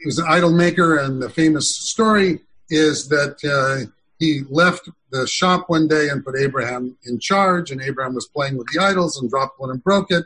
he 0.00 0.06
was 0.06 0.18
an 0.18 0.26
idol 0.28 0.52
maker, 0.52 0.96
and 0.96 1.22
the 1.22 1.30
famous 1.30 1.74
story 1.74 2.40
is 2.70 3.08
that 3.08 3.36
uh, 3.44 3.90
he 4.18 4.42
left 4.48 4.88
the 5.10 5.26
shop 5.26 5.68
one 5.68 5.86
day 5.86 6.08
and 6.08 6.24
put 6.24 6.36
Abraham 6.36 6.96
in 7.04 7.18
charge, 7.20 7.70
and 7.70 7.80
Abraham 7.82 8.14
was 8.14 8.26
playing 8.26 8.56
with 8.56 8.66
the 8.72 8.82
idols 8.82 9.20
and 9.20 9.30
dropped 9.30 9.60
one 9.60 9.70
and 9.70 9.82
broke 9.82 10.10
it. 10.10 10.24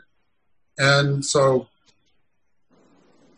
And 0.77 1.25
so 1.25 1.67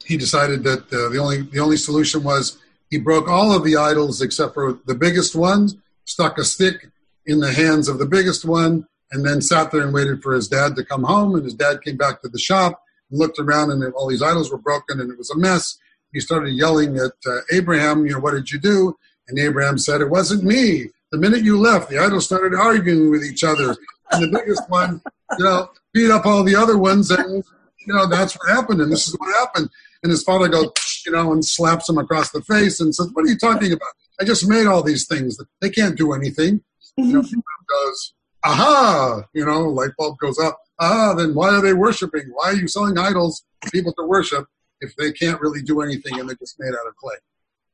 he 0.06 0.16
decided 0.16 0.64
that 0.64 0.84
uh, 0.94 1.10
the 1.10 1.18
only 1.18 1.42
the 1.42 1.60
only 1.60 1.78
solution 1.78 2.24
was 2.24 2.60
he 2.90 3.00
broke 3.00 3.28
all 3.28 3.52
of 3.52 3.64
the 3.64 3.78
idols 3.78 4.22
except 4.22 4.54
for 4.54 4.80
the 4.86 4.96
biggest 4.96 5.36
ones, 5.36 5.76
stuck 6.06 6.38
a 6.38 6.44
stick 6.44 6.92
in 7.26 7.40
the 7.40 7.54
hands 7.54 7.88
of 7.88 8.00
the 8.00 8.06
biggest 8.06 8.46
one, 8.46 8.88
and 9.12 9.26
then 9.26 9.42
sat 9.42 9.72
there 9.72 9.82
and 9.82 9.94
waited 9.94 10.24
for 10.24 10.34
his 10.34 10.48
dad 10.48 10.76
to 10.76 10.86
come 10.86 11.04
home. 11.04 11.36
And 11.36 11.44
his 11.44 11.54
dad 11.54 11.82
came 11.84 11.98
back 11.98 12.22
to 12.22 12.30
the 12.30 12.40
shop 12.40 12.82
and 13.10 13.20
looked 13.20 13.40
around, 13.40 13.72
and 13.72 13.84
all 13.94 14.08
these 14.08 14.24
idols 14.24 14.52
were 14.52 14.58
broken, 14.58 15.00
and 15.00 15.12
it 15.12 15.18
was 15.18 15.30
a 15.32 15.38
mess. 15.38 15.78
He 16.14 16.20
started 16.20 16.54
yelling 16.54 16.98
at 16.98 17.14
uh, 17.26 17.40
Abraham, 17.52 18.06
you 18.06 18.14
know, 18.14 18.20
what 18.20 18.34
did 18.34 18.52
you 18.52 18.60
do? 18.60 18.98
And 19.28 19.40
Abraham 19.40 19.78
said, 19.78 20.02
it 20.02 20.10
wasn't 20.10 20.44
me. 20.44 20.88
The 21.12 21.18
minute 21.18 21.44
you 21.44 21.58
left, 21.58 21.90
the 21.90 21.98
idols 21.98 22.26
started 22.26 22.54
arguing 22.58 23.12
with 23.12 23.24
each 23.24 23.44
other. 23.44 23.76
And 24.12 24.24
the 24.24 24.40
biggest 24.40 24.70
one, 24.70 25.02
you 25.38 25.46
know, 25.46 25.70
beat 25.94 26.12
up 26.12 26.26
all 26.26 26.44
the 26.44 26.56
other 26.56 26.78
ones, 26.78 27.12
and, 27.12 27.44
you 27.86 27.94
know, 27.94 28.08
that's 28.08 28.38
what 28.38 28.50
happened, 28.50 28.82
and 28.82 28.92
this 28.92 29.08
is 29.08 29.16
what 29.18 29.34
happened. 29.36 29.70
And 30.04 30.10
his 30.12 30.24
father 30.24 30.48
goes, 30.48 30.72
you 31.06 31.12
know, 31.12 31.32
and 31.32 31.46
slaps 31.46 31.88
him 31.88 31.98
across 31.98 32.32
the 32.32 32.42
face 32.42 32.80
and 32.80 32.94
says, 32.94 33.10
what 33.14 33.26
are 33.26 33.30
you 33.30 33.38
talking 33.38 33.72
about? 33.72 33.90
I 34.20 34.24
just 34.24 34.48
made 34.48 34.68
all 34.68 34.84
these 34.84 35.08
things. 35.08 35.38
They 35.62 35.70
can't 35.70 35.98
do 35.98 36.14
anything. 36.14 36.62
You 36.98 37.14
know, 37.14 37.22
goes, 37.22 38.14
aha, 38.44 39.24
you 39.34 39.46
know, 39.46 39.70
light 39.70 39.92
bulb 39.98 40.18
goes 40.20 40.40
up. 40.40 40.60
Ah, 40.80 41.14
then 41.14 41.34
why 41.34 41.50
are 41.50 41.62
they 41.62 41.74
worshiping? 41.74 42.24
Why 42.34 42.48
are 42.48 42.56
you 42.56 42.68
selling 42.68 42.98
idols 42.98 43.44
for 43.62 43.72
people 43.72 43.94
to 43.94 44.06
worship 44.06 44.46
if 44.82 44.96
they 44.96 45.12
can't 45.12 45.40
really 45.40 45.62
do 45.62 45.82
anything 45.82 46.20
and 46.20 46.28
they're 46.28 46.36
just 46.36 46.60
made 46.60 46.74
out 46.74 46.88
of 46.88 46.96
clay? 46.96 47.16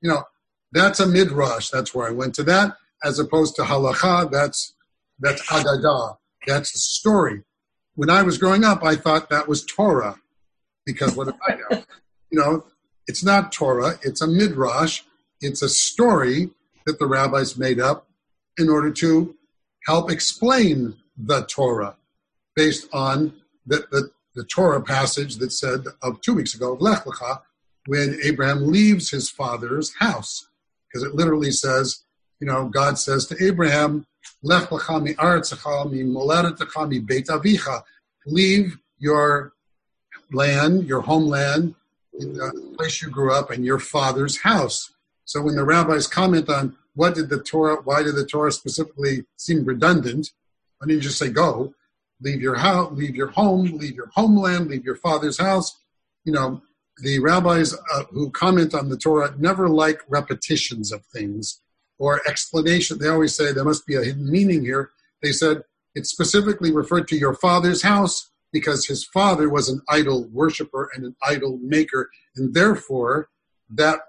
You 0.02 0.10
know, 0.10 0.24
that's 0.72 1.00
a 1.00 1.08
midrash. 1.08 1.70
That's 1.70 1.94
where 1.94 2.08
I 2.08 2.12
went 2.12 2.36
to 2.36 2.44
that, 2.44 2.78
as 3.04 3.20
opposed 3.20 3.56
to 3.56 3.64
halacha. 3.64 4.30
That's 4.32 4.74
that's 5.20 5.42
agadah. 5.48 6.18
That's 6.46 6.72
the 6.74 6.80
story. 6.80 7.44
When 7.96 8.10
I 8.10 8.22
was 8.22 8.38
growing 8.38 8.64
up, 8.64 8.84
I 8.84 8.96
thought 8.96 9.30
that 9.30 9.48
was 9.48 9.66
Torah, 9.66 10.20
because 10.86 11.16
what 11.16 11.26
did 11.26 11.36
I 11.48 11.56
know? 11.56 11.84
You 12.30 12.40
know, 12.40 12.66
it's 13.08 13.24
not 13.24 13.52
Torah. 13.52 13.98
It's 14.04 14.22
a 14.22 14.28
midrash. 14.28 15.02
It's 15.42 15.62
a 15.62 15.70
story 15.70 16.52
that 16.86 17.00
the 17.00 17.08
rabbis 17.08 17.58
made 17.58 17.80
up 17.80 18.07
in 18.58 18.70
order 18.70 18.92
to 18.92 19.36
help 19.86 20.12
explain 20.12 20.96
the 21.18 21.46
Torah 21.46 21.96
based 22.56 22.88
on 22.94 23.34
the, 23.66 23.86
the, 23.92 24.10
the 24.36 24.44
Torah 24.46 24.82
passage 24.82 25.38
that 25.38 25.52
said 25.52 25.86
of 26.02 26.22
two 26.22 26.34
weeks 26.34 26.54
ago 26.54 26.78
Lech 26.80 27.04
Lecha, 27.06 27.42
when 27.86 28.20
Abraham 28.24 28.68
leaves 28.68 29.10
his 29.10 29.30
father's 29.30 29.94
house. 29.96 30.48
Because 30.88 31.08
it 31.08 31.16
literally 31.16 31.52
says, 31.52 32.04
you 32.40 32.48
know, 32.48 32.68
God 32.68 32.98
says 32.98 33.26
to 33.28 33.44
Abraham, 33.44 34.06
Lech 34.44 34.70
Lecha 34.70 35.02
mi 35.02 35.14
aretzecha 35.14 35.90
mi 35.90 36.04
moledetecha 36.04 36.88
mi 36.88 37.00
beit 37.00 37.28
avicha. 37.28 37.82
Leave 38.26 38.78
your 39.00 39.54
land, 40.32 40.86
your 40.86 41.02
homeland, 41.02 41.76
the 42.14 42.74
place 42.78 43.02
you 43.02 43.10
grew 43.10 43.34
up, 43.34 43.52
and 43.52 43.66
your 43.66 43.80
father's 43.80 44.42
house. 44.42 44.92
So 45.26 45.42
when 45.42 45.56
the 45.56 45.64
rabbis 45.64 46.08
comment 46.08 46.50
on 46.50 46.76
what 46.98 47.14
did 47.14 47.30
the 47.30 47.40
Torah, 47.40 47.78
why 47.84 48.02
did 48.02 48.16
the 48.16 48.26
Torah 48.26 48.52
specifically 48.52 49.24
seem 49.36 49.64
redundant? 49.64 50.32
Why 50.78 50.88
didn't 50.88 51.04
just 51.04 51.20
say 51.20 51.30
go? 51.30 51.76
Leave 52.22 52.42
your 52.42 52.56
house, 52.56 52.92
leave 52.92 53.16
your 53.16 53.28
home, 53.28 53.78
leave 53.78 53.94
your 53.94 54.10
homeland, 54.16 54.68
leave 54.68 54.84
your 54.84 54.96
father's 54.96 55.38
house. 55.38 55.78
You 56.26 56.34
know, 56.34 56.64
the 56.98 57.20
rabbis 57.20 57.76
uh, 57.94 58.04
who 58.10 58.32
comment 58.32 58.74
on 58.74 58.90
the 58.90 58.98
Torah 58.98 59.36
never 59.38 59.70
like 59.70 60.02
repetitions 60.10 60.92
of 60.92 61.06
things 61.06 61.62
or 62.00 62.28
explanation. 62.28 62.98
They 62.98 63.10
always 63.10 63.36
say 63.36 63.52
there 63.52 63.64
must 63.64 63.86
be 63.86 63.96
a 63.96 64.04
hidden 64.04 64.32
meaning 64.32 64.66
here. 64.66 64.90
They 65.22 65.32
said 65.32 65.62
it 65.94 66.08
specifically 66.08 66.72
referred 66.72 67.08
to 67.10 67.16
your 67.16 67.36
father's 67.36 67.84
house 67.84 68.32
because 68.52 68.88
his 68.88 69.06
father 69.06 69.50
was 69.50 69.70
an 69.70 69.84
idol 69.88 70.28
worshiper 70.30 70.90
and 70.96 71.06
an 71.06 71.16
idol 71.22 71.60
maker, 71.62 72.10
and 72.36 72.56
therefore 72.56 73.30
that 73.70 74.00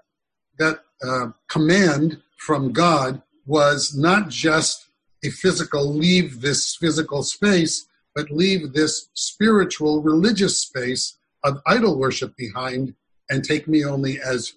that 0.57 0.79
uh, 1.03 1.27
command 1.47 2.23
from 2.39 2.71
God 2.71 3.21
was 3.45 3.95
not 3.95 4.29
just 4.29 4.87
a 5.23 5.29
physical 5.29 5.93
leave 5.93 6.41
this 6.41 6.75
physical 6.75 7.21
space, 7.21 7.87
but 8.15 8.31
leave 8.31 8.73
this 8.73 9.09
spiritual 9.13 10.01
religious 10.01 10.59
space 10.59 11.17
of 11.43 11.61
idol 11.67 11.99
worship 11.99 12.35
behind 12.37 12.95
and 13.29 13.43
take 13.43 13.67
me 13.67 13.83
only 13.83 14.19
as 14.21 14.53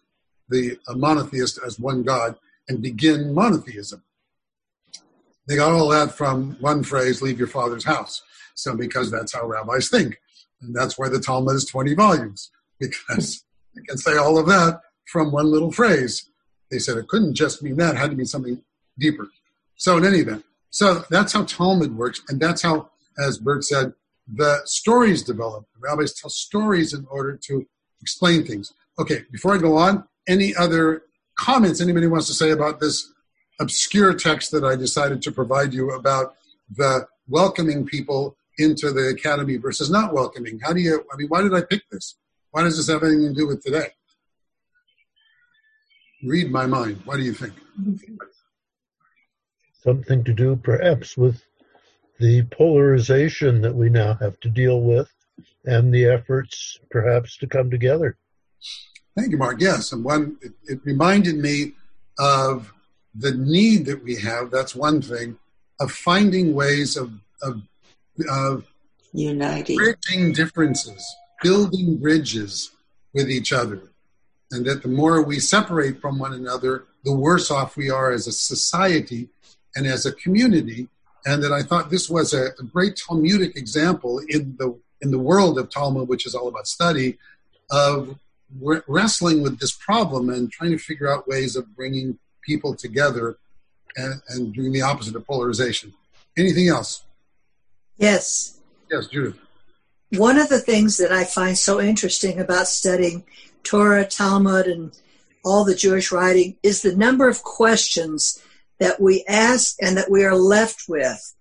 the 0.49 0.79
monotheist 0.91 1.59
as 1.67 1.79
one 1.79 2.03
God 2.05 2.37
and 2.69 2.81
begin 2.81 3.35
monotheism. 3.35 4.03
They 5.49 5.57
got 5.57 5.73
all 5.73 5.89
that 5.89 6.13
from 6.13 6.57
one 6.61 6.85
phrase, 6.85 7.21
leave 7.21 7.39
your 7.39 7.49
father's 7.49 7.85
house. 7.85 8.23
So 8.55 8.77
because 8.77 9.11
that's 9.11 9.35
how 9.35 9.47
rabbis 9.47 9.89
think. 9.89 10.21
And 10.61 10.75
that's 10.75 10.97
why 10.97 11.09
the 11.09 11.19
Talmud 11.19 11.57
is 11.57 11.65
20 11.65 11.95
volumes, 11.95 12.53
because 12.81 13.45
they 13.75 13.83
can 13.83 13.99
say 13.99 14.17
all 14.17 14.39
of 14.39 14.47
that 14.47 14.81
from 15.07 15.33
one 15.33 15.47
little 15.47 15.73
phrase. 15.73 16.31
They 16.73 16.79
said 16.79 16.97
it 16.97 17.07
couldn't 17.07 17.35
just 17.35 17.63
mean 17.63 17.77
that, 17.77 17.95
it 17.95 17.99
had 17.99 18.11
to 18.11 18.17
be 18.17 18.25
something 18.25 18.63
deeper. 18.99 19.29
So 19.77 19.99
in 19.99 20.07
any 20.07 20.21
event, 20.21 20.45
so 20.71 21.05
that's 21.11 21.35
how 21.35 21.45
Talmud 21.45 21.97
works, 21.97 22.23
and 22.29 22.41
that's 22.41 22.63
how, 22.63 22.91
as 23.19 23.37
Bert 23.37 23.63
said, 23.63 23.93
the 24.27 24.63
stories 24.65 25.23
develop. 25.23 25.67
The 25.75 25.87
rabbis 25.87 26.15
tell 26.15 26.31
stories 26.31 26.95
in 26.95 27.07
order 27.11 27.37
to 27.37 27.67
explain 28.01 28.47
things. 28.47 28.73
Okay, 28.99 29.25
before 29.31 29.55
I 29.55 29.59
go 29.59 29.77
on, 29.77 30.05
any 30.27 30.57
other 30.57 31.03
comments 31.39 31.81
anybody 31.81 32.07
wants 32.07 32.27
to 32.29 32.35
say 32.35 32.51
about 32.53 32.81
this 32.81 33.13
obscure 33.61 34.15
text 34.15 34.51
that 34.53 34.65
I 34.65 34.75
decided 34.75 35.21
to 35.23 35.33
provide 35.33 35.75
you 35.75 35.91
about 35.91 36.37
the 36.75 37.07
welcoming 37.29 37.85
people 37.85 38.37
into 38.59 38.93
the 38.93 39.09
academy 39.09 39.59
versus 39.59 39.91
not 39.91 40.15
welcoming? 40.15 40.59
How 40.61 40.73
do 40.73 40.81
you, 40.81 41.05
I 41.13 41.17
mean, 41.17 41.29
why 41.29 41.43
did 41.43 41.53
I 41.53 41.61
pick 41.61 41.83
this? 41.91 42.17
Why 42.51 42.63
does 42.63 42.79
this 42.79 42.89
have 42.89 43.03
anything 43.03 43.35
to 43.35 43.35
do 43.35 43.47
with 43.47 43.63
today? 43.63 43.89
Read 46.23 46.51
my 46.51 46.67
mind. 46.67 47.03
What 47.05 47.17
do 47.17 47.23
you 47.23 47.33
think? 47.33 47.55
Something 49.83 50.23
to 50.25 50.33
do 50.33 50.57
perhaps 50.57 51.17
with 51.17 51.43
the 52.21 52.43
polarization 52.45 53.61
that 53.63 53.75
we 53.75 53.89
now 53.89 54.15
have 54.15 54.39
to 54.41 54.49
deal 54.49 54.81
with 54.81 55.11
and 55.65 55.93
the 55.93 56.05
efforts 56.05 56.79
perhaps 56.91 57.37
to 57.39 57.47
come 57.47 57.71
together. 57.71 58.17
Thank 59.17 59.33
you, 59.33 59.39
Mark. 59.39 59.61
Yes, 59.61 59.93
and 59.93 60.05
one 60.05 60.37
it, 60.41 60.53
it 60.65 60.81
reminded 60.85 61.37
me 61.37 61.73
of 62.19 62.73
the 63.15 63.33
need 63.33 63.87
that 63.87 64.03
we 64.03 64.17
have. 64.17 64.51
That's 64.51 64.75
one 64.75 65.03
thing 65.03 65.39
of 65.81 65.91
finding 65.91 66.55
ways 66.55 66.97
of 66.97 67.13
of, 67.43 67.63
of 68.31 68.65
uniting, 69.13 69.77
bridging 69.77 70.33
differences, 70.33 71.05
building 71.43 71.99
bridges 71.99 72.71
with 73.13 73.29
each 73.29 73.53
other, 73.53 73.92
and 74.53 74.65
that 74.67 74.83
the 74.83 74.89
more 74.89 75.23
we 75.23 75.41
separate 75.41 76.01
from 76.01 76.19
one 76.19 76.33
another, 76.33 76.85
the 77.05 77.13
worse 77.13 77.51
off 77.51 77.77
we 77.77 77.91
are 77.91 78.13
as 78.13 78.27
a 78.27 78.33
society 78.33 79.29
and 79.75 79.87
as 79.87 80.07
a 80.07 80.13
community 80.13 80.89
and 81.25 81.43
that 81.43 81.53
I 81.53 81.63
thought 81.63 81.91
this 81.91 82.09
was 82.09 82.35
a, 82.35 82.47
a, 82.59 82.65
great 82.65 82.97
Talmudic 82.97 83.57
example 83.57 84.21
in 84.29 84.57
the 84.59 84.79
in 85.01 85.11
the 85.11 85.19
world 85.19 85.59
of 85.59 85.71
Talmud, 85.71 86.09
which 86.09 86.27
is 86.27 86.35
all 86.35 86.49
about 86.49 86.67
study, 86.67 87.19
of 87.71 88.19
w- 88.59 88.83
wrestling 88.87 89.43
with 89.43 89.59
this 89.59 89.73
problem 89.73 90.31
and 90.31 90.51
trying 90.51 90.71
to 90.71 90.79
figure 90.79 91.13
out 91.13 91.29
ways 91.29 91.57
of 91.57 91.75
bringing 91.75 92.19
people 92.43 92.75
together 92.75 93.37
and, 93.97 94.21
and 94.29 94.55
doing 94.55 94.73
the 94.73 94.83
opposite 94.83 95.17
of 95.17 95.27
polarization. 95.27 95.93
Anything 96.37 96.69
else? 96.69 97.03
Yes. 97.99 98.61
Yes, 98.91 99.09
Judith. 99.09 99.37
One 100.13 100.39
of 100.39 100.49
the 100.49 100.61
things 100.61 100.99
that 100.99 101.11
I 101.11 101.25
find 101.25 101.59
so 101.59 101.81
interesting 101.81 102.39
about 102.39 102.69
studying 102.69 103.25
Torah, 103.65 104.05
Talmud, 104.05 104.67
and 104.67 104.93
all 105.45 105.65
the 105.65 105.75
Jewish 105.75 106.13
writing 106.13 106.57
is 106.63 106.83
the 106.83 106.97
number 106.97 107.29
of 107.29 107.43
questions 107.43 108.41
that 108.79 109.01
we 109.01 109.25
ask 109.29 109.77
and 109.81 109.97
that 109.97 110.11
we 110.11 110.25
are 110.25 110.37
left 110.37 110.85
with. 110.89 111.35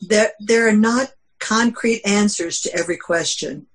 There, 0.00 0.32
there 0.40 0.68
are 0.68 0.76
not 0.76 1.12
concrete 1.38 2.02
answers 2.04 2.60
to 2.60 2.74
every 2.74 2.96
question. 2.96 3.66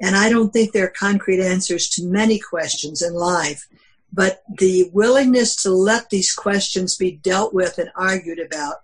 And 0.00 0.16
I 0.16 0.28
don't 0.28 0.52
think 0.52 0.72
there 0.72 0.86
are 0.86 0.92
concrete 0.98 1.40
answers 1.40 1.88
to 1.90 2.04
many 2.04 2.38
questions 2.38 3.02
in 3.02 3.14
life. 3.14 3.66
But 4.12 4.42
the 4.58 4.90
willingness 4.92 5.62
to 5.62 5.70
let 5.70 6.10
these 6.10 6.32
questions 6.32 6.96
be 6.96 7.12
dealt 7.12 7.52
with 7.52 7.78
and 7.78 7.90
argued 7.96 8.38
about 8.38 8.76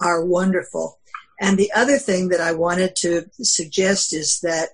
are 0.00 0.24
wonderful. 0.24 0.98
And 1.40 1.58
the 1.58 1.72
other 1.72 1.98
thing 1.98 2.28
that 2.28 2.40
I 2.40 2.52
wanted 2.52 2.96
to 2.96 3.26
suggest 3.40 4.12
is 4.12 4.40
that 4.40 4.70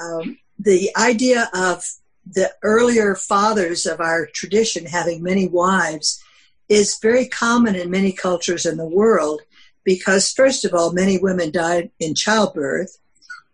um, 0.00 0.38
the 0.58 0.90
idea 0.96 1.50
of 1.54 1.84
the 2.26 2.52
earlier 2.62 3.14
fathers 3.14 3.86
of 3.86 4.00
our 4.00 4.26
tradition 4.26 4.86
having 4.86 5.22
many 5.22 5.46
wives 5.46 6.22
is 6.68 6.98
very 7.00 7.28
common 7.28 7.74
in 7.74 7.90
many 7.90 8.12
cultures 8.12 8.64
in 8.64 8.76
the 8.76 8.86
world 8.86 9.42
because, 9.84 10.32
first 10.32 10.64
of 10.64 10.72
all, 10.72 10.92
many 10.92 11.18
women 11.18 11.50
died 11.50 11.90
in 12.00 12.14
childbirth, 12.14 12.98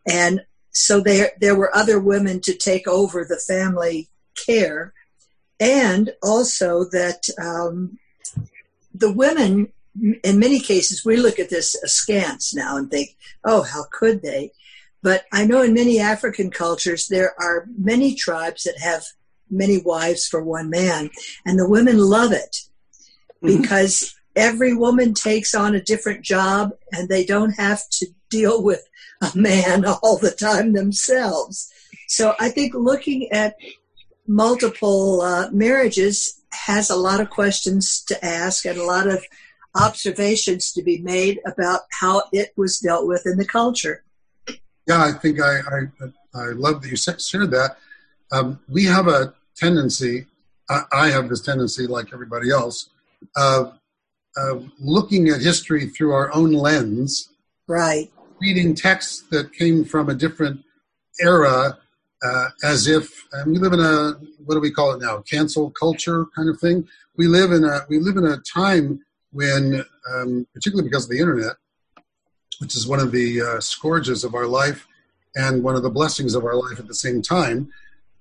and 0.08 0.42
so 0.72 1.00
there 1.00 1.32
there 1.40 1.56
were 1.56 1.74
other 1.74 1.98
women 1.98 2.40
to 2.40 2.54
take 2.54 2.86
over 2.86 3.24
the 3.24 3.40
family 3.48 4.08
care, 4.46 4.92
and 5.58 6.12
also 6.22 6.84
that 6.84 7.28
um, 7.42 7.98
the 8.94 9.12
women, 9.12 9.72
in 10.22 10.38
many 10.38 10.60
cases, 10.60 11.04
we 11.04 11.16
look 11.16 11.40
at 11.40 11.50
this 11.50 11.74
askance 11.82 12.54
now 12.54 12.76
and 12.76 12.90
think, 12.90 13.16
oh, 13.44 13.62
how 13.62 13.84
could 13.90 14.22
they? 14.22 14.52
But 15.02 15.24
I 15.32 15.46
know 15.46 15.62
in 15.62 15.74
many 15.74 15.98
African 15.98 16.50
cultures 16.50 17.08
there 17.08 17.34
are 17.40 17.66
many 17.78 18.14
tribes 18.14 18.64
that 18.64 18.78
have 18.80 19.04
many 19.50 19.80
wives 19.82 20.26
for 20.26 20.42
one 20.42 20.70
man, 20.70 21.10
and 21.44 21.58
the 21.58 21.68
women 21.68 21.98
love 21.98 22.32
it 22.32 22.56
Mm-hmm. 23.42 23.62
because 23.62 24.14
every 24.36 24.74
woman 24.74 25.14
takes 25.14 25.54
on 25.54 25.74
a 25.74 25.82
different 25.82 26.22
job 26.22 26.72
and 26.92 27.08
they 27.08 27.24
don't 27.24 27.52
have 27.52 27.80
to 27.92 28.06
deal 28.28 28.62
with 28.62 28.86
a 29.22 29.32
man 29.34 29.86
all 30.02 30.18
the 30.18 30.30
time 30.30 30.72
themselves. 30.72 31.72
So 32.08 32.34
I 32.38 32.50
think 32.50 32.74
looking 32.74 33.32
at 33.32 33.56
multiple 34.26 35.22
uh, 35.22 35.50
marriages 35.52 36.42
has 36.52 36.90
a 36.90 36.96
lot 36.96 37.20
of 37.20 37.30
questions 37.30 38.02
to 38.04 38.24
ask 38.24 38.66
and 38.66 38.76
a 38.76 38.84
lot 38.84 39.08
of 39.08 39.24
observations 39.74 40.72
to 40.72 40.82
be 40.82 40.98
made 40.98 41.40
about 41.46 41.82
how 42.00 42.24
it 42.32 42.52
was 42.56 42.78
dealt 42.78 43.06
with 43.06 43.22
in 43.24 43.38
the 43.38 43.46
culture. 43.46 44.04
Yeah, 44.90 45.04
I 45.04 45.12
think 45.12 45.40
I, 45.40 45.60
I, 45.60 45.80
I 46.34 46.46
love 46.46 46.82
that 46.82 46.90
you 46.90 46.96
shared 46.96 47.52
that. 47.52 47.76
Um, 48.32 48.58
we 48.68 48.86
have 48.86 49.06
a 49.06 49.34
tendency, 49.54 50.26
I, 50.68 50.82
I 50.92 51.10
have 51.10 51.28
this 51.28 51.42
tendency 51.42 51.86
like 51.86 52.08
everybody 52.12 52.50
else, 52.50 52.90
of, 53.36 53.78
of 54.36 54.68
looking 54.80 55.28
at 55.28 55.42
history 55.42 55.86
through 55.86 56.10
our 56.10 56.34
own 56.34 56.50
lens. 56.50 57.28
Right. 57.68 58.10
Reading 58.40 58.74
texts 58.74 59.22
that 59.30 59.52
came 59.52 59.84
from 59.84 60.08
a 60.08 60.14
different 60.14 60.64
era 61.20 61.78
uh, 62.24 62.48
as 62.64 62.88
if 62.88 63.24
we 63.46 63.58
live 63.58 63.72
in 63.72 63.78
a 63.78 64.14
what 64.44 64.54
do 64.54 64.60
we 64.60 64.72
call 64.72 64.92
it 64.92 65.00
now 65.00 65.20
cancel 65.20 65.70
culture 65.70 66.26
kind 66.36 66.48
of 66.48 66.58
thing 66.58 66.86
we 67.16 67.26
live 67.26 67.52
in 67.52 67.64
a 67.64 67.80
we 67.88 67.98
live 67.98 68.16
in 68.16 68.26
a 68.26 68.36
time 68.38 69.00
when 69.32 69.84
um, 70.12 70.46
particularly 70.52 70.86
because 70.86 71.04
of 71.04 71.10
the 71.10 71.18
internet 71.18 71.56
which 72.60 72.76
is 72.76 72.86
one 72.86 73.00
of 73.00 73.10
the 73.10 73.40
uh, 73.40 73.60
scourges 73.60 74.22
of 74.22 74.34
our 74.34 74.46
life 74.46 74.86
and 75.34 75.62
one 75.62 75.76
of 75.76 75.82
the 75.82 75.90
blessings 75.90 76.34
of 76.34 76.44
our 76.44 76.54
life 76.54 76.78
at 76.78 76.86
the 76.86 76.94
same 76.94 77.22
time. 77.22 77.72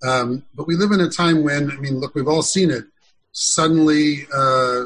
Um, 0.01 0.43
but 0.55 0.65
we 0.67 0.75
live 0.75 0.91
in 0.91 1.01
a 1.01 1.09
time 1.09 1.43
when 1.43 1.71
i 1.71 1.75
mean 1.75 1.99
look 1.99 2.15
we've 2.15 2.27
all 2.27 2.41
seen 2.41 2.71
it. 2.71 2.85
Suddenly 3.31 4.25
uh, 4.33 4.85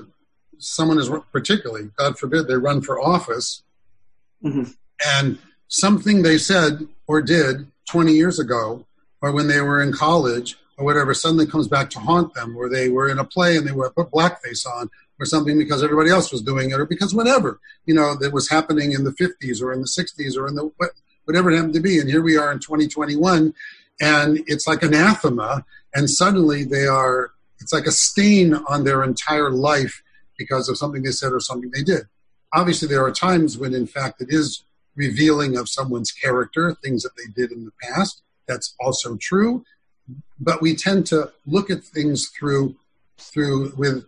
someone 0.58 1.00
is 1.00 1.10
particularly, 1.32 1.90
God 1.98 2.18
forbid, 2.18 2.48
they 2.48 2.56
run 2.56 2.82
for 2.82 3.00
office, 3.00 3.64
mm-hmm. 4.44 4.72
and 5.06 5.38
something 5.68 6.22
they 6.22 6.38
said 6.38 6.88
or 7.08 7.22
did 7.22 7.68
20 7.90 8.14
years 8.14 8.40
ago, 8.40 8.86
or 9.22 9.32
when 9.32 9.48
they 9.48 9.62
were 9.62 9.82
in 9.82 9.94
college 9.94 10.58
or 10.78 10.86
whatever, 10.86 11.14
suddenly 11.14 11.46
comes 11.46 11.68
back 11.68 11.90
to 11.92 12.00
haunt 12.00 12.34
them, 12.34 12.56
or 12.58 12.70
they 12.70 12.90
were 12.90 13.10
in 13.10 13.20
a 13.20 13.24
play 13.24 13.58
and 13.58 13.68
they 13.68 13.72
were 13.72 13.92
put 13.92 14.12
blackface 14.12 14.66
on, 14.66 14.90
or 15.20 15.26
something 15.26 15.58
because 15.58 15.84
everybody 15.84 16.10
else 16.10 16.32
was 16.32 16.42
doing 16.42 16.72
it, 16.72 16.80
or 16.80 16.86
because 16.86 17.14
whatever 17.14 17.60
you 17.86 17.94
know 17.94 18.16
that 18.16 18.34
was 18.34 18.50
happening 18.50 18.92
in 18.92 19.04
the 19.04 19.12
50s 19.12 19.62
or 19.62 19.72
in 19.74 19.82
the 19.82 19.88
60s 19.88 20.38
or 20.38 20.48
in 20.48 20.56
the 20.56 20.70
whatever 21.26 21.52
it 21.52 21.56
happened 21.56 21.74
to 21.74 21.80
be. 21.80 22.00
And 22.00 22.10
here 22.10 22.22
we 22.22 22.38
are 22.38 22.52
in 22.52 22.60
2021, 22.60 23.54
and 24.02 24.40
it's 24.48 24.68
like 24.68 24.84
anathema, 24.84 25.66
and 25.94 26.10
suddenly 26.10 26.64
they 26.64 26.86
are 26.88 27.32
it's 27.60 27.74
like 27.74 27.86
a 27.86 27.92
stain 27.92 28.54
on 28.54 28.84
their 28.84 29.04
entire 29.04 29.50
life 29.50 30.04
because 30.38 30.68
of 30.68 30.78
something 30.78 31.04
they 31.04 31.12
said 31.12 31.32
or 31.32 31.40
something 31.40 31.72
they 31.72 31.84
did. 31.84 32.04
Obviously, 32.54 32.88
there 32.88 33.04
are 33.04 33.12
times 33.12 33.58
when, 33.58 33.74
in 33.74 33.88
fact, 33.88 34.22
it 34.22 34.28
is 34.30 34.64
revealing 34.96 35.58
of 35.58 35.70
someone's 35.70 36.12
character, 36.12 36.76
things 36.84 37.04
that 37.04 37.16
they 37.18 37.32
did 37.34 37.52
in 37.52 37.66
the 37.66 37.72
past. 37.82 38.22
That's 38.48 38.76
also 38.80 39.16
true. 39.16 39.64
but 40.40 40.62
we 40.62 40.76
tend 40.76 41.06
to 41.08 41.32
look 41.46 41.70
at 41.70 41.84
things 41.84 42.28
through 42.28 42.76
through 43.18 43.74
with 43.78 44.06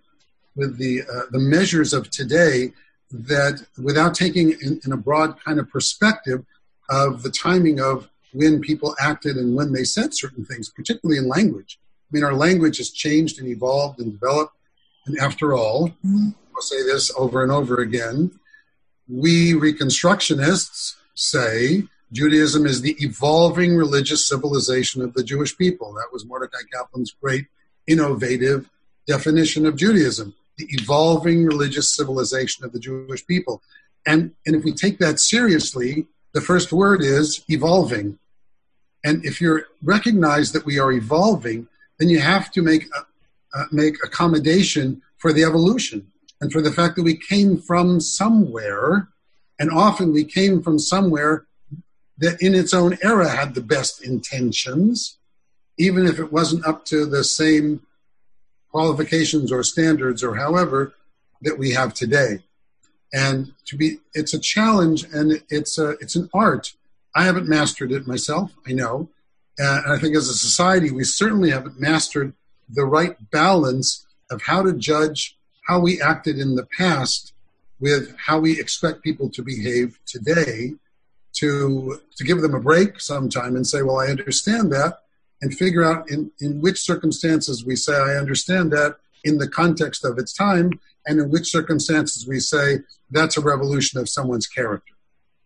with 0.55 0.77
the 0.77 1.01
uh, 1.01 1.23
the 1.31 1.39
measures 1.39 1.93
of 1.93 2.09
today 2.09 2.71
that 3.11 3.65
without 3.81 4.15
taking 4.15 4.51
in, 4.51 4.79
in, 4.83 4.91
a 4.91 4.97
broad 4.97 5.39
kind 5.43 5.59
of 5.59 5.69
perspective 5.69 6.43
of 6.89 7.23
the 7.23 7.29
timing 7.29 7.79
of 7.79 8.09
when 8.33 8.59
people 8.59 8.95
acted 8.99 9.37
and 9.37 9.55
when 9.55 9.71
they 9.71 9.83
said 9.83 10.13
certain 10.13 10.43
things, 10.43 10.69
particularly 10.69 11.17
in 11.17 11.27
language. 11.27 11.79
I 11.81 12.09
mean, 12.11 12.23
our 12.23 12.33
language 12.33 12.77
has 12.77 12.89
changed 12.89 13.39
and 13.39 13.47
evolved 13.47 13.99
and 13.99 14.11
developed. 14.11 14.53
And 15.05 15.17
after 15.19 15.53
all, 15.53 15.89
mm-hmm. 15.89 16.29
I'll 16.53 16.61
say 16.61 16.83
this 16.83 17.11
over 17.17 17.43
and 17.43 17.51
over 17.51 17.79
again 17.79 18.31
we 19.07 19.53
Reconstructionists 19.53 20.95
say 21.13 21.83
Judaism 22.11 22.65
is 22.65 22.81
the 22.81 22.95
evolving 22.99 23.75
religious 23.75 24.27
civilization 24.27 25.01
of 25.01 25.13
the 25.13 25.23
Jewish 25.23 25.57
people. 25.57 25.93
That 25.93 26.09
was 26.11 26.25
Mordecai 26.25 26.61
Kaplan's 26.73 27.15
great 27.21 27.47
innovative 27.87 28.69
definition 29.05 29.65
of 29.65 29.75
Judaism 29.75 30.33
the 30.57 30.67
evolving 30.69 31.45
religious 31.45 31.93
civilization 31.95 32.65
of 32.65 32.71
the 32.71 32.79
Jewish 32.79 33.25
people. 33.25 33.61
And, 34.05 34.33
and 34.45 34.55
if 34.55 34.63
we 34.63 34.71
take 34.71 34.99
that 34.99 35.19
seriously, 35.19 36.07
the 36.33 36.41
first 36.41 36.71
word 36.71 37.01
is 37.01 37.43
evolving. 37.49 38.19
And 39.03 39.23
if 39.25 39.41
you 39.41 39.61
recognize 39.83 40.51
that 40.51 40.65
we 40.65 40.79
are 40.79 40.91
evolving, 40.91 41.67
then 41.99 42.09
you 42.09 42.19
have 42.19 42.51
to 42.51 42.61
make, 42.61 42.87
uh, 42.93 43.65
make 43.71 43.95
accommodation 44.03 45.01
for 45.17 45.31
the 45.31 45.43
evolution 45.43 46.11
and 46.41 46.51
for 46.51 46.61
the 46.61 46.71
fact 46.71 46.95
that 46.95 47.03
we 47.03 47.17
came 47.17 47.57
from 47.57 47.99
somewhere, 47.99 49.07
and 49.57 49.71
often 49.71 50.11
we 50.11 50.23
came 50.23 50.61
from 50.61 50.77
somewhere 50.77 51.45
that 52.17 52.41
in 52.41 52.53
its 52.53 52.73
own 52.73 52.97
era 53.01 53.29
had 53.29 53.55
the 53.55 53.61
best 53.61 54.03
intentions, 54.03 55.17
even 55.77 56.05
if 56.05 56.19
it 56.19 56.31
wasn't 56.31 56.65
up 56.65 56.85
to 56.85 57.05
the 57.05 57.23
same 57.23 57.81
qualifications 58.75 59.53
or 59.53 59.63
standards 59.63 60.21
or 60.21 60.35
however 60.35 60.93
that 61.41 61.57
we 61.57 61.71
have 61.71 61.93
today. 61.93 62.43
And 63.13 63.53
to 63.67 63.77
be, 63.77 63.99
it's 64.13 64.33
a 64.33 64.39
challenge 64.53 65.05
and 65.13 65.41
it's 65.49 65.77
a, 65.79 65.91
it's 66.01 66.17
an 66.17 66.29
art. 66.33 66.73
I 67.15 67.23
haven't 67.23 67.47
mastered 67.47 67.93
it 67.93 68.05
myself. 68.05 68.51
I 68.67 68.73
know. 68.73 69.07
And 69.57 69.93
I 69.93 69.97
think 69.97 70.13
as 70.17 70.27
a 70.27 70.33
society, 70.33 70.91
we 70.91 71.05
certainly 71.05 71.51
haven't 71.51 71.79
mastered 71.79 72.33
the 72.67 72.83
right 72.83 73.15
balance 73.31 74.05
of 74.29 74.41
how 74.41 74.61
to 74.63 74.73
judge 74.73 75.37
how 75.67 75.79
we 75.79 76.01
acted 76.01 76.37
in 76.37 76.55
the 76.55 76.67
past 76.77 77.31
with 77.79 78.13
how 78.17 78.39
we 78.39 78.59
expect 78.59 79.03
people 79.03 79.29
to 79.29 79.41
behave 79.41 79.97
today 80.05 80.73
to 81.35 82.01
to 82.17 82.23
give 82.25 82.41
them 82.41 82.55
a 82.55 82.59
break 82.59 82.99
sometime 82.99 83.55
and 83.55 83.67
say 83.67 83.81
well 83.81 83.99
i 83.99 84.07
understand 84.07 84.71
that 84.71 85.01
and 85.41 85.55
figure 85.55 85.83
out 85.83 86.09
in, 86.09 86.31
in 86.39 86.61
which 86.61 86.79
circumstances 86.79 87.65
we 87.65 87.75
say, 87.75 87.93
I 87.93 88.15
understand 88.15 88.71
that 88.71 88.97
in 89.23 89.37
the 89.37 89.47
context 89.47 90.05
of 90.05 90.17
its 90.17 90.33
time, 90.33 90.79
and 91.05 91.19
in 91.19 91.29
which 91.29 91.49
circumstances 91.49 92.27
we 92.27 92.39
say, 92.39 92.79
that's 93.11 93.37
a 93.37 93.41
revolution 93.41 93.99
of 93.99 94.09
someone's 94.09 94.47
character. 94.47 94.93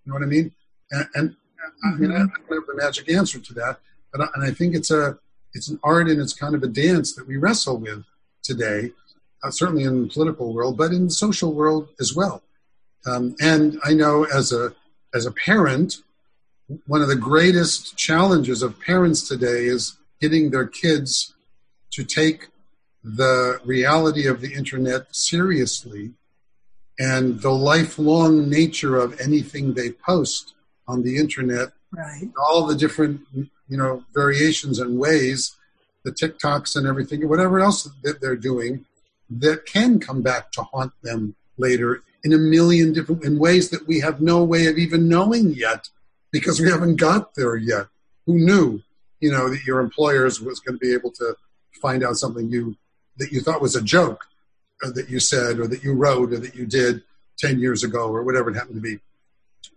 You 0.06 0.12
know 0.12 0.20
what 0.20 0.24
I 0.24 0.28
mean? 0.28 0.52
And, 0.92 1.08
and 1.16 1.36
I 1.86 1.96
mean, 1.98 2.12
I 2.12 2.20
don't 2.20 2.30
have 2.30 2.68
the 2.68 2.76
magic 2.76 3.10
answer 3.12 3.40
to 3.40 3.54
that, 3.56 3.80
but 4.12 4.22
I, 4.22 4.28
and 4.36 4.44
I 4.44 4.52
think 4.52 4.76
it's 4.76 4.92
a 4.92 5.18
it's 5.54 5.68
an 5.68 5.80
art 5.84 6.08
and 6.08 6.22
it's 6.22 6.34
kind 6.34 6.54
of 6.54 6.62
a 6.62 6.68
dance 6.68 7.16
that 7.16 7.28
we 7.28 7.38
wrestle 7.38 7.78
with 7.78 8.04
today, 8.44 8.92
uh, 9.44 9.50
certainly 9.50 9.84
in 9.84 10.04
the 10.04 10.08
political 10.10 10.54
world, 10.54 10.78
but 10.78 10.92
in 10.92 11.06
the 11.06 11.12
social 11.12 11.54
world 11.54 11.90
as 12.00 12.16
well. 12.16 12.44
Um, 13.06 13.36
and 13.42 13.80
I 13.84 13.94
know 13.94 14.26
as 14.26 14.52
a 14.52 14.76
as 15.14 15.26
a 15.26 15.32
parent, 15.32 15.98
one 16.86 17.02
of 17.02 17.08
the 17.08 17.16
greatest 17.16 17.98
challenges 17.98 18.62
of 18.62 18.80
parents 18.80 19.28
today 19.28 19.66
is 19.66 19.98
getting 20.22 20.52
their 20.52 20.68
kids 20.68 21.34
to 21.92 22.04
take 22.04 22.48
the 23.04 23.60
reality 23.66 24.28
of 24.28 24.42
the 24.42 24.54
internet 24.54 25.08
seriously 25.16 26.12
and 27.00 27.42
the 27.42 27.52
lifelong 27.52 28.50
nature 28.50 28.98
of 28.98 29.20
anything 29.20 29.74
they 29.74 29.92
post 29.92 30.54
on 30.88 31.04
the 31.04 31.18
internet. 31.18 31.70
Right. 31.92 32.30
All 32.38 32.68
the 32.68 32.76
different 32.76 33.22
you 33.70 33.78
know 33.78 34.04
variations 34.14 34.80
and 34.80 35.00
ways 35.00 35.56
the 36.04 36.12
tiktoks 36.12 36.76
and 36.76 36.88
everything 36.88 37.28
whatever 37.30 37.60
else 37.60 37.84
that 38.04 38.20
they're 38.20 38.36
doing 38.36 38.86
that 39.30 39.66
can 39.66 40.00
come 40.00 40.22
back 40.22 40.52
to 40.52 40.64
haunt 40.64 40.92
them 41.04 41.36
later 41.58 42.02
in 42.24 42.34
a 42.34 42.38
million 42.38 42.92
different 42.92 43.24
in 43.24 43.38
ways 43.38 43.70
that 43.70 43.88
we 43.88 44.00
have 44.00 44.20
no 44.22 44.44
way 44.44 44.66
of 44.66 44.78
even 44.78 45.08
knowing 45.08 45.52
yet 45.52 45.90
because 46.32 46.60
we 46.60 46.70
haven't 46.70 46.98
got 46.98 47.36
there 47.36 47.56
yet. 47.56 47.88
Who 48.26 48.36
knew, 48.40 48.82
you 49.20 49.32
know, 49.32 49.50
that 49.50 49.64
your 49.66 49.80
employers 49.80 50.40
was 50.42 50.60
going 50.60 50.78
to 50.78 50.80
be 50.80 50.94
able 50.94 51.12
to 51.12 51.36
find 51.82 52.04
out 52.04 52.18
something 52.18 52.50
you 52.50 52.76
that 53.18 53.32
you 53.32 53.42
thought 53.42 53.62
was 53.62 53.76
a 53.76 53.82
joke 53.82 54.26
uh, 54.84 54.92
that 54.92 55.10
you 55.10 55.20
said 55.20 55.60
or 55.60 55.68
that 55.68 55.84
you 55.84 55.94
wrote 55.94 56.32
or 56.32 56.38
that 56.38 56.56
you 56.56 56.66
did 56.66 57.04
10 57.40 57.60
years 57.60 57.84
ago 57.84 58.10
or 58.10 58.24
whatever 58.24 58.50
it 58.50 58.56
happened 58.56 58.76
to 58.76 58.82
be 58.82 59.00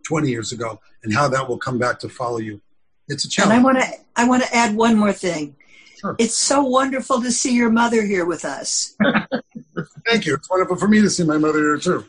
20 0.06 0.28
years 0.28 0.52
ago 0.52 0.80
and 1.02 1.12
how 1.12 1.28
that 1.28 1.48
will 1.48 1.58
come 1.58 1.78
back 1.78 1.98
to 2.00 2.08
follow 2.08 2.38
you. 2.38 2.60
It's 3.08 3.24
a 3.24 3.28
challenge. 3.28 3.52
And 3.52 3.60
I 3.60 3.64
want 3.64 3.78
to 3.78 4.00
I 4.16 4.28
want 4.28 4.42
to 4.44 4.54
add 4.54 4.76
one 4.76 4.96
more 4.96 5.12
thing. 5.12 5.56
Sure. 6.00 6.16
It's 6.18 6.36
so 6.36 6.62
wonderful 6.62 7.20
to 7.22 7.30
see 7.30 7.54
your 7.54 7.70
mother 7.70 8.04
here 8.04 8.24
with 8.24 8.44
us. 8.44 8.96
Thank 10.06 10.26
you. 10.26 10.34
It's 10.34 10.50
wonderful 10.50 10.76
for 10.76 10.88
me 10.88 11.00
to 11.00 11.10
see 11.10 11.24
my 11.24 11.38
mother 11.38 11.58
here 11.58 11.78
too. 11.78 12.04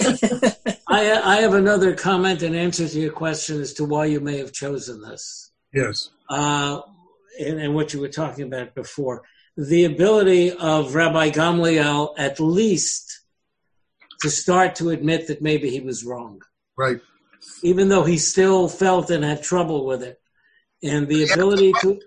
I, 0.88 1.20
I 1.24 1.36
have 1.40 1.54
another 1.54 1.94
comment 1.94 2.42
and 2.42 2.56
answer 2.56 2.88
to 2.88 3.00
your 3.00 3.12
question 3.12 3.60
as 3.60 3.72
to 3.74 3.84
why 3.84 4.06
you 4.06 4.20
may 4.20 4.38
have 4.38 4.52
chosen 4.52 5.02
this. 5.02 5.50
Yes. 5.72 6.10
Uh, 6.28 6.80
and, 7.38 7.60
and 7.60 7.74
what 7.74 7.92
you 7.92 8.00
were 8.00 8.08
talking 8.08 8.46
about 8.46 8.74
before. 8.74 9.22
The 9.56 9.84
ability 9.84 10.52
of 10.52 10.94
Rabbi 10.94 11.30
Gamliel, 11.30 12.14
at 12.16 12.40
least, 12.40 13.22
to 14.20 14.30
start 14.30 14.76
to 14.76 14.90
admit 14.90 15.26
that 15.28 15.42
maybe 15.42 15.70
he 15.70 15.80
was 15.80 16.04
wrong. 16.04 16.42
Right. 16.76 17.00
Even 17.62 17.88
though 17.88 18.04
he 18.04 18.18
still 18.18 18.68
felt 18.68 19.10
and 19.10 19.24
had 19.24 19.42
trouble 19.42 19.84
with 19.86 20.02
it. 20.02 20.20
And 20.82 21.08
the 21.08 21.28
ability 21.30 21.72
to. 21.80 22.00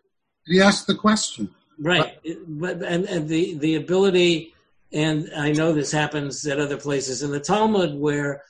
He 0.46 0.62
asked 0.62 0.88
the 0.88 0.96
question. 0.96 1.50
Right. 1.78 2.18
But, 2.48 2.82
and, 2.84 3.06
and 3.06 3.28
the, 3.28 3.58
the 3.58 3.76
ability 3.76 4.54
and 4.94 5.30
I 5.36 5.52
know 5.52 5.72
this 5.72 5.92
happens 5.92 6.46
at 6.46 6.60
other 6.60 6.78
places 6.78 7.24
in 7.24 7.32
the 7.32 7.40
Talmud 7.40 7.96
where, 7.96 8.44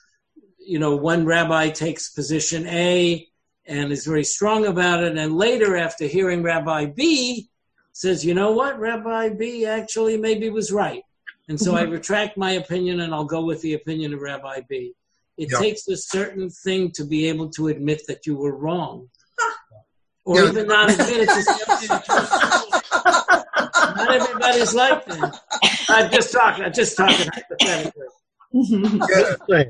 you 0.58 0.78
know, 0.78 0.96
one 0.96 1.24
rabbi 1.24 1.70
takes 1.70 2.10
position 2.10 2.66
A 2.66 3.26
and 3.66 3.92
is 3.92 4.06
very 4.06 4.24
strong 4.24 4.66
about 4.66 5.04
it, 5.04 5.16
and 5.16 5.36
later, 5.36 5.76
after 5.76 6.06
hearing 6.06 6.42
Rabbi 6.42 6.86
B, 6.86 7.48
says, 7.92 8.24
you 8.24 8.34
know 8.34 8.50
what, 8.52 8.78
Rabbi 8.78 9.30
B 9.30 9.66
actually 9.66 10.16
maybe 10.16 10.50
was 10.50 10.72
right. 10.72 11.02
And 11.48 11.60
so 11.60 11.74
I 11.76 11.82
mm-hmm. 11.82 11.92
retract 11.92 12.36
my 12.36 12.52
opinion 12.52 13.00
and 13.00 13.14
I'll 13.14 13.24
go 13.24 13.44
with 13.44 13.60
the 13.62 13.74
opinion 13.74 14.14
of 14.14 14.20
Rabbi 14.20 14.62
B. 14.68 14.94
It 15.36 15.50
takes 15.50 15.86
a 15.88 15.96
certain 15.96 16.50
thing 16.50 16.90
to 16.92 17.04
be 17.04 17.26
able 17.28 17.50
to 17.50 17.68
admit 17.68 18.02
that 18.06 18.26
you 18.26 18.36
were 18.36 18.56
wrong. 18.56 19.08
Or 20.24 20.40
yeah. 20.40 20.50
even 20.50 20.68
not 20.68 20.90
admit 20.90 21.28
it. 21.28 21.28
Not 23.96 24.10
everybody's 24.12 24.74
like 24.74 25.04
that. 25.06 25.40
I'm 25.88 26.10
just 26.10 26.32
talking. 26.32 26.64
I'm 26.64 26.72
just 26.72 26.96
talking 26.96 27.28
hypothetically. 27.32 28.06
Yeah. 29.48 29.64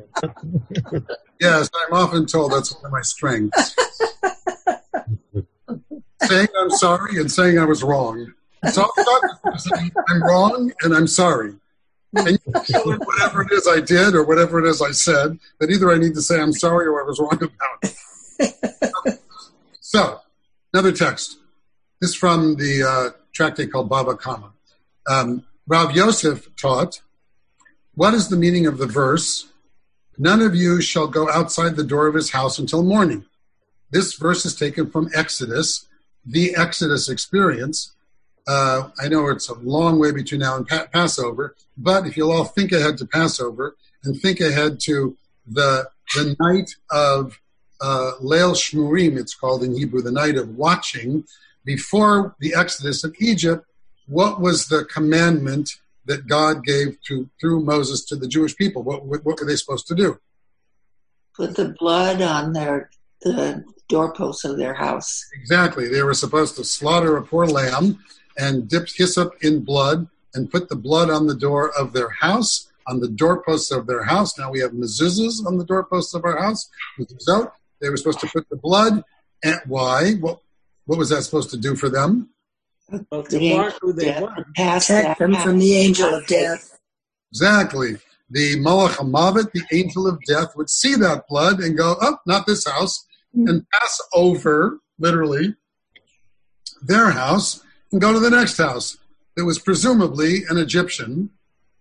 yes, 1.40 1.70
I'm 1.74 1.92
often 1.92 2.26
told 2.26 2.52
that's 2.52 2.74
one 2.74 2.87
of 2.87 2.92
my 2.92 3.02
strengths. 3.02 3.76
saying 6.22 6.48
I'm 6.58 6.70
sorry 6.70 7.18
and 7.18 7.30
saying 7.30 7.58
I 7.58 7.64
was 7.64 7.82
wrong. 7.82 8.32
So 8.70 8.88
I'm 10.08 10.22
wrong 10.22 10.72
and 10.82 10.94
I'm 10.94 11.06
sorry. 11.06 11.54
And 12.14 12.38
whatever 12.44 13.42
it 13.42 13.52
is 13.52 13.66
I 13.68 13.80
did 13.80 14.14
or 14.14 14.24
whatever 14.24 14.58
it 14.64 14.68
is 14.68 14.82
I 14.82 14.90
said, 14.92 15.38
that 15.61 15.70
either 15.70 15.90
I 15.90 15.98
need 15.98 16.14
to 16.14 16.22
say 16.22 16.40
I'm 16.40 16.52
sorry 16.52 16.87
or 16.87 17.02
I 17.02 17.06
was 17.06 17.18
wrong 17.18 17.38
about 17.42 17.94
it. 18.38 19.20
so, 19.80 20.20
another 20.72 20.92
text. 20.92 21.38
This 22.00 22.14
from 22.14 22.56
the 22.56 22.82
uh, 22.82 23.11
tractate 23.33 23.73
called 23.73 23.90
Bava 23.90 24.18
Kama. 24.18 24.53
Um, 25.09 25.45
Rav 25.66 25.95
Yosef 25.97 26.55
taught, 26.57 27.01
What 27.95 28.14
is 28.14 28.28
the 28.28 28.37
meaning 28.37 28.66
of 28.66 28.78
the 28.78 28.87
verse? 28.87 29.49
None 30.18 30.43
of 30.43 30.55
you 30.55 30.80
shall 30.80 31.07
go 31.07 31.30
outside 31.30 31.76
the 31.76 31.85
door 31.85 32.07
of 32.07 32.14
his 32.14 32.30
house 32.30 32.59
until 32.59 32.83
morning. 32.83 33.24
This 33.91 34.14
verse 34.14 34.45
is 34.45 34.55
taken 34.55 34.91
from 34.91 35.11
Exodus, 35.14 35.87
the 36.24 36.55
Exodus 36.57 37.09
experience. 37.09 37.93
Uh, 38.47 38.89
I 39.01 39.09
know 39.09 39.28
it's 39.28 39.49
a 39.49 39.55
long 39.55 39.99
way 39.99 40.11
between 40.11 40.41
now 40.41 40.57
and 40.57 40.66
pa- 40.66 40.87
Passover, 40.93 41.55
but 41.76 42.07
if 42.07 42.16
you'll 42.16 42.33
all 42.33 42.45
think 42.45 42.72
ahead 42.72 42.99
to 42.99 43.07
Passover 43.07 43.76
and 44.05 44.20
think 44.20 44.41
ahead 44.41 44.80
to 44.80 45.16
the 45.47 45.89
the 46.14 46.37
night 46.41 46.74
of 46.91 47.41
uh, 47.80 48.12
Leil 48.20 48.55
Shmurim, 48.55 49.18
it's 49.18 49.35
called 49.35 49.62
in 49.62 49.76
Hebrew, 49.76 50.03
the 50.03 50.12
night 50.12 50.37
of 50.37 50.57
watching, 50.57 51.24
before 51.64 52.34
the 52.40 52.54
exodus 52.54 53.04
of 53.04 53.14
Egypt, 53.18 53.66
what 54.06 54.40
was 54.40 54.68
the 54.68 54.84
commandment 54.84 55.70
that 56.04 56.26
God 56.26 56.64
gave 56.64 57.00
to 57.06 57.30
through 57.40 57.64
Moses 57.64 58.04
to 58.06 58.16
the 58.16 58.28
Jewish 58.28 58.56
people? 58.56 58.82
What, 58.82 59.04
what, 59.06 59.24
what 59.24 59.40
were 59.40 59.46
they 59.46 59.56
supposed 59.56 59.86
to 59.88 59.94
do? 59.94 60.18
Put 61.36 61.56
the 61.56 61.74
blood 61.78 62.20
on 62.20 62.52
their 62.52 62.90
the 63.22 63.64
doorposts 63.88 64.44
of 64.44 64.58
their 64.58 64.74
house. 64.74 65.24
Exactly. 65.34 65.88
They 65.88 66.02
were 66.02 66.14
supposed 66.14 66.56
to 66.56 66.64
slaughter 66.64 67.16
a 67.16 67.22
poor 67.22 67.46
lamb 67.46 68.00
and 68.36 68.68
dip 68.68 68.88
hyssop 68.88 69.34
in 69.42 69.62
blood 69.62 70.08
and 70.34 70.50
put 70.50 70.68
the 70.68 70.76
blood 70.76 71.10
on 71.10 71.26
the 71.26 71.34
door 71.34 71.70
of 71.78 71.92
their 71.92 72.08
house, 72.08 72.68
on 72.88 73.00
the 73.00 73.08
doorposts 73.08 73.70
of 73.70 73.86
their 73.86 74.02
house. 74.02 74.38
Now 74.38 74.50
we 74.50 74.60
have 74.60 74.72
mezuzahs 74.72 75.46
on 75.46 75.58
the 75.58 75.64
doorposts 75.64 76.14
of 76.14 76.24
our 76.24 76.38
house. 76.40 76.68
They 76.98 77.90
were 77.90 77.96
supposed 77.96 78.20
to 78.20 78.28
put 78.28 78.48
the 78.48 78.56
blood. 78.56 79.04
And 79.44 79.60
why? 79.66 80.12
What, 80.14 80.40
what 80.87 80.99
was 80.99 81.11
that 81.11 81.22
supposed 81.22 81.51
to 81.51 81.57
do 81.57 81.76
for 81.76 81.89
them? 81.89 82.30
Well, 83.11 83.22
to 83.22 83.57
mark 83.57 83.74
who 83.80 83.93
they 83.93 84.07
Death, 84.07 84.22
were. 84.22 84.47
Protect 84.55 85.18
them 85.18 85.35
from 85.37 85.59
the 85.59 85.76
angel 85.76 86.12
of 86.14 86.26
death. 86.26 86.78
Exactly. 87.30 87.97
The 88.30 88.57
Malach 88.57 88.97
Hamavet, 88.97 89.53
the 89.53 89.64
angel 89.72 90.07
of 90.07 90.18
death, 90.26 90.57
would 90.57 90.68
see 90.70 90.95
that 90.97 91.28
blood 91.28 91.61
and 91.61 91.76
go, 91.76 91.97
oh, 92.01 92.18
not 92.26 92.47
this 92.47 92.66
house, 92.66 93.07
mm. 93.37 93.49
and 93.49 93.66
pass 93.70 94.01
over, 94.12 94.80
literally, 94.99 95.55
their 96.83 97.11
house 97.11 97.62
and 97.91 98.01
go 98.01 98.12
to 98.12 98.20
the 98.20 98.30
next 98.30 98.59
house. 98.59 98.99
That 99.37 99.47
was 99.47 99.59
presumably 99.59 100.45
an 100.51 100.59
Egyptian, 100.59 101.30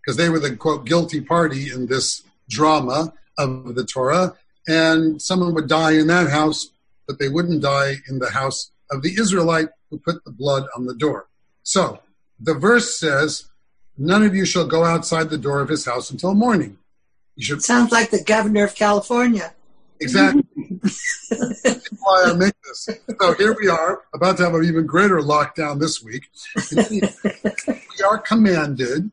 because 0.01 0.15
they 0.15 0.29
were 0.29 0.39
the 0.39 0.55
quote 0.55 0.85
guilty 0.85 1.19
party 1.19 1.69
in 1.69 1.87
this 1.87 2.23
drama 2.49 3.13
of 3.37 3.75
the 3.75 3.85
Torah, 3.85 4.35
and 4.67 5.21
someone 5.21 5.53
would 5.53 5.67
die 5.67 5.93
in 5.93 6.07
that 6.07 6.29
house, 6.29 6.71
but 7.07 7.19
they 7.19 7.27
wouldn't 7.27 7.61
die 7.61 7.95
in 8.07 8.19
the 8.19 8.29
house 8.29 8.71
of 8.91 9.01
the 9.01 9.13
Israelite 9.19 9.69
who 9.89 9.99
put 9.99 10.23
the 10.23 10.31
blood 10.31 10.67
on 10.75 10.85
the 10.85 10.95
door. 10.95 11.27
So 11.63 11.99
the 12.39 12.53
verse 12.53 12.97
says, 12.99 13.45
None 13.97 14.23
of 14.23 14.35
you 14.35 14.45
shall 14.45 14.65
go 14.65 14.83
outside 14.83 15.29
the 15.29 15.37
door 15.37 15.59
of 15.59 15.69
his 15.69 15.85
house 15.85 16.09
until 16.09 16.33
morning. 16.33 16.77
You 17.35 17.43
should 17.43 17.61
Sounds 17.61 17.91
like 17.91 18.09
the 18.09 18.23
governor 18.23 18.63
of 18.63 18.73
California. 18.75 19.53
exactly. 19.99 20.43
That's 21.29 21.89
why 21.99 22.23
I 22.25 22.33
make 22.33 22.53
this. 22.63 22.89
So 23.19 23.33
here 23.35 23.55
we 23.59 23.67
are, 23.67 24.01
about 24.13 24.37
to 24.37 24.43
have 24.43 24.55
an 24.55 24.65
even 24.65 24.85
greater 24.87 25.19
lockdown 25.19 25.79
this 25.79 26.01
week. 26.01 26.23
we 26.75 28.03
are 28.03 28.17
commanded 28.17 29.11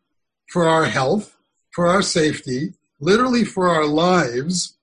for 0.48 0.66
our 0.66 0.86
health, 0.86 1.36
for 1.72 1.86
our 1.86 2.02
safety, 2.02 2.72
literally 3.00 3.44
for 3.44 3.68
our 3.68 3.84
lives, 3.84 4.78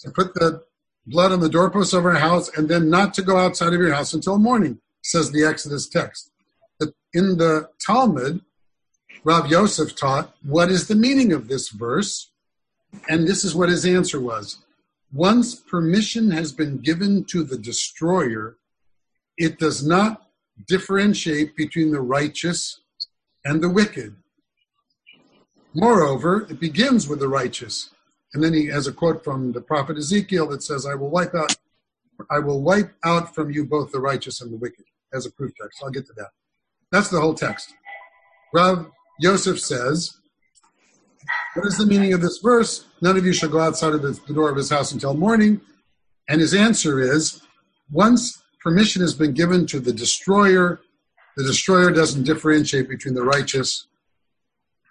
to 0.00 0.10
put 0.10 0.34
the 0.34 0.65
blood 1.06 1.32
on 1.32 1.40
the 1.40 1.48
doorposts 1.48 1.92
of 1.92 2.04
our 2.04 2.14
house 2.14 2.48
and 2.56 2.68
then 2.68 2.90
not 2.90 3.14
to 3.14 3.22
go 3.22 3.36
outside 3.36 3.72
of 3.72 3.80
your 3.80 3.94
house 3.94 4.12
until 4.12 4.38
morning, 4.38 4.80
says 5.02 5.30
the 5.30 5.44
Exodus 5.44 5.88
text. 5.88 6.30
In 7.14 7.38
the 7.38 7.70
Talmud, 7.80 8.42
Rav 9.24 9.50
Yosef 9.50 9.96
taught 9.96 10.34
what 10.42 10.70
is 10.70 10.86
the 10.86 10.94
meaning 10.94 11.32
of 11.32 11.48
this 11.48 11.70
verse, 11.70 12.30
and 13.08 13.26
this 13.26 13.44
is 13.44 13.54
what 13.54 13.70
his 13.70 13.86
answer 13.86 14.20
was. 14.20 14.58
Once 15.12 15.54
permission 15.54 16.30
has 16.30 16.52
been 16.52 16.78
given 16.78 17.24
to 17.24 17.42
the 17.42 17.56
destroyer, 17.56 18.58
it 19.38 19.58
does 19.58 19.86
not 19.86 20.26
differentiate 20.66 21.56
between 21.56 21.90
the 21.90 22.00
righteous 22.00 22.80
and 23.44 23.62
the 23.62 23.70
wicked. 23.70 24.16
Moreover, 25.72 26.46
it 26.50 26.60
begins 26.60 27.08
with 27.08 27.20
the 27.20 27.28
righteous. 27.28 27.90
And 28.36 28.44
then 28.44 28.52
he 28.52 28.66
has 28.66 28.86
a 28.86 28.92
quote 28.92 29.24
from 29.24 29.52
the 29.52 29.62
prophet 29.62 29.96
Ezekiel 29.96 30.46
that 30.48 30.62
says, 30.62 30.84
I 30.84 30.94
will 30.94 31.08
wipe 31.08 31.34
out 31.34 31.56
I 32.30 32.38
will 32.38 32.60
wipe 32.60 32.92
out 33.02 33.34
from 33.34 33.50
you 33.50 33.64
both 33.64 33.92
the 33.92 33.98
righteous 33.98 34.42
and 34.42 34.52
the 34.52 34.58
wicked, 34.58 34.84
as 35.14 35.24
a 35.24 35.30
proof 35.30 35.52
text. 35.58 35.80
I'll 35.82 35.90
get 35.90 36.06
to 36.08 36.12
that. 36.18 36.28
That's 36.92 37.08
the 37.08 37.18
whole 37.18 37.32
text. 37.32 37.72
Rav 38.52 38.90
Yosef 39.20 39.58
says, 39.58 40.18
What 41.54 41.66
is 41.66 41.78
the 41.78 41.86
meaning 41.86 42.12
of 42.12 42.20
this 42.20 42.40
verse? 42.42 42.84
None 43.00 43.16
of 43.16 43.24
you 43.24 43.32
shall 43.32 43.48
go 43.48 43.58
outside 43.58 43.94
of 43.94 44.02
the 44.02 44.34
door 44.34 44.50
of 44.50 44.56
his 44.58 44.68
house 44.68 44.92
until 44.92 45.14
morning. 45.14 45.62
And 46.28 46.38
his 46.38 46.52
answer 46.52 47.00
is, 47.00 47.40
once 47.90 48.42
permission 48.62 49.00
has 49.00 49.14
been 49.14 49.32
given 49.32 49.66
to 49.68 49.80
the 49.80 49.94
destroyer, 49.94 50.82
the 51.38 51.44
destroyer 51.44 51.90
doesn't 51.90 52.24
differentiate 52.24 52.86
between 52.86 53.14
the 53.14 53.24
righteous 53.24 53.86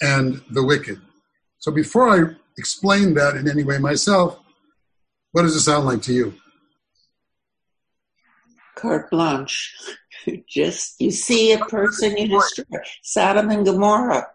and 0.02 0.42
the 0.50 0.66
wicked. 0.66 1.00
So 1.66 1.72
before 1.72 2.10
I 2.10 2.36
explain 2.60 3.16
that 3.16 3.36
in 3.36 3.50
any 3.50 3.64
way 3.64 3.80
myself, 3.80 4.40
what 5.32 5.42
does 5.42 5.56
it 5.56 5.62
sound 5.62 5.88
like 5.88 6.04
to 6.04 6.14
you? 6.14 6.36
Carte 8.76 9.10
blanche. 9.10 9.74
Just 10.48 11.02
you 11.02 11.10
see 11.10 11.54
a 11.54 11.66
person, 11.66 12.18
you 12.18 12.28
destroy. 12.28 12.66
Sodom 13.02 13.50
and 13.50 13.66
Gomorrah. 13.66 14.28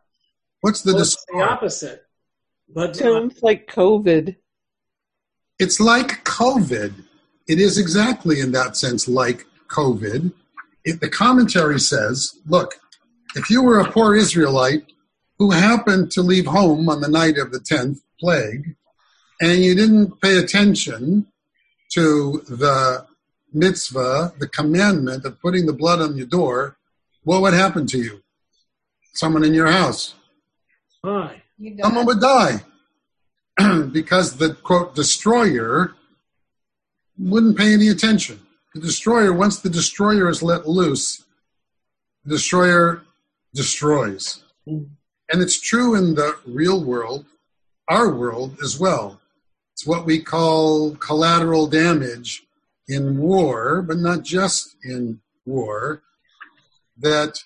What's 0.62 0.83
the 0.83 0.95
Well, 0.95 1.05
the 1.05 1.53
opposite. 1.53 2.03
But 2.68 2.91
uh, 2.91 2.95
Sounds 2.95 3.41
like 3.45 3.68
COVID. 3.68 4.35
It's 5.61 5.78
like 5.78 6.24
COVID. 6.24 6.95
It 7.47 7.61
is 7.61 7.78
exactly 7.78 8.41
in 8.41 8.51
that 8.51 8.76
sense 8.76 9.07
like 9.07 9.47
COVID. 9.68 10.33
If 10.85 10.99
the 10.99 11.09
commentary 11.09 11.78
says, 11.78 12.41
look, 12.49 12.74
if 13.37 13.51
you 13.51 13.62
were 13.62 13.78
a 13.78 13.89
poor 13.89 14.16
Israelite 14.16 14.83
who 15.41 15.51
happened 15.53 16.11
to 16.11 16.20
leave 16.20 16.45
home 16.45 16.86
on 16.91 17.01
the 17.01 17.09
night 17.09 17.38
of 17.38 17.51
the 17.51 17.59
10th 17.59 18.03
plague 18.20 18.76
and 19.41 19.64
you 19.64 19.74
didn't 19.74 20.20
pay 20.20 20.36
attention 20.36 21.26
to 21.91 22.45
the 22.47 23.07
mitzvah, 23.51 24.34
the 24.38 24.47
commandment 24.47 25.24
of 25.24 25.41
putting 25.41 25.64
the 25.64 25.72
blood 25.72 25.99
on 25.99 26.14
your 26.14 26.26
door, 26.26 26.76
what 27.24 27.41
would 27.41 27.55
happen 27.55 27.86
to 27.86 27.99
you? 27.99 28.22
Someone 29.14 29.43
in 29.43 29.55
your 29.55 29.72
house. 29.72 30.14
hi. 31.03 31.43
Someone 31.82 32.05
would 32.05 32.20
die 32.20 32.62
because 33.93 34.36
the 34.36 34.55
quote 34.62 34.95
destroyer 34.95 35.95
wouldn't 37.18 37.57
pay 37.57 37.72
any 37.72 37.88
attention. 37.88 38.41
The 38.74 38.82
destroyer, 38.82 39.32
once 39.32 39.59
the 39.59 39.70
destroyer 39.70 40.28
is 40.28 40.43
let 40.43 40.68
loose, 40.68 41.24
the 42.24 42.34
destroyer 42.34 43.05
destroys. 43.55 44.45
Hmm. 44.66 44.84
And 45.31 45.41
it's 45.41 45.61
true 45.61 45.95
in 45.95 46.14
the 46.14 46.37
real 46.45 46.83
world, 46.83 47.26
our 47.89 48.12
world 48.12 48.59
as 48.62 48.78
well. 48.78 49.20
It's 49.72 49.87
what 49.87 50.05
we 50.05 50.20
call 50.20 50.97
collateral 50.97 51.66
damage 51.66 52.43
in 52.89 53.18
war, 53.18 53.83
but 53.83 53.99
not 53.99 54.24
just 54.24 54.76
in 54.85 55.20
war, 55.47 56.03
that 56.99 57.39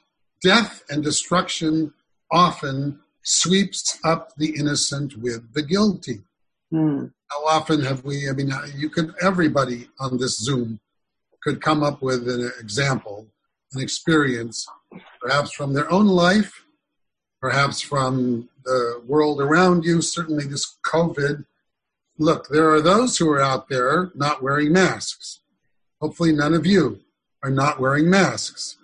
death 0.42 0.82
and 0.88 1.04
destruction 1.04 1.92
often 2.30 3.00
sweeps 3.22 3.98
up 4.02 4.34
the 4.36 4.56
innocent 4.58 5.16
with 5.18 5.52
the 5.52 5.62
guilty. 5.62 6.22
Hmm. 6.70 7.06
How 7.28 7.46
often 7.46 7.82
have 7.82 8.04
we, 8.04 8.28
I 8.28 8.32
mean, 8.32 8.50
you 8.74 8.88
could, 8.88 9.14
everybody 9.22 9.88
on 10.00 10.18
this 10.18 10.38
Zoom 10.38 10.80
could 11.42 11.60
come 11.60 11.82
up 11.82 12.02
with 12.02 12.28
an 12.28 12.50
example, 12.58 13.26
an 13.72 13.82
experience, 13.82 14.66
perhaps 15.20 15.52
from 15.52 15.74
their 15.74 15.90
own 15.92 16.06
life, 16.06 16.63
perhaps 17.44 17.78
from 17.78 18.48
the 18.64 19.02
world 19.06 19.38
around 19.38 19.84
you, 19.84 20.00
certainly 20.00 20.46
this 20.46 20.78
COVID. 20.82 21.44
Look, 22.16 22.48
there 22.48 22.70
are 22.70 22.80
those 22.80 23.18
who 23.18 23.28
are 23.28 23.42
out 23.42 23.68
there 23.68 24.10
not 24.14 24.42
wearing 24.42 24.72
masks. 24.72 25.40
Hopefully, 26.00 26.32
none 26.32 26.54
of 26.54 26.64
you 26.64 27.00
are 27.42 27.50
not 27.50 27.78
wearing 27.78 28.08
masks, 28.08 28.78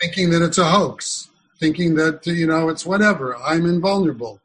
thinking 0.00 0.30
that 0.30 0.42
it's 0.42 0.58
a 0.58 0.70
hoax, 0.70 1.28
thinking 1.58 1.96
that, 1.96 2.24
you 2.24 2.46
know, 2.46 2.68
it's 2.68 2.86
whatever, 2.86 3.36
I'm 3.38 3.66
invulnerable. 3.66 4.40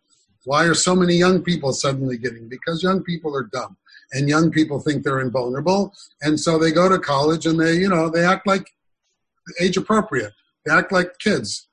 Why 0.45 0.63
are 0.63 0.73
so 0.73 0.95
many 0.95 1.13
young 1.13 1.43
people 1.43 1.73
suddenly 1.73 2.17
getting? 2.17 2.49
Because 2.49 2.81
young 2.81 3.03
people 3.03 3.35
are 3.35 3.51
dumb 3.53 3.77
and 4.13 4.27
young 4.27 4.49
people 4.49 4.79
think 4.79 5.03
they're 5.03 5.21
invulnerable. 5.21 5.93
And 6.23 6.39
so 6.39 6.57
they 6.57 6.71
go 6.71 6.89
to 6.89 6.97
college 6.97 7.45
and 7.45 7.59
they, 7.59 7.73
you 7.73 7.87
know, 7.87 8.09
they 8.09 8.25
act 8.25 8.47
like 8.47 8.71
age 9.61 9.77
appropriate. 9.77 10.33
They 10.65 10.73
act 10.73 10.91
like 10.91 11.19
kids 11.19 11.67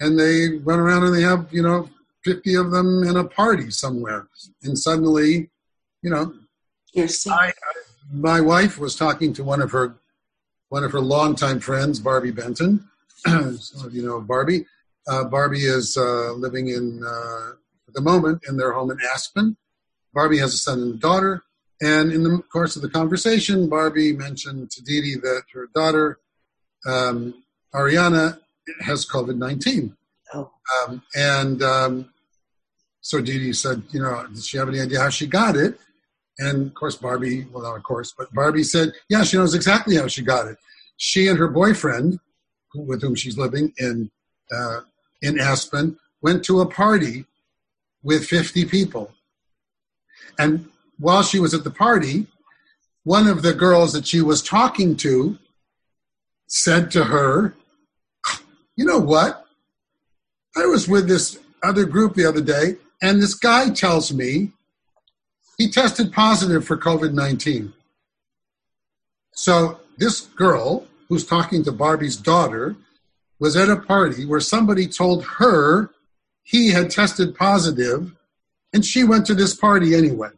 and 0.00 0.18
they 0.18 0.58
run 0.58 0.78
around 0.78 1.04
and 1.04 1.14
they 1.14 1.22
have, 1.22 1.52
you 1.52 1.62
know, 1.62 1.88
50 2.24 2.54
of 2.54 2.70
them 2.70 3.04
in 3.04 3.16
a 3.16 3.24
party 3.24 3.70
somewhere. 3.70 4.28
And 4.62 4.78
suddenly, 4.78 5.50
you 6.02 6.10
know, 6.10 6.34
I, 7.32 7.52
my 8.12 8.40
wife 8.40 8.78
was 8.78 8.96
talking 8.96 9.32
to 9.34 9.44
one 9.44 9.60
of 9.60 9.70
her 9.72 9.96
one 10.70 10.84
of 10.84 10.92
her 10.92 11.00
longtime 11.00 11.60
friends, 11.60 11.98
Barbi 11.98 12.30
Benton. 12.30 12.88
Some 13.26 13.86
of 13.86 13.94
you 13.94 14.04
know 14.04 14.20
Barbi. 14.20 14.66
Uh, 15.06 15.24
Barbi 15.24 15.60
is 15.60 15.96
uh, 15.96 16.32
living 16.32 16.68
in 16.68 17.02
uh, 17.04 17.50
at 17.88 17.94
the 17.94 18.00
moment 18.00 18.42
in 18.48 18.56
their 18.56 18.72
home 18.72 18.90
in 18.90 18.98
Aspen. 19.12 19.56
Barbi 20.12 20.38
has 20.38 20.54
a 20.54 20.58
son 20.58 20.80
and 20.80 20.94
a 20.94 20.98
daughter, 20.98 21.44
and 21.80 22.12
in 22.12 22.22
the 22.22 22.42
course 22.52 22.76
of 22.76 22.82
the 22.82 22.90
conversation, 22.90 23.68
Barbi 23.68 24.12
mentioned 24.12 24.70
to 24.72 24.82
Dee 24.82 25.00
Dee 25.00 25.14
that 25.16 25.44
her 25.54 25.68
daughter 25.74 26.18
um, 26.86 27.42
Ariana 27.74 28.40
has 28.80 29.06
COVID 29.06 29.36
nineteen. 29.36 29.96
Oh. 30.34 30.50
Um, 30.86 31.02
and 31.14 31.62
um, 31.62 32.10
so 33.00 33.20
Dee 33.20 33.38
Dee 33.38 33.52
said, 33.52 33.82
you 33.90 34.00
know, 34.02 34.26
does 34.26 34.46
she 34.46 34.58
have 34.58 34.68
any 34.68 34.80
idea 34.80 35.00
how 35.00 35.08
she 35.08 35.26
got 35.26 35.56
it? 35.56 35.78
And 36.38 36.66
of 36.68 36.74
course, 36.74 36.96
Barbi, 36.96 37.46
well, 37.52 37.62
not 37.62 37.76
of 37.76 37.82
course, 37.82 38.12
but 38.16 38.32
Barbi 38.34 38.62
said, 38.62 38.92
yeah, 39.08 39.24
she 39.24 39.36
knows 39.36 39.54
exactly 39.54 39.96
how 39.96 40.06
she 40.06 40.22
got 40.22 40.46
it. 40.46 40.58
She 40.98 41.26
and 41.28 41.38
her 41.38 41.48
boyfriend, 41.48 42.20
who- 42.72 42.82
with 42.82 43.02
whom 43.02 43.14
she's 43.14 43.38
living 43.38 43.72
in 43.78 44.10
uh, 44.52 44.80
in 45.22 45.38
Aspen, 45.40 45.98
went 46.22 46.44
to 46.44 46.60
a 46.60 46.66
party 46.66 47.24
with 48.02 48.24
50 48.26 48.64
people. 48.66 49.12
And 50.38 50.68
while 50.98 51.22
she 51.22 51.40
was 51.40 51.54
at 51.54 51.64
the 51.64 51.70
party, 51.70 52.26
one 53.04 53.26
of 53.26 53.42
the 53.42 53.52
girls 53.54 53.92
that 53.94 54.06
she 54.06 54.20
was 54.20 54.42
talking 54.42 54.96
to 54.96 55.38
said 56.46 56.90
to 56.92 57.04
her, 57.04 57.54
You 58.78 58.84
know 58.84 59.00
what? 59.00 59.44
I 60.56 60.64
was 60.66 60.86
with 60.86 61.08
this 61.08 61.36
other 61.64 61.84
group 61.84 62.14
the 62.14 62.24
other 62.24 62.40
day, 62.40 62.76
and 63.02 63.20
this 63.20 63.34
guy 63.34 63.70
tells 63.70 64.12
me 64.12 64.52
he 65.58 65.68
tested 65.68 66.12
positive 66.12 66.64
for 66.64 66.76
COVID 66.76 67.12
19. 67.12 67.72
So 69.32 69.80
this 69.96 70.20
girl, 70.20 70.86
who's 71.08 71.26
talking 71.26 71.64
to 71.64 71.72
Barbi's 71.72 72.16
daughter, 72.16 72.76
was 73.40 73.56
at 73.56 73.68
a 73.68 73.74
party 73.74 74.24
where 74.24 74.38
somebody 74.38 74.86
told 74.86 75.24
her 75.24 75.90
he 76.44 76.70
had 76.70 76.88
tested 76.88 77.34
positive, 77.34 78.14
and 78.72 78.84
she 78.84 79.02
went 79.02 79.26
to 79.26 79.34
this 79.34 79.56
party 79.56 79.96
anyway, 79.96 80.30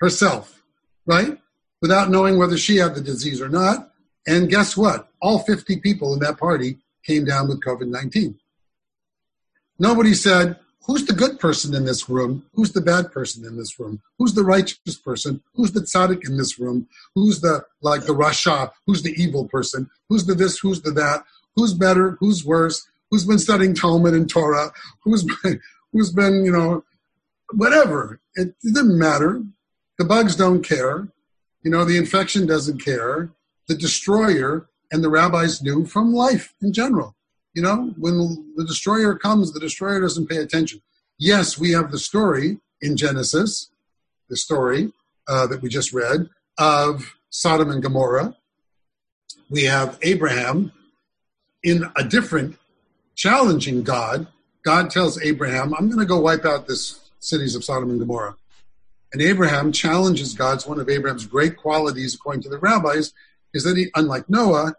herself, 0.00 0.64
right? 1.06 1.38
Without 1.80 2.10
knowing 2.10 2.38
whether 2.38 2.58
she 2.58 2.78
had 2.78 2.96
the 2.96 3.00
disease 3.00 3.40
or 3.40 3.48
not. 3.48 3.92
And 4.26 4.50
guess 4.50 4.76
what? 4.76 5.10
All 5.22 5.38
50 5.38 5.76
people 5.76 6.12
in 6.12 6.18
that 6.18 6.38
party 6.38 6.78
came 7.04 7.24
down 7.24 7.48
with 7.48 7.62
COVID 7.62 7.88
19. 7.88 8.38
Nobody 9.78 10.14
said, 10.14 10.58
Who's 10.86 11.06
the 11.06 11.14
good 11.14 11.40
person 11.40 11.74
in 11.74 11.86
this 11.86 12.10
room? 12.10 12.44
Who's 12.52 12.72
the 12.72 12.82
bad 12.82 13.10
person 13.10 13.44
in 13.46 13.56
this 13.56 13.80
room? 13.80 14.02
Who's 14.18 14.34
the 14.34 14.44
righteous 14.44 14.96
person? 14.96 15.42
Who's 15.54 15.72
the 15.72 15.80
tzaddik 15.80 16.28
in 16.28 16.36
this 16.36 16.58
room? 16.58 16.88
Who's 17.14 17.40
the 17.40 17.64
like 17.80 18.02
the 18.02 18.14
rasha? 18.14 18.70
Who's 18.86 19.02
the 19.02 19.14
evil 19.20 19.48
person? 19.48 19.90
Who's 20.10 20.26
the 20.26 20.34
this? 20.34 20.58
Who's 20.58 20.82
the 20.82 20.90
that? 20.92 21.24
Who's 21.56 21.72
better? 21.72 22.18
Who's 22.20 22.44
worse? 22.44 22.86
Who's 23.10 23.24
been 23.24 23.38
studying 23.38 23.74
Talmud 23.74 24.12
and 24.12 24.28
Torah? 24.28 24.72
Who's 25.04 25.24
been, 25.42 25.60
who's 25.92 26.12
been 26.12 26.44
you 26.44 26.52
know 26.52 26.84
whatever? 27.52 28.20
It, 28.34 28.54
doesn't 28.62 28.98
matter. 28.98 29.42
The 29.98 30.04
bugs 30.04 30.36
don't 30.36 30.62
care. 30.62 31.08
You 31.62 31.70
know 31.70 31.86
the 31.86 31.96
infection 31.96 32.46
doesn't 32.46 32.84
care. 32.84 33.30
The 33.68 33.74
destroyer 33.74 34.68
and 34.94 35.02
the 35.02 35.10
rabbis 35.10 35.60
knew 35.60 35.84
from 35.84 36.14
life 36.14 36.54
in 36.62 36.72
general. 36.72 37.16
You 37.52 37.62
know, 37.62 37.92
when 37.98 38.16
the 38.54 38.64
destroyer 38.64 39.16
comes, 39.16 39.52
the 39.52 39.58
destroyer 39.58 40.00
doesn't 40.00 40.28
pay 40.28 40.36
attention. 40.36 40.82
Yes, 41.18 41.58
we 41.58 41.72
have 41.72 41.90
the 41.90 41.98
story 41.98 42.60
in 42.80 42.96
Genesis, 42.96 43.70
the 44.28 44.36
story 44.36 44.92
uh, 45.26 45.48
that 45.48 45.62
we 45.62 45.68
just 45.68 45.92
read 45.92 46.28
of 46.58 47.16
Sodom 47.28 47.70
and 47.70 47.82
Gomorrah. 47.82 48.36
We 49.50 49.64
have 49.64 49.98
Abraham 50.02 50.70
in 51.64 51.90
a 51.96 52.04
different, 52.04 52.56
challenging 53.16 53.82
God. 53.82 54.28
God 54.64 54.90
tells 54.90 55.20
Abraham, 55.20 55.74
I'm 55.74 55.88
going 55.88 55.98
to 55.98 56.06
go 56.06 56.20
wipe 56.20 56.44
out 56.44 56.68
this 56.68 57.00
cities 57.18 57.56
of 57.56 57.64
Sodom 57.64 57.90
and 57.90 57.98
Gomorrah. 57.98 58.36
And 59.12 59.20
Abraham 59.20 59.72
challenges 59.72 60.34
God's 60.34 60.68
one 60.68 60.78
of 60.78 60.88
Abraham's 60.88 61.26
great 61.26 61.56
qualities, 61.56 62.14
according 62.14 62.42
to 62.44 62.48
the 62.48 62.58
rabbis, 62.58 63.12
is 63.54 63.62
that 63.64 63.76
he, 63.76 63.86
unlike 63.94 64.28
Noah, 64.28 64.74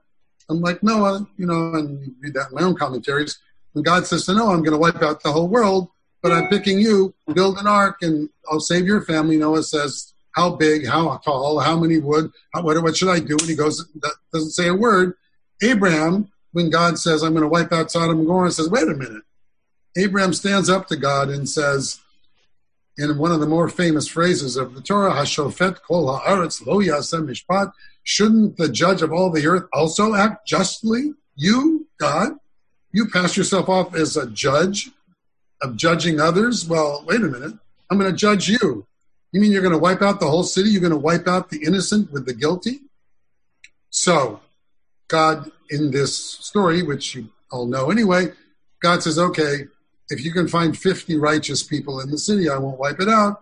I'm 0.49 0.61
like, 0.61 0.83
Noah, 0.83 1.27
you 1.37 1.45
know, 1.45 1.73
and 1.73 2.05
you 2.05 2.13
read 2.21 2.33
that 2.35 2.49
in 2.49 2.55
my 2.55 2.63
own 2.63 2.75
commentaries. 2.75 3.39
And 3.73 3.83
God 3.83 4.05
says 4.05 4.25
to 4.25 4.33
Noah, 4.33 4.53
I'm 4.53 4.63
going 4.63 4.71
to 4.71 4.77
wipe 4.77 5.01
out 5.01 5.23
the 5.23 5.31
whole 5.31 5.47
world, 5.47 5.89
but 6.21 6.31
I'm 6.31 6.47
picking 6.47 6.79
you, 6.79 7.13
build 7.33 7.57
an 7.57 7.67
ark, 7.67 7.97
and 8.01 8.29
I'll 8.49 8.59
save 8.59 8.85
your 8.85 9.01
family. 9.01 9.37
Noah 9.37 9.63
says, 9.63 10.13
How 10.31 10.55
big, 10.55 10.87
how 10.87 11.17
tall, 11.17 11.59
how 11.59 11.79
many 11.79 11.99
wood, 11.99 12.31
how, 12.53 12.61
what, 12.61 12.81
what 12.81 12.95
should 12.95 13.09
I 13.09 13.19
do? 13.19 13.37
And 13.39 13.49
he 13.49 13.55
goes, 13.55 13.85
that 14.01 14.15
doesn't 14.31 14.51
say 14.51 14.67
a 14.67 14.75
word. 14.75 15.15
Abraham, 15.61 16.31
when 16.51 16.69
God 16.69 16.97
says, 16.99 17.21
I'm 17.21 17.33
going 17.33 17.43
to 17.43 17.49
wipe 17.49 17.73
out 17.73 17.91
Sodom 17.91 18.19
and 18.19 18.27
Gomorrah, 18.27 18.51
says, 18.51 18.69
Wait 18.69 18.87
a 18.87 18.93
minute. 18.93 19.23
Abraham 19.97 20.33
stands 20.33 20.69
up 20.69 20.87
to 20.87 20.97
God 20.97 21.29
and 21.29 21.49
says, 21.49 21.99
in 22.97 23.17
one 23.17 23.31
of 23.31 23.39
the 23.39 23.47
more 23.47 23.69
famous 23.69 24.07
phrases 24.07 24.55
of 24.55 24.73
the 24.73 24.81
Torah, 24.81 25.13
Hashofet 25.13 25.81
kol 25.81 26.19
haaretz 26.19 26.65
lo 26.65 26.79
yasem 26.79 27.27
mishpat, 27.27 27.71
shouldn't 28.03 28.57
the 28.57 28.69
judge 28.69 29.01
of 29.01 29.11
all 29.11 29.29
the 29.29 29.45
earth 29.47 29.67
also 29.73 30.15
act 30.15 30.47
justly? 30.47 31.13
You, 31.35 31.87
God, 31.99 32.33
you 32.91 33.07
pass 33.07 33.35
yourself 33.35 33.67
off 33.67 33.93
as 33.93 34.15
a 34.15 34.27
judge 34.27 34.89
of 35.61 35.75
judging 35.75 36.19
others? 36.19 36.67
Well, 36.67 37.03
wait 37.05 37.21
a 37.21 37.25
minute. 37.25 37.53
I'm 37.89 37.99
going 37.99 38.11
to 38.11 38.17
judge 38.17 38.47
you. 38.47 38.87
You 39.31 39.41
mean 39.41 39.51
you're 39.51 39.61
going 39.61 39.73
to 39.73 39.77
wipe 39.79 40.01
out 40.01 40.21
the 40.21 40.29
whole 40.29 40.43
city? 40.43 40.69
You're 40.69 40.81
going 40.81 40.91
to 40.91 40.97
wipe 40.97 41.27
out 41.27 41.49
the 41.49 41.63
innocent 41.63 42.11
with 42.11 42.25
the 42.25 42.33
guilty? 42.33 42.79
So, 43.89 44.39
God, 45.07 45.51
in 45.69 45.91
this 45.91 46.17
story, 46.17 46.83
which 46.83 47.15
you 47.15 47.29
all 47.51 47.67
know 47.67 47.91
anyway, 47.91 48.31
God 48.81 49.03
says, 49.03 49.19
okay, 49.19 49.67
if 50.09 50.23
you 50.23 50.31
can 50.31 50.47
find 50.47 50.77
50 50.77 51.17
righteous 51.17 51.63
people 51.63 51.99
in 51.99 52.11
the 52.11 52.17
city, 52.17 52.49
I 52.49 52.57
won't 52.57 52.79
wipe 52.79 52.99
it 52.99 53.09
out. 53.09 53.41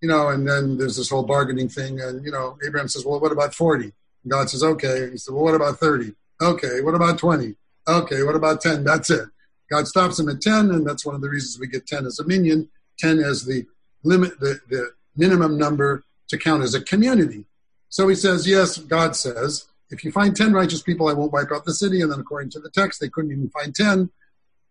You 0.00 0.08
know, 0.08 0.28
and 0.28 0.48
then 0.48 0.78
there's 0.78 0.96
this 0.96 1.10
whole 1.10 1.24
bargaining 1.24 1.68
thing. 1.68 2.00
And, 2.00 2.24
you 2.24 2.30
know, 2.30 2.56
Abraham 2.64 2.88
says, 2.88 3.04
well, 3.04 3.20
what 3.20 3.32
about 3.32 3.54
40? 3.54 3.84
And 3.84 3.92
God 4.30 4.48
says, 4.48 4.62
okay. 4.62 5.10
He 5.10 5.18
said, 5.18 5.34
well, 5.34 5.44
what 5.44 5.54
about 5.54 5.78
30? 5.78 6.14
Okay. 6.40 6.80
What 6.82 6.94
about 6.94 7.18
20? 7.18 7.54
Okay. 7.88 8.22
What 8.22 8.36
about 8.36 8.60
10? 8.60 8.84
That's 8.84 9.10
it. 9.10 9.28
God 9.70 9.86
stops 9.86 10.18
him 10.18 10.28
at 10.28 10.40
10, 10.40 10.70
and 10.70 10.86
that's 10.86 11.04
one 11.04 11.14
of 11.14 11.20
the 11.20 11.28
reasons 11.28 11.58
we 11.58 11.66
get 11.66 11.86
10 11.86 12.06
as 12.06 12.18
a 12.18 12.26
minyan, 12.26 12.70
10 13.00 13.18
as 13.18 13.44
the 13.44 13.66
limit, 14.02 14.38
the, 14.40 14.60
the 14.68 14.92
minimum 15.16 15.58
number 15.58 16.04
to 16.28 16.38
count 16.38 16.62
as 16.62 16.74
a 16.74 16.80
community. 16.80 17.44
So 17.90 18.08
he 18.08 18.14
says, 18.14 18.46
yes, 18.46 18.78
God 18.78 19.16
says, 19.16 19.66
if 19.90 20.04
you 20.04 20.12
find 20.12 20.36
10 20.36 20.52
righteous 20.52 20.82
people, 20.82 21.08
I 21.08 21.12
won't 21.12 21.32
wipe 21.32 21.50
out 21.52 21.64
the 21.64 21.74
city. 21.74 22.00
And 22.02 22.12
then 22.12 22.20
according 22.20 22.50
to 22.50 22.60
the 22.60 22.70
text, 22.70 23.00
they 23.00 23.08
couldn't 23.08 23.32
even 23.32 23.50
find 23.50 23.74
10 23.74 24.10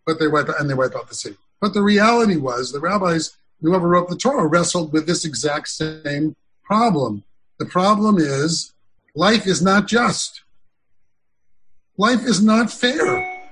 but 0.08 0.20
they 0.20 0.28
wipe 0.28 0.48
out, 0.48 0.60
and 0.60 0.70
they 0.70 0.74
wipe 0.74 0.96
out 0.96 1.10
the 1.10 1.14
city. 1.14 1.36
But 1.60 1.74
the 1.74 1.84
reality 1.84 2.38
was 2.38 2.72
the 2.72 2.80
rabbis, 2.80 3.36
whoever 3.62 3.90
wrote 3.90 4.10
the 4.10 4.16
Torah, 4.16 4.48
wrestled 4.48 4.94
with 4.94 5.06
this 5.06 5.26
exact 5.26 5.68
same 5.68 6.36
problem. 6.64 7.26
The 7.60 7.66
problem 7.66 8.18
is 8.18 8.72
life 9.14 9.46
is 9.46 9.62
not 9.62 9.88
just. 9.88 10.42
Life 11.98 12.24
is 12.24 12.42
not 12.42 12.72
fair. 12.72 13.50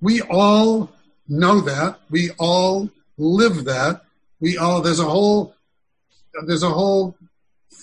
We 0.00 0.20
all 0.22 0.90
know 1.28 1.60
that. 1.62 1.98
We 2.10 2.30
all 2.38 2.90
live 3.16 3.64
that. 3.64 4.02
We 4.38 4.58
all 4.58 4.82
there's 4.82 5.00
a 5.00 5.04
whole 5.04 5.54
there's 6.46 6.62
a 6.62 6.68
whole 6.68 7.16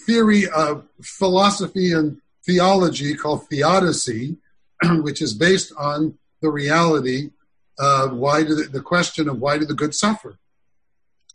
theory 0.05 0.47
of 0.49 0.85
philosophy 1.01 1.93
and 1.93 2.21
theology 2.45 3.15
called 3.15 3.47
theodicy, 3.47 4.37
which 4.83 5.21
is 5.21 5.33
based 5.33 5.73
on 5.79 6.17
the 6.41 6.49
reality 6.51 7.31
uh, 7.79 8.09
why 8.09 8.43
do 8.43 8.55
the, 8.55 8.63
the 8.63 8.81
question 8.81 9.27
of 9.27 9.39
why 9.39 9.57
do 9.57 9.65
the 9.65 9.73
good 9.73 9.95
suffer 9.95 10.37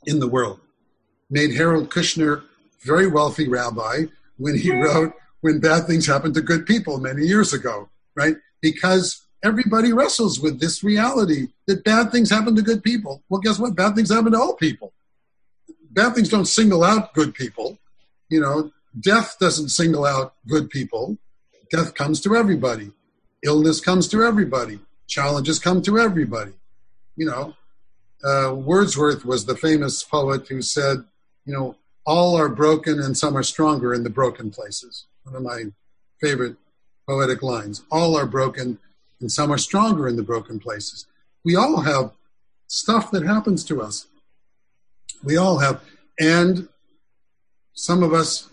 in 0.07 0.21
the 0.21 0.29
world 0.29 0.61
made 1.31 1.55
Harold 1.55 1.91
Kushner 1.91 2.43
very 2.83 3.07
wealthy 3.07 3.49
rabbi 3.49 4.05
when 4.37 4.57
he 4.57 4.73
wrote 4.73 5.13
when 5.41 5.61
bad 5.61 5.87
things 5.87 6.07
happen 6.07 6.33
to 6.35 6.41
good 6.41 6.67
people 6.67 6.99
many 6.99 7.25
years 7.25 7.53
ago, 7.53 7.89
right? 8.17 8.37
Because 8.61 9.23
everybody 9.45 9.93
wrestles 9.93 10.41
with 10.41 10.61
this 10.61 10.83
reality 10.83 11.49
that 11.67 11.85
bad 11.85 12.11
things 12.11 12.31
happen 12.31 12.57
to 12.57 12.63
good 12.63 12.83
people. 12.83 13.23
Well, 13.29 13.41
guess 13.41 13.59
what? 13.59 13.77
Bad 13.77 13.95
things 13.95 14.11
happen 14.11 14.33
to 14.33 14.39
all 14.39 14.55
people. 14.55 14.93
Bad 15.91 16.15
things 16.15 16.29
don't 16.29 16.47
single 16.47 16.83
out 16.83 17.15
good 17.15 17.35
people. 17.35 17.79
You 18.29 18.41
know, 18.41 18.71
death 18.99 19.37
doesn't 19.41 19.71
single 19.71 20.05
out 20.05 20.35
good 20.47 20.71
people. 20.71 21.19
Death 21.71 21.95
comes 21.95 22.21
to 22.23 22.35
everybody. 22.35 22.91
Illness 23.45 23.81
comes 23.81 24.09
to 24.09 24.25
everybody 24.25 24.81
challenges 25.09 25.59
come 25.59 25.83
to 25.83 25.99
everybody. 25.99 26.53
You 27.17 27.27
know, 27.27 27.55
uh, 28.23 28.55
Wordsworth 28.55 29.25
was 29.25 29.47
the 29.47 29.57
famous 29.57 30.05
poet 30.05 30.47
who 30.47 30.63
said, 30.63 30.99
you 31.45 31.53
know, 31.53 31.77
all 32.07 32.37
are 32.37 32.49
broken 32.49 33.01
and 33.01 33.17
some 33.17 33.37
are 33.37 33.43
stronger 33.43 33.93
in 33.93 34.05
the 34.05 34.11
broken 34.11 34.51
places. 34.51 35.07
One 35.25 35.35
of 35.35 35.43
my 35.43 35.65
favorite 36.21 36.57
poetic 37.07 37.43
lines. 37.43 37.83
All 37.91 38.17
are 38.17 38.27
broken 38.27 38.79
and 39.21 39.33
some 39.33 39.53
are 39.53 39.59
stronger 39.59 40.07
in 40.07 40.17
the 40.17 40.23
broken 40.23 40.61
places. 40.61 41.07
We 41.45 41.57
all 41.57 41.81
have 41.81 42.13
stuff 42.67 43.11
that 43.11 43.25
happens 43.25 43.65
to 43.65 43.83
us. 43.83 44.07
We 45.25 45.37
all 45.37 45.59
have. 45.59 45.83
And 46.21 46.69
some 47.73 48.03
of 48.03 48.13
us 48.13 48.49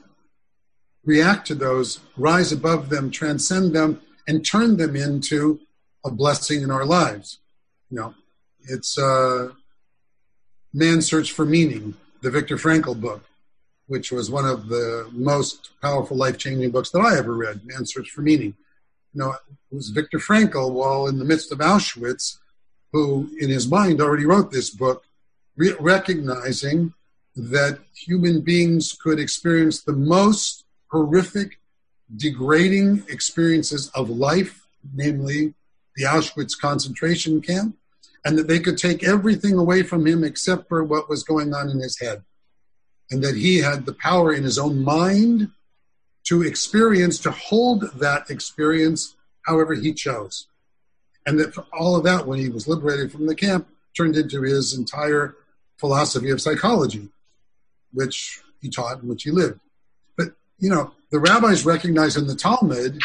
react 1.03 1.47
to 1.47 1.55
those, 1.55 1.99
rise 2.17 2.51
above 2.51 2.89
them, 2.89 3.11
transcend 3.11 3.73
them, 3.73 4.01
and 4.27 4.45
turn 4.45 4.77
them 4.77 4.95
into 4.95 5.59
a 6.05 6.11
blessing 6.11 6.61
in 6.61 6.71
our 6.71 6.85
lives. 6.85 7.39
You 7.89 7.97
know, 7.97 8.13
it's 8.63 8.97
uh, 8.97 9.49
Man's 10.73 11.07
Search 11.07 11.31
for 11.31 11.45
Meaning, 11.45 11.95
the 12.21 12.29
Viktor 12.29 12.57
Frankl 12.57 12.99
book, 12.99 13.23
which 13.87 14.11
was 14.11 14.29
one 14.29 14.45
of 14.45 14.67
the 14.67 15.09
most 15.11 15.71
powerful, 15.81 16.15
life 16.15 16.37
changing 16.37 16.71
books 16.71 16.91
that 16.91 16.99
I 16.99 17.17
ever 17.17 17.33
read. 17.33 17.65
Man's 17.65 17.93
Search 17.93 18.11
for 18.11 18.21
Meaning. 18.21 18.55
You 19.13 19.21
know, 19.21 19.31
it 19.31 19.75
was 19.75 19.89
Viktor 19.89 20.19
Frankl, 20.19 20.71
while 20.71 21.07
in 21.07 21.17
the 21.17 21.25
midst 21.25 21.51
of 21.51 21.59
Auschwitz, 21.59 22.37
who 22.91 23.29
in 23.39 23.49
his 23.49 23.67
mind 23.67 23.99
already 23.99 24.25
wrote 24.25 24.51
this 24.51 24.69
book, 24.69 25.03
re- 25.57 25.75
recognizing 25.79 26.93
that 27.35 27.79
human 27.93 28.41
beings 28.41 28.93
could 28.93 29.19
experience 29.19 29.81
the 29.81 29.93
most 29.93 30.63
horrific, 30.87 31.59
degrading 32.15 33.03
experiences 33.09 33.89
of 33.95 34.09
life, 34.09 34.65
namely 34.93 35.53
the 35.95 36.05
Auschwitz 36.05 36.59
concentration 36.59 37.41
camp, 37.41 37.77
and 38.23 38.37
that 38.37 38.47
they 38.47 38.59
could 38.59 38.77
take 38.77 39.03
everything 39.03 39.53
away 39.53 39.83
from 39.83 40.05
him 40.05 40.23
except 40.23 40.67
for 40.67 40.83
what 40.83 41.09
was 41.09 41.23
going 41.23 41.53
on 41.53 41.69
in 41.69 41.79
his 41.79 41.99
head. 41.99 42.23
And 43.11 43.23
that 43.23 43.35
he 43.35 43.59
had 43.59 43.85
the 43.85 43.93
power 43.93 44.33
in 44.33 44.43
his 44.43 44.57
own 44.57 44.83
mind 44.83 45.51
to 46.25 46.41
experience, 46.41 47.19
to 47.19 47.31
hold 47.31 47.91
that 47.99 48.29
experience 48.31 49.15
however 49.43 49.75
he 49.75 49.93
chose. 49.93 50.47
And 51.25 51.39
that 51.39 51.55
all 51.71 51.95
of 51.95 52.03
that, 52.03 52.25
when 52.25 52.39
he 52.39 52.49
was 52.49 52.67
liberated 52.67 53.11
from 53.11 53.27
the 53.27 53.35
camp, 53.35 53.67
turned 53.95 54.15
into 54.15 54.41
his 54.41 54.77
entire 54.77 55.35
philosophy 55.77 56.29
of 56.31 56.41
psychology, 56.41 57.09
which 57.93 58.41
he 58.59 58.69
taught 58.69 58.99
and 58.99 59.09
which 59.09 59.23
he 59.23 59.31
lived. 59.31 59.59
But, 60.17 60.29
you 60.57 60.69
know, 60.69 60.93
the 61.11 61.19
rabbis 61.19 61.65
recognize 61.65 62.17
in 62.17 62.27
the 62.27 62.35
Talmud 62.35 63.01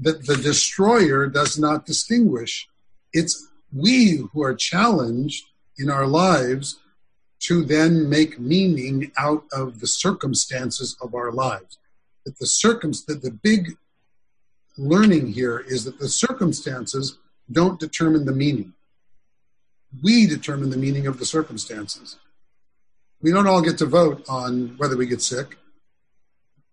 that 0.00 0.26
the 0.26 0.36
destroyer 0.36 1.26
does 1.26 1.58
not 1.58 1.86
distinguish. 1.86 2.68
It's 3.12 3.48
we 3.72 4.28
who 4.32 4.42
are 4.42 4.54
challenged 4.54 5.44
in 5.78 5.90
our 5.90 6.06
lives 6.06 6.80
to 7.40 7.64
then 7.64 8.08
make 8.08 8.38
meaning 8.38 9.12
out 9.16 9.44
of 9.52 9.80
the 9.80 9.86
circumstances 9.86 10.96
of 11.00 11.14
our 11.14 11.32
lives. 11.32 11.78
That 12.24 12.38
the 12.38 12.46
circum 12.46 12.92
that 13.08 13.22
the 13.22 13.30
big 13.30 13.76
learning 14.76 15.32
here 15.32 15.58
is 15.58 15.84
that 15.84 15.98
the 15.98 16.08
circumstances 16.08 17.18
don't 17.50 17.80
determine 17.80 18.24
the 18.24 18.32
meaning. 18.32 18.74
We 20.02 20.26
determine 20.26 20.70
the 20.70 20.76
meaning 20.76 21.06
of 21.06 21.18
the 21.18 21.26
circumstances. 21.26 22.16
We 23.20 23.32
don't 23.32 23.46
all 23.46 23.60
get 23.60 23.78
to 23.78 23.86
vote 23.86 24.24
on 24.28 24.74
whether 24.78 24.96
we 24.96 25.06
get 25.06 25.20
sick. 25.20 25.56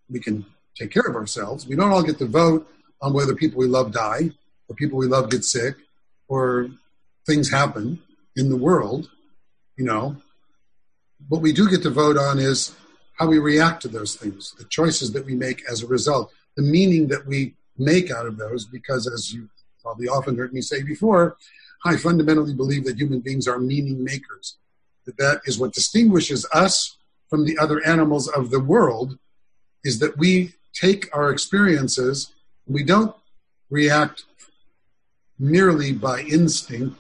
We 0.10 0.20
can 0.20 0.46
take 0.76 0.92
care 0.92 1.04
of 1.04 1.16
ourselves. 1.16 1.68
We 1.68 1.76
don't 1.76 1.92
all 1.92 2.04
get 2.04 2.20
to 2.20 2.26
vote 2.26 2.70
on 3.02 3.14
whether 3.14 3.36
people 3.36 3.60
we 3.60 3.68
love 3.68 3.92
die 3.92 4.32
or 4.68 4.76
people 4.76 4.98
we 4.98 5.08
love 5.08 5.30
get 5.30 5.44
sick 5.44 5.76
or 6.28 6.70
things 7.26 7.50
happen 7.50 8.00
in 8.36 8.50
the 8.50 8.58
world, 8.58 9.10
you 9.76 9.86
know. 9.86 10.18
What 11.30 11.42
we 11.42 11.52
do 11.52 11.70
get 11.70 11.84
to 11.84 11.90
vote 11.90 12.18
on 12.18 12.40
is 12.40 12.76
how 13.18 13.28
we 13.28 13.40
react 13.40 13.82
to 13.82 13.88
those 13.88 14.16
things, 14.16 14.54
the 14.58 14.66
choices 14.66 15.12
that 15.14 15.26
we 15.26 15.36
make 15.36 15.64
as 15.70 15.82
a 15.82 15.88
result, 15.88 16.32
the 16.56 16.64
meaning 16.64 17.08
that 17.08 17.26
we 17.26 17.56
make 17.78 18.12
out 18.12 18.26
of 18.26 18.38
those, 18.38 18.66
because 18.66 19.08
as 19.12 19.34
you 19.34 19.50
probably 19.82 20.08
often 20.08 20.38
heard 20.38 20.54
me 20.54 20.62
say 20.62 20.84
before, 20.84 21.38
I 21.86 21.98
fundamentally 21.98 22.54
believe 22.54 22.86
that 22.86 22.98
human 22.98 23.20
beings 23.20 23.48
are 23.48 23.60
meaning 23.60 24.04
makers. 24.04 24.58
That 25.06 25.18
that 25.18 25.42
is 25.46 25.58
what 25.58 25.74
distinguishes 25.74 26.46
us 26.54 26.98
from 27.30 27.46
the 27.46 27.58
other 27.58 27.86
animals 27.86 28.28
of 28.28 28.52
the 28.52 28.60
world, 28.60 29.18
is 29.84 30.00
that 30.00 30.18
we 30.18 30.54
take 30.74 31.10
our 31.16 31.32
experiences, 31.32 32.34
we 32.68 32.84
don't 32.84 33.16
react 33.70 34.24
merely 35.40 35.94
by 35.94 36.22
instinct. 36.22 36.98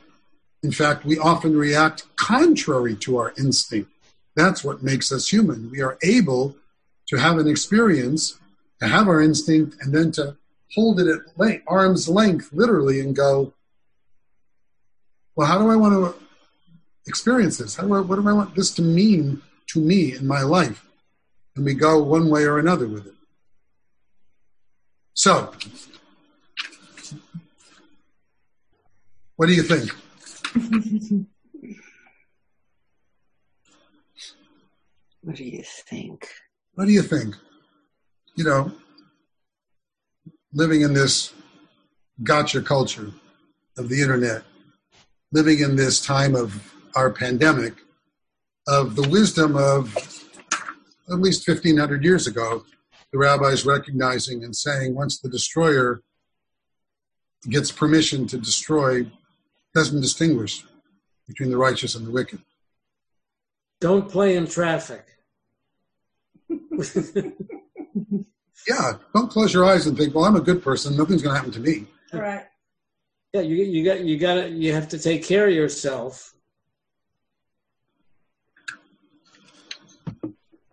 In 0.64 0.72
fact, 0.72 1.06
we 1.06 1.18
often 1.18 1.56
react 1.56 2.04
contrary 2.16 2.96
to 2.98 3.18
our 3.18 3.34
instinct. 3.38 3.92
That's 4.36 4.64
what 4.64 4.84
makes 4.84 5.12
us 5.12 5.28
human. 5.28 5.72
We 5.72 5.82
are 5.82 5.98
able 6.04 6.56
to 7.08 7.18
have 7.18 7.38
an 7.38 7.48
experience, 7.48 8.38
to 8.80 8.88
have 8.88 9.08
our 9.08 9.22
instinct, 9.22 9.78
and 9.82 9.94
then 9.94 10.12
to 10.14 10.38
hold 10.76 11.00
it 11.00 11.08
at 11.08 11.38
length, 11.38 11.64
arm's 11.68 12.10
length, 12.10 12.50
literally, 12.52 13.00
and 13.00 13.16
go, 13.16 13.54
well, 15.36 15.48
how 15.48 15.58
do 15.58 15.70
I 15.70 15.76
want 15.76 15.94
to 15.94 16.24
experience 17.08 17.58
this? 17.58 17.76
How 17.76 17.84
do 17.84 17.94
I, 17.96 18.02
what 18.02 18.18
do 18.18 18.28
I 18.28 18.34
want 18.34 18.56
this 18.56 18.72
to 18.76 18.82
mean 18.82 19.42
to 19.68 19.80
me 19.80 20.14
in 20.14 20.28
my 20.28 20.42
life? 20.42 20.86
And 21.56 21.66
we 21.66 21.74
go 21.74 22.04
one 22.04 22.30
way 22.30 22.44
or 22.44 22.60
another 22.60 22.88
with 22.88 23.08
it. 23.08 23.14
So, 25.18 25.52
what 29.36 29.48
do 29.48 29.54
you 29.54 29.64
think? 29.64 29.90
What 35.22 35.36
do 35.36 35.44
you 35.44 35.64
think? 35.90 36.30
What 36.76 36.86
do 36.86 36.94
you 36.94 37.02
think? 37.02 37.36
You 38.36 38.46
know, 38.46 38.72
living 40.54 40.82
in 40.84 40.94
this 40.94 41.34
gotcha 42.24 42.62
culture 42.62 43.12
of 43.78 43.90
the 43.90 44.02
internet, 44.02 44.44
living 45.34 45.60
in 45.60 45.76
this 45.76 46.00
time 46.00 46.34
of 46.34 46.74
our 46.96 47.12
pandemic, 47.12 47.74
of 48.70 48.96
the 48.96 49.10
wisdom 49.10 49.58
of 49.58 49.94
at 51.10 51.20
least 51.20 51.46
1500 51.46 52.06
years 52.06 52.26
ago, 52.28 52.64
the 53.12 53.18
rabbis 53.18 53.66
recognizing 53.66 54.44
and 54.44 54.56
saying 54.56 54.96
once 54.96 55.20
the 55.20 55.30
destroyer 55.30 56.02
gets 57.50 57.72
permission 57.72 58.28
to 58.28 58.38
destroy, 58.38 59.10
doesn't 59.74 60.02
distinguish 60.02 60.66
between 61.28 61.50
the 61.50 61.58
righteous 61.58 61.96
and 61.96 62.06
the 62.06 62.12
wicked. 62.12 62.40
Don't 63.80 64.10
play 64.10 64.36
in 64.36 64.48
traffic. 64.48 65.06
yeah, 68.68 68.94
don't 69.14 69.30
close 69.30 69.54
your 69.54 69.66
eyes 69.66 69.86
and 69.88 69.98
think, 69.98 70.16
well, 70.16 70.26
I'm 70.26 70.36
a 70.36 70.42
good 70.42 70.64
person. 70.64 70.98
Nothing's 70.98 71.22
going 71.22 71.34
to 71.34 71.38
happen 71.38 71.54
to 71.54 71.60
me. 71.60 71.86
Right. 72.12 72.46
Yeah, 73.34 73.42
you 73.42 73.58
you 73.58 73.84
got 73.84 74.04
you 74.04 74.18
got 74.18 74.36
to 74.36 74.50
you 74.50 74.74
have 74.74 74.88
to 74.90 74.98
take 74.98 75.24
care 75.24 75.48
of 75.48 75.54
yourself. 75.54 76.34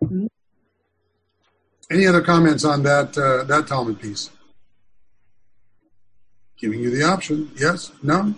Mm-hmm. 0.01 0.27
Any 1.91 2.07
other 2.07 2.21
comments 2.21 2.65
on 2.65 2.83
that 2.83 3.17
uh, 3.17 3.43
that 3.45 3.67
Talmud 3.67 3.99
piece? 3.99 4.29
Giving 6.57 6.79
you 6.79 6.89
the 6.89 7.03
option. 7.03 7.51
Yes. 7.55 7.91
No. 8.01 8.33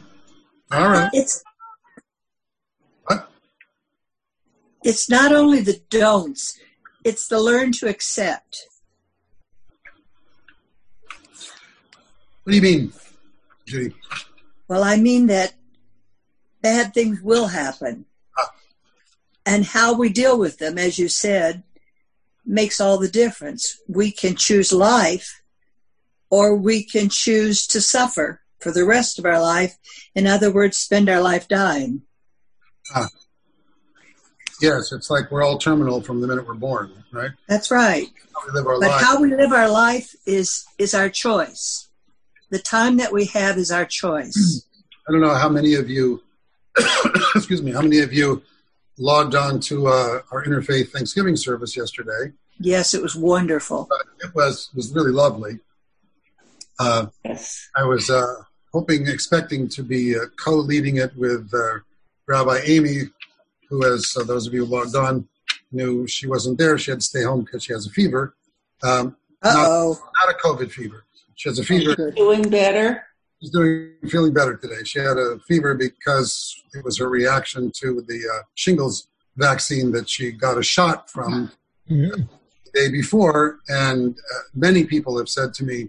All 0.72 0.90
right. 0.90 1.10
It's 1.14 1.44
What? 3.06 3.30
it's 4.84 5.10
not 5.10 5.32
only 5.32 5.62
the 5.62 5.80
don'ts, 5.90 6.60
it's 7.06 7.28
the 7.28 7.40
learn 7.40 7.72
to 7.74 7.88
accept. 7.88 8.68
What 12.44 12.52
do 12.52 12.56
you 12.56 12.62
mean, 12.62 12.94
Judy? 13.66 13.94
Well, 14.68 14.84
I 14.84 14.98
mean 14.98 15.28
that 15.28 15.54
bad 16.62 16.94
things 16.94 17.22
will 17.22 17.48
happen. 17.48 18.06
And 19.46 19.64
how 19.64 19.94
we 19.94 20.10
deal 20.10 20.38
with 20.38 20.58
them, 20.58 20.78
as 20.78 21.00
you 21.00 21.08
said, 21.08 21.64
makes 22.48 22.80
all 22.82 22.98
the 22.98 23.10
difference. 23.10 23.78
We 23.88 24.12
can 24.12 24.36
choose 24.36 24.72
life 24.72 25.42
or 26.30 26.56
we 26.56 26.84
can 26.84 27.10
choose 27.10 27.68
to 27.68 27.82
suffer 27.82 28.42
for 28.60 28.72
the 28.72 28.86
rest 28.86 29.20
of 29.20 29.26
our 29.26 29.40
life. 29.42 29.76
In 30.16 30.26
other 30.26 30.52
words, 30.52 30.78
spend 30.78 31.10
our 31.10 31.22
life 31.22 31.48
dying. 31.48 32.02
Ah. 32.96 33.08
Yes, 34.62 34.92
it's 34.92 35.10
like 35.12 35.30
we're 35.30 35.44
all 35.44 35.60
terminal 35.60 36.02
from 36.02 36.20
the 36.20 36.28
minute 36.28 36.48
we're 36.48 36.56
born, 36.56 36.92
right? 37.12 37.30
That's 37.48 37.70
right. 37.70 38.08
How 38.34 38.42
we 38.48 38.54
live 38.54 38.66
our 38.68 38.80
But 38.80 38.90
lives. 38.90 39.04
how 39.04 39.22
we 39.22 39.36
live 39.36 39.52
our 39.52 39.70
life 39.70 40.16
is 40.26 40.66
is 40.80 40.96
our 40.96 41.10
choice. 41.10 41.90
The 42.50 42.60
time 42.60 42.98
that 42.98 43.12
we 43.14 43.26
have 43.26 43.58
is 43.58 43.72
our 43.72 43.86
choice. 43.86 44.66
I 45.08 45.12
don't 45.12 45.22
know 45.22 45.36
how 45.36 45.50
many 45.50 45.76
of 45.76 45.90
you, 45.90 46.24
excuse 47.36 47.62
me, 47.62 47.72
how 47.72 47.82
many 47.82 48.00
of 48.00 48.12
you 48.14 48.42
logged 48.98 49.36
on 49.36 49.60
to 49.62 49.88
uh, 49.88 50.20
our 50.32 50.44
interfaith 50.46 50.90
Thanksgiving 50.92 51.36
service 51.36 51.76
yesterday. 51.78 52.32
Yes, 52.60 52.94
it 52.94 53.02
was 53.02 53.16
wonderful. 53.16 53.88
But 53.90 54.06
it 54.28 54.34
was 54.36 54.70
was 54.76 54.92
really 54.94 55.12
lovely. 55.12 55.60
Uh, 56.80 57.08
Yes. 57.24 57.68
I 57.76 57.84
was 57.86 58.10
uh, 58.10 58.36
hoping, 58.74 59.08
expecting 59.08 59.68
to 59.70 59.84
be 59.84 60.16
uh, 60.16 60.22
co-leading 60.44 60.98
it 60.98 61.16
with 61.16 61.52
uh, 61.54 61.80
Rabbi 62.28 62.60
Amy, 62.66 63.04
who, 63.70 63.86
as 63.86 64.16
uh, 64.20 64.24
those 64.24 64.48
of 64.48 64.54
you 64.54 64.66
who 64.66 64.76
logged 64.76 64.96
on 64.96 65.28
knew, 65.72 66.08
she 66.08 66.28
wasn't 66.28 66.58
there. 66.58 66.78
She 66.78 66.92
had 66.92 67.00
to 67.02 67.06
stay 67.06 67.24
home 67.24 67.42
because 67.44 67.64
she 67.64 67.74
has 67.74 67.86
a 67.88 67.90
fever. 67.92 68.36
Um, 68.84 69.16
Uh 69.44 69.54
oh. 69.56 70.00
not 70.20 70.34
a 70.34 70.38
COVID 70.38 70.72
fever. 70.72 71.04
She 71.36 71.50
has 71.50 71.60
a 71.60 71.64
fever. 71.64 72.12
Doing 72.12 72.50
better? 72.50 73.04
She's 73.40 73.52
doing 73.52 73.94
feeling 74.10 74.34
better 74.34 74.56
today. 74.58 74.84
She 74.84 75.00
had 75.00 75.18
a 75.18 75.38
fever 75.48 75.76
because 75.76 76.60
it 76.74 76.84
was 76.84 76.98
her 76.98 77.08
reaction 77.08 77.72
to 77.82 78.02
the 78.08 78.20
uh, 78.34 78.44
shingles 78.56 79.08
vaccine 79.36 79.92
that 79.92 80.10
she 80.10 80.32
got 80.32 80.58
a 80.58 80.64
shot 80.64 81.10
from 81.12 81.52
Mhm. 81.90 82.28
the 82.66 82.72
day 82.74 82.90
before, 82.90 83.60
and 83.70 84.18
uh, 84.18 84.40
many 84.56 84.84
people 84.86 85.18
have 85.20 85.30
said 85.30 85.54
to 85.56 85.64
me 85.64 85.88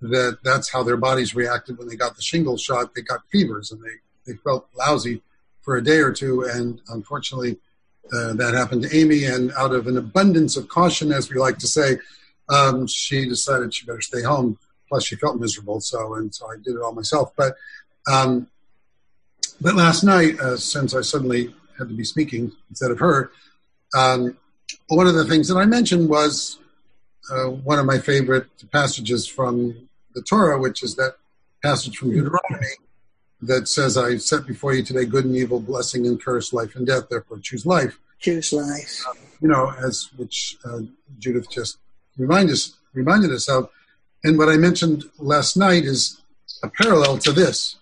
that 0.00 0.38
that's 0.42 0.70
how 0.70 0.82
their 0.82 0.96
bodies 0.96 1.34
reacted 1.34 1.78
when 1.78 1.88
they 1.88 1.96
got 1.96 2.16
the 2.16 2.22
shingles 2.22 2.60
shot. 2.60 2.94
They 2.94 3.02
got 3.02 3.20
fevers 3.30 3.70
and 3.72 3.80
they, 3.82 3.96
they 4.26 4.36
felt 4.38 4.68
lousy 4.76 5.22
for 5.62 5.76
a 5.76 5.82
day 5.82 5.98
or 5.98 6.12
two, 6.12 6.42
and 6.42 6.80
unfortunately, 6.88 7.58
uh, 8.12 8.32
that 8.34 8.54
happened 8.54 8.82
to 8.82 8.96
Amy. 8.96 9.24
And 9.24 9.52
out 9.52 9.72
of 9.72 9.86
an 9.86 9.96
abundance 9.96 10.56
of 10.56 10.68
caution, 10.68 11.12
as 11.12 11.30
we 11.30 11.36
like 11.38 11.58
to 11.58 11.66
say, 11.68 11.98
um, 12.48 12.86
she 12.86 13.28
decided 13.28 13.72
she 13.74 13.86
better 13.86 14.00
stay 14.00 14.22
home. 14.22 14.58
Plus, 14.88 15.04
she 15.04 15.16
felt 15.16 15.38
miserable, 15.38 15.80
so 15.80 16.14
and 16.14 16.34
so 16.34 16.46
I 16.50 16.56
did 16.56 16.74
it 16.74 16.80
all 16.80 16.92
myself. 16.92 17.32
But 17.36 17.54
um, 18.10 18.48
but 19.60 19.74
last 19.74 20.04
night, 20.04 20.38
uh, 20.40 20.56
since 20.56 20.94
I 20.94 21.02
suddenly 21.02 21.54
had 21.78 21.88
to 21.88 21.94
be 21.94 22.04
speaking 22.04 22.52
instead 22.70 22.90
of 22.90 22.98
her, 23.00 23.30
um, 23.94 24.36
one 24.88 25.06
of 25.06 25.14
the 25.14 25.24
things 25.24 25.48
that 25.48 25.56
I 25.56 25.66
mentioned 25.66 26.08
was 26.08 26.58
uh, 27.30 27.46
one 27.48 27.78
of 27.78 27.86
my 27.86 27.98
favorite 27.98 28.46
passages 28.70 29.26
from 29.26 29.88
the 30.14 30.22
Torah, 30.22 30.58
which 30.58 30.82
is 30.82 30.96
that 30.96 31.16
passage 31.62 31.96
from 31.96 32.10
Deuteronomy 32.10 32.66
that 33.42 33.68
says, 33.68 33.96
I 33.96 34.16
set 34.16 34.46
before 34.46 34.74
you 34.74 34.82
today 34.82 35.04
good 35.04 35.24
and 35.24 35.36
evil, 35.36 35.60
blessing 35.60 36.06
and 36.06 36.22
curse, 36.22 36.52
life 36.52 36.74
and 36.76 36.86
death, 36.86 37.08
therefore 37.08 37.38
choose 37.38 37.66
life. 37.66 37.98
Choose 38.18 38.52
life. 38.52 39.04
You 39.40 39.48
know, 39.48 39.72
as 39.84 40.08
which 40.16 40.56
uh, 40.64 40.80
Judith 41.18 41.50
just 41.50 41.78
reminded 42.16 42.52
us, 42.54 42.76
reminded 42.92 43.32
us 43.32 43.48
of. 43.48 43.70
And 44.24 44.38
what 44.38 44.48
I 44.48 44.56
mentioned 44.56 45.04
last 45.18 45.56
night 45.56 45.84
is 45.84 46.20
a 46.62 46.68
parallel 46.68 47.18
to 47.18 47.32
this, 47.32 47.76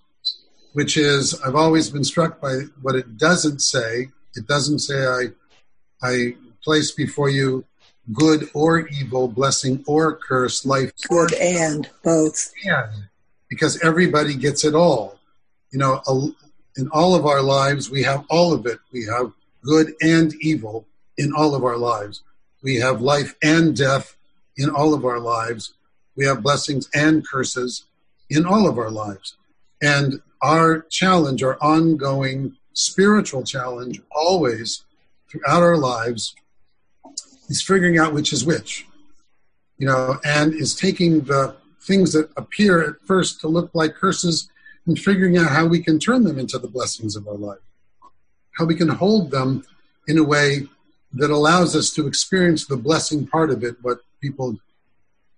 which 0.72 0.96
is 0.96 1.40
I've 1.42 1.54
always 1.54 1.90
been 1.90 2.04
struck 2.04 2.40
by 2.40 2.62
what 2.82 2.94
it 2.94 3.16
doesn't 3.16 3.60
say. 3.60 4.08
It 4.34 4.46
doesn't 4.46 4.80
say 4.80 5.06
I, 5.06 5.22
I 6.02 6.36
place 6.62 6.90
before 6.90 7.30
you 7.30 7.64
good 8.12 8.48
or 8.54 8.86
evil, 8.88 9.28
blessing 9.28 9.82
or 9.86 10.16
curse, 10.16 10.64
life 10.66 10.92
Good 11.08 11.32
and 11.34 11.88
both. 12.04 12.52
and, 12.64 12.86
because 13.48 13.82
everybody 13.82 14.34
gets 14.34 14.64
it 14.64 14.74
all. 14.74 15.18
You 15.72 15.78
know, 15.78 16.34
in 16.76 16.88
all 16.88 17.14
of 17.14 17.26
our 17.26 17.42
lives, 17.42 17.90
we 17.90 18.02
have 18.02 18.24
all 18.30 18.52
of 18.52 18.66
it. 18.66 18.78
We 18.92 19.06
have 19.06 19.32
good 19.62 19.94
and 20.00 20.34
evil 20.40 20.86
in 21.16 21.32
all 21.32 21.54
of 21.54 21.64
our 21.64 21.76
lives. 21.76 22.22
We 22.62 22.76
have 22.76 23.00
life 23.00 23.34
and 23.42 23.76
death 23.76 24.16
in 24.56 24.70
all 24.70 24.94
of 24.94 25.04
our 25.04 25.18
lives. 25.18 25.74
We 26.16 26.24
have 26.26 26.42
blessings 26.42 26.88
and 26.94 27.26
curses 27.26 27.84
in 28.30 28.46
all 28.46 28.68
of 28.68 28.78
our 28.78 28.90
lives. 28.90 29.36
And 29.82 30.20
our 30.42 30.80
challenge, 30.90 31.42
our 31.42 31.58
ongoing 31.60 32.56
spiritual 32.72 33.42
challenge, 33.42 34.00
always 34.10 34.84
throughout 35.30 35.62
our 35.62 35.76
lives, 35.76 36.34
is 37.48 37.62
figuring 37.62 37.98
out 37.98 38.14
which 38.14 38.32
is 38.32 38.44
which. 38.44 38.86
You 39.78 39.86
know, 39.86 40.18
and 40.24 40.54
is 40.54 40.74
taking 40.74 41.20
the 41.22 41.54
things 41.82 42.12
that 42.14 42.30
appear 42.36 42.82
at 42.82 43.00
first 43.06 43.40
to 43.40 43.48
look 43.48 43.70
like 43.74 43.94
curses 43.94 44.48
and 44.86 44.98
figuring 44.98 45.36
out 45.36 45.50
how 45.50 45.66
we 45.66 45.82
can 45.82 45.98
turn 45.98 46.24
them 46.24 46.38
into 46.38 46.58
the 46.58 46.68
blessings 46.68 47.16
of 47.16 47.28
our 47.28 47.34
life. 47.34 47.58
How 48.52 48.64
we 48.64 48.74
can 48.74 48.88
hold 48.88 49.30
them 49.30 49.64
in 50.08 50.18
a 50.18 50.24
way 50.24 50.66
that 51.12 51.30
allows 51.30 51.76
us 51.76 51.90
to 51.92 52.06
experience 52.06 52.66
the 52.66 52.76
blessing 52.76 53.26
part 53.26 53.50
of 53.50 53.62
it, 53.62 53.76
what 53.82 54.00
people 54.20 54.58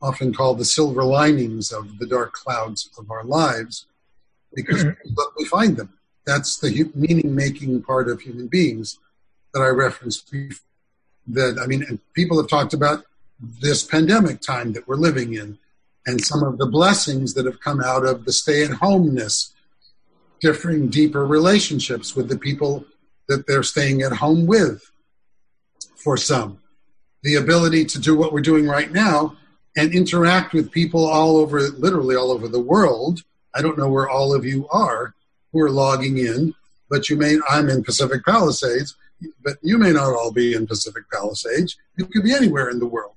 often 0.00 0.32
called 0.32 0.58
the 0.58 0.64
silver 0.64 1.04
linings 1.04 1.72
of 1.72 1.98
the 1.98 2.06
dark 2.06 2.32
clouds 2.32 2.90
of 2.98 3.10
our 3.10 3.24
lives, 3.24 3.86
because 4.54 4.84
mm-hmm. 4.84 5.14
look, 5.14 5.34
we 5.36 5.44
find 5.44 5.76
them. 5.76 5.92
That's 6.26 6.58
the 6.58 6.90
meaning 6.94 7.34
making 7.34 7.82
part 7.82 8.08
of 8.08 8.20
human 8.20 8.48
beings 8.48 8.98
that 9.52 9.60
I 9.60 9.68
referenced 9.68 10.30
before. 10.30 10.64
That 11.30 11.58
I 11.62 11.66
mean, 11.66 11.82
and 11.82 11.98
people 12.14 12.40
have 12.40 12.48
talked 12.48 12.72
about 12.72 13.04
this 13.60 13.84
pandemic 13.84 14.40
time 14.40 14.72
that 14.72 14.88
we're 14.88 14.96
living 14.96 15.34
in 15.34 15.58
and 16.06 16.24
some 16.24 16.42
of 16.42 16.56
the 16.56 16.66
blessings 16.66 17.34
that 17.34 17.44
have 17.44 17.60
come 17.60 17.82
out 17.82 18.06
of 18.06 18.24
the 18.24 18.32
stay 18.32 18.64
at 18.64 18.70
homeness, 18.70 19.52
differing 20.40 20.88
deeper 20.88 21.26
relationships 21.26 22.16
with 22.16 22.30
the 22.30 22.38
people 22.38 22.86
that 23.28 23.46
they're 23.46 23.62
staying 23.62 24.00
at 24.00 24.12
home 24.12 24.46
with 24.46 24.90
for 25.96 26.16
some. 26.16 26.60
The 27.22 27.34
ability 27.34 27.84
to 27.86 27.98
do 27.98 28.16
what 28.16 28.32
we're 28.32 28.40
doing 28.40 28.66
right 28.66 28.90
now 28.90 29.36
and 29.78 29.94
interact 29.94 30.52
with 30.52 30.72
people 30.72 31.06
all 31.06 31.36
over, 31.36 31.60
literally 31.60 32.16
all 32.16 32.32
over 32.32 32.48
the 32.48 32.60
world. 32.60 33.22
I 33.54 33.62
don't 33.62 33.78
know 33.78 33.88
where 33.88 34.08
all 34.08 34.34
of 34.34 34.44
you 34.44 34.68
are 34.70 35.14
who 35.52 35.60
are 35.60 35.70
logging 35.70 36.18
in, 36.18 36.52
but 36.90 37.08
you 37.08 37.16
may, 37.16 37.38
I'm 37.48 37.68
in 37.68 37.84
Pacific 37.84 38.24
Palisades, 38.24 38.96
but 39.42 39.56
you 39.62 39.78
may 39.78 39.92
not 39.92 40.14
all 40.14 40.32
be 40.32 40.54
in 40.54 40.66
Pacific 40.66 41.04
Palisades. 41.12 41.76
You 41.96 42.06
could 42.06 42.24
be 42.24 42.34
anywhere 42.34 42.70
in 42.70 42.80
the 42.80 42.88
world. 42.88 43.14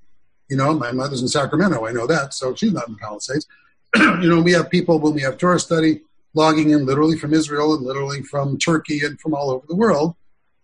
You 0.50 0.58
know, 0.58 0.72
my 0.76 0.92
mother's 0.92 1.24
in 1.24 1.28
Sacramento, 1.28 1.88
I 1.88 1.94
know 1.94 2.06
that, 2.06 2.36
so 2.36 2.54
she's 2.54 2.74
not 2.74 2.88
in 2.88 2.96
Palisades. 2.96 3.48
you 3.96 4.30
know, 4.30 4.42
we 4.42 4.52
have 4.52 4.70
people 4.70 5.00
when 5.00 5.16
we 5.16 5.22
have 5.22 5.40
Torah 5.40 5.60
study 5.60 6.02
logging 6.36 6.70
in 6.70 6.86
literally 6.86 7.18
from 7.18 7.34
Israel 7.34 7.74
and 7.74 7.84
literally 7.84 8.22
from 8.22 8.60
Turkey 8.60 9.04
and 9.04 9.20
from 9.20 9.34
all 9.34 9.50
over 9.50 9.66
the 9.68 9.76
world. 9.76 10.16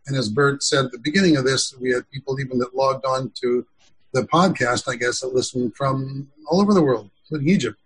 And 0.05 0.15
as 0.15 0.29
Bert 0.29 0.61
said 0.61 0.85
at 0.85 0.91
the 0.91 0.99
beginning 0.99 1.37
of 1.37 1.43
this, 1.43 1.75
we 1.79 1.89
had 1.89 2.09
people 2.11 2.39
even 2.39 2.59
that 2.59 2.75
logged 2.75 3.03
on 3.03 3.31
to 3.41 3.65
the 4.17 4.27
podcast, 4.27 4.91
I 4.91 4.95
guess, 4.95 5.21
that 5.21 5.33
listened 5.33 5.75
from 5.75 6.29
all 6.47 6.61
over 6.61 6.73
the 6.73 6.81
world, 6.81 7.09
including 7.23 7.49
Egypt. 7.53 7.77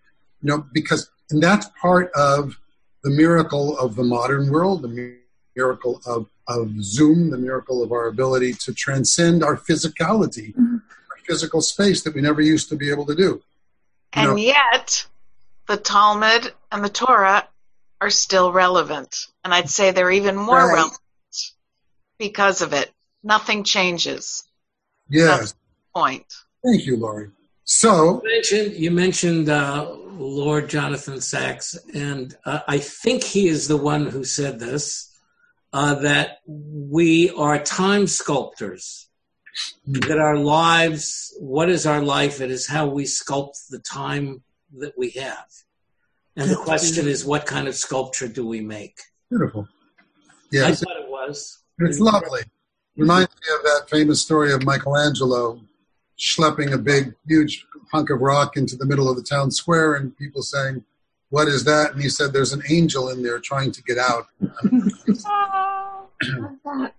You 0.42 0.48
know, 0.50 0.66
because 0.74 1.10
and 1.30 1.42
that's 1.42 1.68
part 1.82 2.12
of 2.14 2.58
the 3.04 3.10
miracle 3.10 3.78
of 3.78 3.96
the 3.96 4.04
modern 4.04 4.52
world, 4.52 4.82
the 4.82 5.18
miracle 5.56 6.02
of, 6.06 6.28
of 6.48 6.72
Zoom, 6.84 7.30
the 7.30 7.38
miracle 7.38 7.84
of 7.84 7.92
our 7.92 8.08
ability 8.08 8.54
to 8.66 8.74
transcend 8.74 9.44
our 9.44 9.58
physicality, 9.58 10.54
Mhm. 10.56 10.82
our 11.12 11.18
physical 11.26 11.62
space 11.62 12.04
that 12.04 12.14
we 12.16 12.22
never 12.22 12.42
used 12.42 12.70
to 12.70 12.76
be 12.76 12.90
able 12.90 13.06
to 13.06 13.16
do. 13.16 13.42
And 14.14 14.32
know, 14.32 14.36
yet, 14.36 15.06
the 15.68 15.78
Talmud 15.78 16.54
and 16.72 16.84
the 16.84 16.90
Torah 16.90 17.48
are 18.02 18.10
still 18.10 18.52
relevant. 18.52 19.28
And 19.44 19.54
I'd 19.54 19.70
say 19.70 19.92
they're 19.92 20.12
even 20.12 20.36
more 20.36 20.58
Right. 20.68 20.74
relevant 20.74 21.00
because 22.18 22.62
of 22.62 22.74
it. 22.74 22.92
Nothing 23.24 23.64
changes. 23.64 24.44
yes. 25.10 25.54
Point. 25.96 26.26
Thank 26.64 26.86
you, 26.86 26.98
Laurie. 26.98 27.30
So, 27.64 28.22
You 28.24 28.30
mentioned, 28.34 28.74
you 28.76 28.92
mentioned 28.92 29.50
uh, 29.50 29.90
Lord 30.12 30.70
Jonathan 30.70 31.22
Sacks, 31.22 31.78
and 31.94 32.36
uh, 32.46 32.60
I 32.68 32.80
think 32.80 33.24
he 33.24 33.48
is 33.48 33.68
the 33.68 33.78
one 33.78 34.08
who 34.08 34.24
said 34.24 34.60
this 34.60 35.16
uh, 35.74 35.96
that 35.96 36.40
we 36.46 37.30
are 37.32 37.60
time 37.64 38.08
sculptors. 38.08 39.08
That 39.86 40.18
our 40.18 40.38
lives, 40.38 41.36
what 41.40 41.70
is 41.70 41.86
our 41.86 42.02
life? 42.02 42.40
It 42.40 42.52
is 42.52 42.68
how 42.68 42.88
we 42.88 43.04
sculpt 43.04 43.68
the 43.70 43.80
time 43.80 44.44
that 44.78 44.94
we 44.98 45.10
have. 45.12 45.46
And 46.38 46.50
the 46.50 46.56
question 46.56 47.08
is, 47.08 47.26
what 47.26 47.46
kind 47.46 47.68
of 47.68 47.76
sculpture 47.76 48.30
do 48.30 48.48
we 48.48 48.62
make? 48.62 48.98
beautiful. 49.30 49.68
Yes. 50.52 50.84
I 50.84 50.86
thought 50.86 50.98
it 51.04 51.10
was. 51.10 51.60
it's 51.80 52.00
lovely. 52.00 52.42
Reminds 52.98 53.30
me 53.30 53.56
of 53.56 53.64
that 53.64 53.90
famous 53.90 54.22
story 54.22 54.52
of 54.52 54.66
Michelangelo 54.66 55.62
schlepping 56.22 56.72
a 56.72 56.78
big, 56.78 57.16
huge 57.28 57.66
hunk 57.92 58.10
of 58.10 58.22
rock 58.22 58.56
into 58.56 58.76
the 58.76 58.86
middle 58.86 59.10
of 59.10 59.18
the 59.18 59.24
town 59.24 59.52
square, 59.52 59.96
and 59.96 60.16
people 60.18 60.44
saying, 60.44 60.84
"What 61.30 61.48
is 61.48 61.64
that?" 61.66 61.94
And 61.94 62.02
he 62.02 62.10
said, 62.10 62.32
"There's 62.32 62.54
an 62.54 62.62
angel 62.70 63.10
in 63.10 63.24
there 63.24 63.40
trying 63.40 63.72
to 63.72 63.84
get 63.84 63.98
out." 63.98 64.28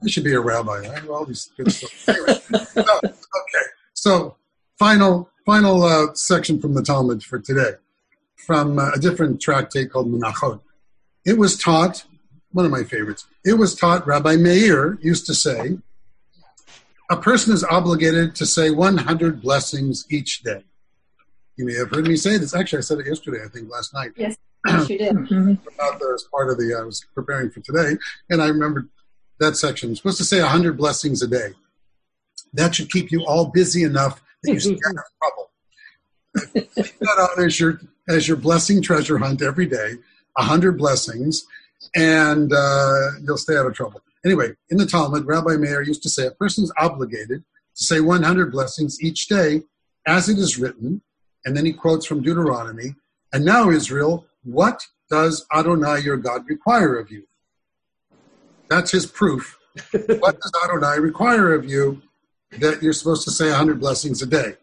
I 0.00 0.08
should 0.08 0.24
be 0.24 0.34
a 0.34 0.40
rabbi. 0.40 0.88
I 0.88 1.00
have 1.00 1.10
all 1.10 1.24
these 1.24 1.50
good 1.56 1.72
stuff. 1.72 2.08
Anyway, 2.08 2.40
so, 2.64 2.80
okay, 2.80 3.66
so 3.94 4.36
final 4.78 5.28
final 5.44 5.82
uh, 5.82 6.14
section 6.14 6.60
from 6.60 6.74
the 6.74 6.82
Talmud 6.82 7.22
for 7.22 7.38
today, 7.38 7.72
from 8.36 8.78
uh, 8.78 8.92
a 8.94 8.98
different 8.98 9.40
tractate 9.40 9.90
called 9.90 10.10
Menachot. 10.10 10.60
It 11.24 11.36
was 11.36 11.58
taught, 11.58 12.04
one 12.52 12.64
of 12.64 12.70
my 12.70 12.84
favorites. 12.84 13.26
It 13.44 13.54
was 13.54 13.74
taught. 13.74 14.06
Rabbi 14.06 14.36
Meir 14.36 14.98
used 15.02 15.26
to 15.26 15.34
say, 15.34 15.78
a 17.10 17.16
person 17.16 17.52
is 17.54 17.64
obligated 17.64 18.34
to 18.36 18.46
say 18.46 18.70
100 18.70 19.40
blessings 19.42 20.04
each 20.10 20.42
day. 20.42 20.62
You 21.56 21.64
may 21.66 21.74
have 21.74 21.90
heard 21.90 22.06
me 22.06 22.16
say 22.16 22.36
this. 22.38 22.54
Actually, 22.54 22.78
I 22.78 22.82
said 22.82 22.98
it 23.00 23.06
yesterday. 23.06 23.38
I 23.44 23.48
think 23.48 23.70
last 23.70 23.92
night 23.94 24.12
Yes, 24.16 24.36
yes, 24.66 24.88
you 24.90 24.98
did. 24.98 25.12
Mhm. 25.16 25.58
out 25.82 25.98
there 26.00 26.14
as 26.14 26.24
part 26.30 26.50
of 26.50 26.58
the 26.58 26.76
I 26.78 26.84
was 26.84 27.04
preparing 27.14 27.50
for 27.50 27.60
today, 27.60 27.96
and 28.30 28.40
I 28.42 28.46
remembered 28.48 28.88
that 29.40 29.56
section. 29.56 29.88
You're 29.90 29.96
supposed 29.96 30.18
to 30.18 30.24
say 30.24 30.40
hundred 30.40 30.76
blessings 30.76 31.22
a 31.22 31.26
day. 31.28 31.54
That 32.54 32.74
should 32.74 32.90
keep 32.90 33.10
you 33.10 33.24
all 33.26 33.46
busy 33.46 33.82
enough 33.82 34.22
that 34.42 34.52
you 34.52 34.60
stay 34.60 34.78
out 34.86 34.94
of 34.96 35.04
trouble. 35.18 35.50
Keep 36.54 36.98
that 37.00 37.18
out 37.18 37.44
as 37.44 37.58
your 37.58 37.80
as 38.08 38.28
your 38.28 38.36
blessing 38.36 38.80
treasure 38.82 39.18
hunt 39.18 39.42
every 39.42 39.66
day. 39.66 39.94
hundred 40.36 40.78
blessings, 40.78 41.44
and 41.96 42.52
uh, 42.52 43.10
you'll 43.22 43.36
stay 43.36 43.56
out 43.56 43.66
of 43.66 43.74
trouble. 43.74 44.00
Anyway, 44.24 44.54
in 44.70 44.78
the 44.78 44.86
Talmud, 44.86 45.26
Rabbi 45.26 45.56
Meir 45.56 45.82
used 45.82 46.02
to 46.02 46.08
say 46.08 46.26
a 46.26 46.32
person 46.32 46.64
is 46.64 46.72
obligated 46.78 47.44
to 47.76 47.84
say 47.84 48.00
100 48.00 48.50
blessings 48.50 49.00
each 49.00 49.28
day, 49.28 49.62
as 50.06 50.28
it 50.28 50.38
is 50.38 50.58
written, 50.58 51.02
and 51.44 51.56
then 51.56 51.64
he 51.64 51.72
quotes 51.72 52.06
from 52.06 52.22
Deuteronomy. 52.22 52.94
And 53.32 53.44
now, 53.44 53.70
Israel, 53.70 54.26
what 54.42 54.86
does 55.10 55.46
Adonai 55.54 56.00
your 56.00 56.16
God 56.16 56.48
require 56.48 56.98
of 56.98 57.10
you? 57.10 57.24
That's 58.68 58.90
his 58.90 59.06
proof. 59.06 59.58
what 59.92 60.40
does 60.40 60.52
Adonai 60.64 60.98
require 60.98 61.54
of 61.54 61.64
you 61.64 62.02
that 62.58 62.82
you're 62.82 62.92
supposed 62.92 63.24
to 63.24 63.30
say 63.30 63.48
100 63.48 63.78
blessings 63.78 64.22
a 64.22 64.26
day? 64.26 64.54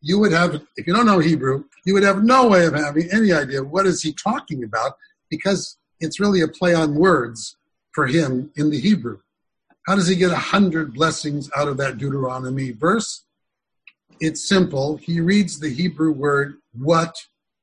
You 0.00 0.18
would 0.18 0.32
have, 0.32 0.60
if 0.76 0.86
you 0.86 0.94
don't 0.94 1.06
know 1.06 1.18
Hebrew, 1.18 1.64
you 1.84 1.94
would 1.94 2.02
have 2.02 2.24
no 2.24 2.48
way 2.48 2.66
of 2.66 2.74
having 2.74 3.08
any 3.12 3.32
idea 3.32 3.62
what 3.62 3.86
is 3.86 4.02
he 4.02 4.12
talking 4.12 4.64
about 4.64 4.92
because 5.30 5.76
it's 6.00 6.20
really 6.20 6.40
a 6.40 6.48
play 6.48 6.74
on 6.74 6.94
words 6.94 7.56
for 7.98 8.06
him 8.06 8.52
in 8.54 8.70
the 8.70 8.78
Hebrew. 8.78 9.18
How 9.88 9.96
does 9.96 10.06
he 10.06 10.14
get 10.14 10.30
a 10.30 10.34
100 10.34 10.94
blessings 10.94 11.50
out 11.56 11.66
of 11.66 11.78
that 11.78 11.98
Deuteronomy 11.98 12.70
verse? 12.70 13.24
It's 14.20 14.48
simple. 14.48 14.98
He 14.98 15.20
reads 15.20 15.58
the 15.58 15.68
Hebrew 15.68 16.12
word 16.12 16.58
what, 16.72 17.16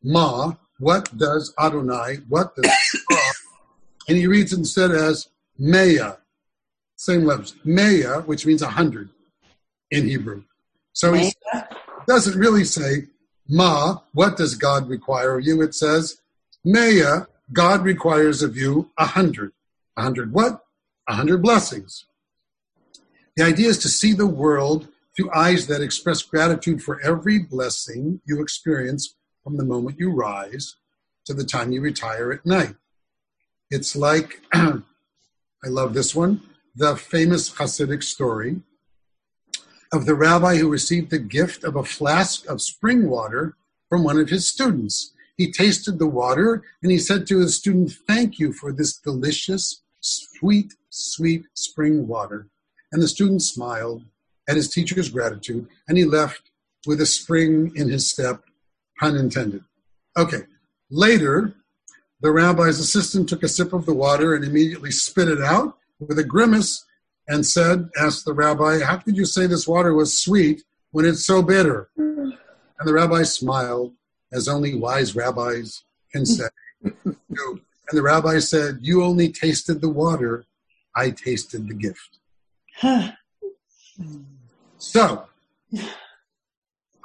ma, 0.04 0.56
what 0.78 1.18
does 1.18 1.54
Adonai, 1.58 2.18
what 2.28 2.54
does 2.54 2.70
and 4.10 4.18
he 4.18 4.28
reads 4.28 4.52
instead 4.52 4.92
as 4.92 5.30
Maya, 5.58 6.16
same 6.98 7.24
letters, 7.24 7.56
Maya, 7.64 8.20
which 8.24 8.46
means 8.46 8.62
a 8.62 8.68
hundred 8.68 9.08
in 9.90 10.06
Hebrew. 10.06 10.44
So 10.92 11.14
he 11.14 11.32
doesn't 12.10 12.38
really 12.38 12.66
say 12.66 13.06
Ma, 13.48 14.00
what 14.12 14.36
does 14.36 14.56
God 14.56 14.90
require 14.90 15.38
of 15.38 15.46
you? 15.46 15.62
It 15.62 15.74
says 15.74 16.20
Maya, 16.66 17.22
God 17.54 17.86
requires 17.86 18.44
of 18.44 18.58
you 18.58 18.92
a 18.98 19.06
hundred. 19.06 19.54
A 19.98 20.02
hundred 20.02 20.34
what? 20.34 20.62
A 21.08 21.16
hundred 21.16 21.42
blessings. 21.42 22.06
The 23.36 23.44
idea 23.44 23.68
is 23.68 23.78
to 23.80 23.90
see 23.90 24.14
the 24.14 24.28
world 24.28 24.88
through 25.16 25.34
eyes 25.34 25.68
that 25.68 25.82
express 25.82 26.22
gratitude 26.22 26.82
for 26.82 27.00
every 27.02 27.40
blessing 27.40 28.22
you 28.26 28.42
experience 28.42 29.16
from 29.44 29.58
the 29.58 29.66
moment 29.66 30.00
you 30.00 30.12
rise 30.12 30.76
to 31.26 31.34
the 31.34 31.44
time 31.44 31.72
you 31.72 31.82
retire 31.82 32.32
at 32.32 32.46
night. 32.46 32.76
It's 33.70 33.96
like, 33.96 34.42
I 34.54 34.82
love 35.66 35.94
this 35.94 36.14
one, 36.14 36.42
the 36.76 36.96
famous 36.96 37.52
Hasidic 37.52 38.04
story 38.04 38.62
of 39.94 40.06
the 40.06 40.16
rabbi 40.16 40.58
who 40.58 40.70
received 40.70 41.10
the 41.10 41.20
gift 41.20 41.64
of 41.64 41.76
a 41.76 41.84
flask 41.84 42.46
of 42.48 42.62
spring 42.62 43.10
water 43.10 43.56
from 43.90 44.04
one 44.04 44.20
of 44.20 44.30
his 44.30 44.50
students. 44.50 45.14
He 45.38 45.52
tasted 45.52 46.00
the 46.00 46.08
water 46.08 46.64
and 46.82 46.92
he 46.92 46.98
said 46.98 47.28
to 47.28 47.40
his 47.40 47.56
student, 47.56 47.92
Thank 48.08 48.40
you 48.40 48.54
for 48.54 48.72
this 48.72 48.98
delicious, 48.98 49.84
sweet, 50.06 50.74
sweet 50.90 51.46
spring 51.54 52.08
water. 52.08 52.48
And 52.92 53.02
the 53.02 53.08
student 53.08 53.42
smiled 53.42 54.04
at 54.48 54.56
his 54.56 54.70
teacher's 54.70 55.10
gratitude 55.10 55.68
and 55.88 55.98
he 55.98 56.06
left 56.06 56.52
with 56.86 57.02
a 57.02 57.06
spring 57.06 57.72
in 57.76 57.90
his 57.90 58.10
step, 58.10 58.44
pun 59.00 59.16
intended. 59.16 59.64
Okay, 60.18 60.44
later, 60.90 61.56
the 62.22 62.32
rabbi's 62.32 62.80
assistant 62.80 63.28
took 63.28 63.44
a 63.44 63.48
sip 63.48 63.74
of 63.74 63.86
the 63.86 63.94
water 63.94 64.36
and 64.36 64.46
immediately 64.46 64.92
spit 64.92 65.28
it 65.28 65.42
out 65.42 65.78
with 66.00 66.20
a 66.20 66.24
grimace 66.24 66.86
and 67.28 67.46
said, 67.46 67.90
asked 68.00 68.26
the 68.26 68.34
rabbi, 68.34 68.80
How 68.84 68.98
could 68.98 69.18
you 69.18 69.26
say 69.26 69.48
this 69.48 69.68
water 69.68 69.94
was 69.94 70.22
sweet 70.22 70.64
when 70.92 71.06
it's 71.06 71.26
so 71.26 71.42
bitter? 71.42 71.90
And 71.98 72.38
the 72.84 72.94
rabbi 72.94 73.24
smiled 73.24 73.94
as 74.32 74.48
only 74.48 74.76
wise 74.76 75.16
rabbis 75.16 75.84
can 76.12 76.26
say. 76.26 76.48
and 77.90 77.98
the 77.98 78.02
rabbi 78.02 78.40
said, 78.40 78.80
You 78.82 79.04
only 79.04 79.32
tasted 79.32 79.82
the 79.82 79.90
water, 79.90 80.46
I 80.96 81.12
tasted 81.12 81.68
the 81.68 81.74
gift. 81.74 82.20
so, 84.78 85.26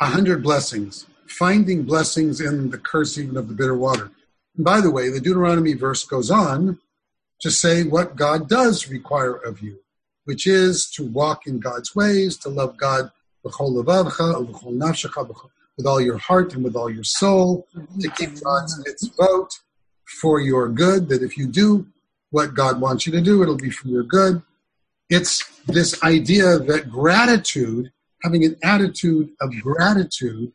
a 0.01 0.07
hundred 0.07 0.43
blessings, 0.43 1.07
finding 1.27 1.83
blessings 1.83 2.41
in 2.41 2.71
the 2.71 2.79
curse 2.79 3.19
even 3.19 3.37
of 3.37 3.49
the 3.49 3.55
bitter 3.55 3.77
water. 3.77 4.11
And 4.57 4.65
by 4.65 4.81
the 4.81 4.91
way, 4.91 5.11
the 5.11 5.21
Deuteronomy 5.21 5.75
verse 5.75 6.05
goes 6.05 6.31
on 6.31 6.79
to 7.41 7.51
say 7.51 7.83
what 7.83 8.17
God 8.17 8.49
does 8.49 8.89
require 8.89 9.35
of 9.35 9.61
you, 9.61 9.81
which 10.25 10.47
is 10.47 10.91
to 10.95 11.05
walk 11.05 11.47
in 11.47 11.61
God's 11.61 11.95
ways, 11.95 12.37
to 12.39 12.49
love 12.49 12.77
God 12.77 13.11
with 13.43 13.55
all 15.87 16.01
your 16.01 16.19
heart 16.19 16.55
and 16.55 16.65
with 16.65 16.77
all 16.77 16.91
your 16.91 17.05
soul, 17.05 17.67
to 18.01 18.11
keep 18.11 18.41
God's 18.43 18.85
mitzvot 18.85 19.61
for 20.11 20.41
your 20.41 20.69
good, 20.69 21.09
that 21.09 21.23
if 21.23 21.37
you 21.37 21.47
do 21.47 21.87
what 22.31 22.55
God 22.55 22.81
wants 22.81 23.07
you 23.07 23.13
to 23.13 23.21
do, 23.21 23.43
it'll 23.43 23.57
be 23.57 23.71
for 23.71 23.89
your 23.89 24.03
good. 24.03 24.43
It's 25.09 25.45
this 25.67 26.03
idea 26.03 26.59
that 26.59 26.91
gratitude, 26.91 27.93
having 28.23 28.45
an 28.45 28.57
attitude 28.63 29.31
of 29.41 29.51
gratitude, 29.61 30.53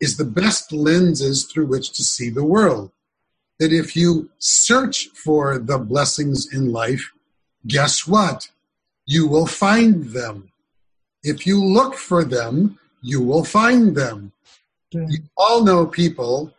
is 0.00 0.16
the 0.16 0.24
best 0.24 0.72
lenses 0.72 1.44
through 1.44 1.66
which 1.66 1.92
to 1.92 2.04
see 2.04 2.30
the 2.30 2.44
world. 2.44 2.92
That 3.58 3.72
if 3.72 3.96
you 3.96 4.30
search 4.38 5.08
for 5.08 5.58
the 5.58 5.78
blessings 5.78 6.52
in 6.52 6.72
life, 6.72 7.12
guess 7.66 8.06
what? 8.06 8.48
You 9.04 9.26
will 9.26 9.46
find 9.46 10.04
them. 10.04 10.52
If 11.22 11.46
you 11.46 11.62
look 11.64 11.94
for 11.94 12.24
them, 12.24 12.78
you 13.02 13.20
will 13.20 13.44
find 13.44 13.96
them. 13.96 14.32
You 14.92 15.18
all 15.36 15.64
know 15.64 15.86
people 15.86 16.54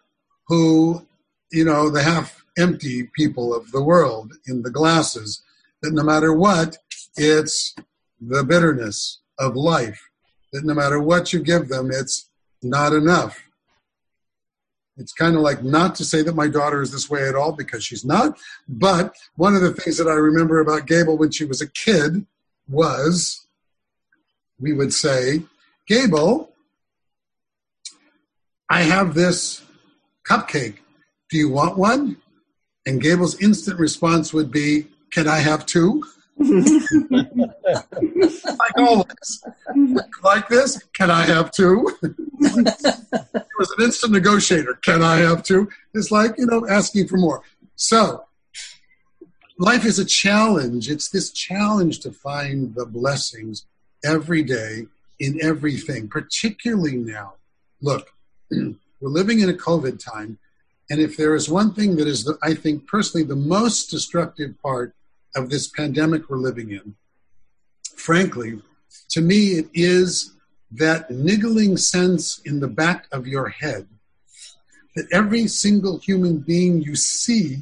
who, 0.48 1.06
you 1.52 1.64
know, 1.64 1.90
the 1.90 2.04
half 2.04 2.39
empty 2.60 3.10
people 3.16 3.56
of 3.56 3.72
the 3.72 3.84
world 3.84 4.34
in 4.48 4.62
the 4.62 4.70
glasses, 4.70 5.42
that 5.82 5.94
no 5.94 6.04
matter 6.04 6.34
what, 6.34 6.78
it's 7.16 7.76
the 8.20 8.44
bitterness 8.44 9.20
of 9.38 9.56
life. 9.56 10.10
That 10.52 10.66
no 10.66 10.74
matter 10.74 11.00
what 11.00 11.32
you 11.32 11.40
give 11.40 11.70
them, 11.70 11.90
it's 11.92 12.30
not 12.62 12.94
enough. 12.94 13.42
It's 14.98 15.14
kind 15.14 15.36
of 15.36 15.42
like 15.42 15.64
not 15.64 15.96
to 15.96 16.06
say 16.06 16.22
that 16.24 16.36
my 16.36 16.50
daughter 16.50 16.82
is 16.82 16.92
this 16.92 17.10
way 17.10 17.28
at 17.28 17.36
all 17.36 17.54
because 17.54 17.86
she's 17.86 18.04
not. 18.04 18.38
But 18.68 19.16
one 19.38 19.56
of 19.56 19.62
the 19.62 19.72
things 19.72 19.98
that 19.98 20.10
I 20.10 20.14
remember 20.14 20.60
about 20.60 20.88
Gable 20.88 21.18
when 21.18 21.32
she 21.32 21.46
was 21.46 21.62
a 21.62 21.70
kid 21.70 22.26
was 22.68 23.48
we 24.60 24.74
would 24.74 24.94
say, 24.94 25.44
Gable, 25.88 26.52
I 28.70 28.82
have 28.82 29.14
this 29.14 29.64
cupcake. 30.30 30.80
Do 31.30 31.38
you 31.38 31.50
want 31.50 31.78
one? 31.78 32.18
And 32.86 33.02
Gable's 33.02 33.42
instant 33.42 33.80
response 33.80 34.34
would 34.34 34.52
be, 34.52 34.88
Can 35.12 35.28
I 35.28 35.40
have 35.40 35.66
two? 35.66 36.04
like 36.40 36.58
always. 38.78 39.44
Like 40.24 40.48
this, 40.48 40.82
can 40.94 41.12
I 41.12 41.24
have 41.24 41.52
two? 41.52 41.94
it 42.02 43.46
was 43.60 43.76
an 43.78 43.84
instant 43.84 44.14
negotiator. 44.14 44.76
Can 44.76 45.02
I 45.02 45.18
have 45.18 45.44
two? 45.44 45.70
It's 45.94 46.12
like, 46.12 46.36
you 46.38 46.46
know, 46.46 46.66
asking 46.68 47.10
for 47.10 47.18
more. 47.18 47.44
So, 47.76 48.24
life 49.58 49.86
is 49.86 50.00
a 50.00 50.06
challenge. 50.06 50.90
It's 50.90 51.10
this 51.10 51.32
challenge 51.32 52.00
to 52.00 52.12
find 52.12 52.74
the 52.74 52.86
blessings 52.86 53.66
every 54.04 54.42
day 54.42 54.88
in 55.20 55.40
everything, 55.42 56.08
particularly 56.08 56.96
now. 56.96 57.34
Look, 57.82 58.14
we're 58.52 58.76
living 59.02 59.42
in 59.42 59.50
a 59.50 59.54
COVID 59.54 60.04
time, 60.04 60.40
and 60.90 61.00
if 61.00 61.18
there 61.18 61.36
is 61.36 61.50
one 61.50 61.74
thing 61.74 61.96
that 61.98 62.08
is, 62.08 62.24
the, 62.24 62.38
I 62.42 62.56
think 62.56 62.88
personally, 62.88 63.26
the 63.26 63.36
most 63.36 63.92
destructive 63.92 64.60
part 64.62 64.96
of 65.36 65.50
this 65.50 65.68
pandemic 65.68 66.30
we're 66.30 66.38
living 66.38 66.72
in, 66.72 66.96
frankly, 67.96 68.62
to 69.10 69.22
me, 69.22 69.52
it 69.60 69.70
is 69.74 70.34
that 70.72 71.10
niggling 71.12 71.78
sense 71.78 72.40
in 72.46 72.60
the 72.60 72.68
back 72.68 73.08
of 73.12 73.28
your 73.28 73.50
head 73.50 73.88
that 74.96 75.08
every 75.12 75.48
single 75.48 76.00
human 76.00 76.38
being 76.38 76.82
you 76.82 76.96
see 76.96 77.62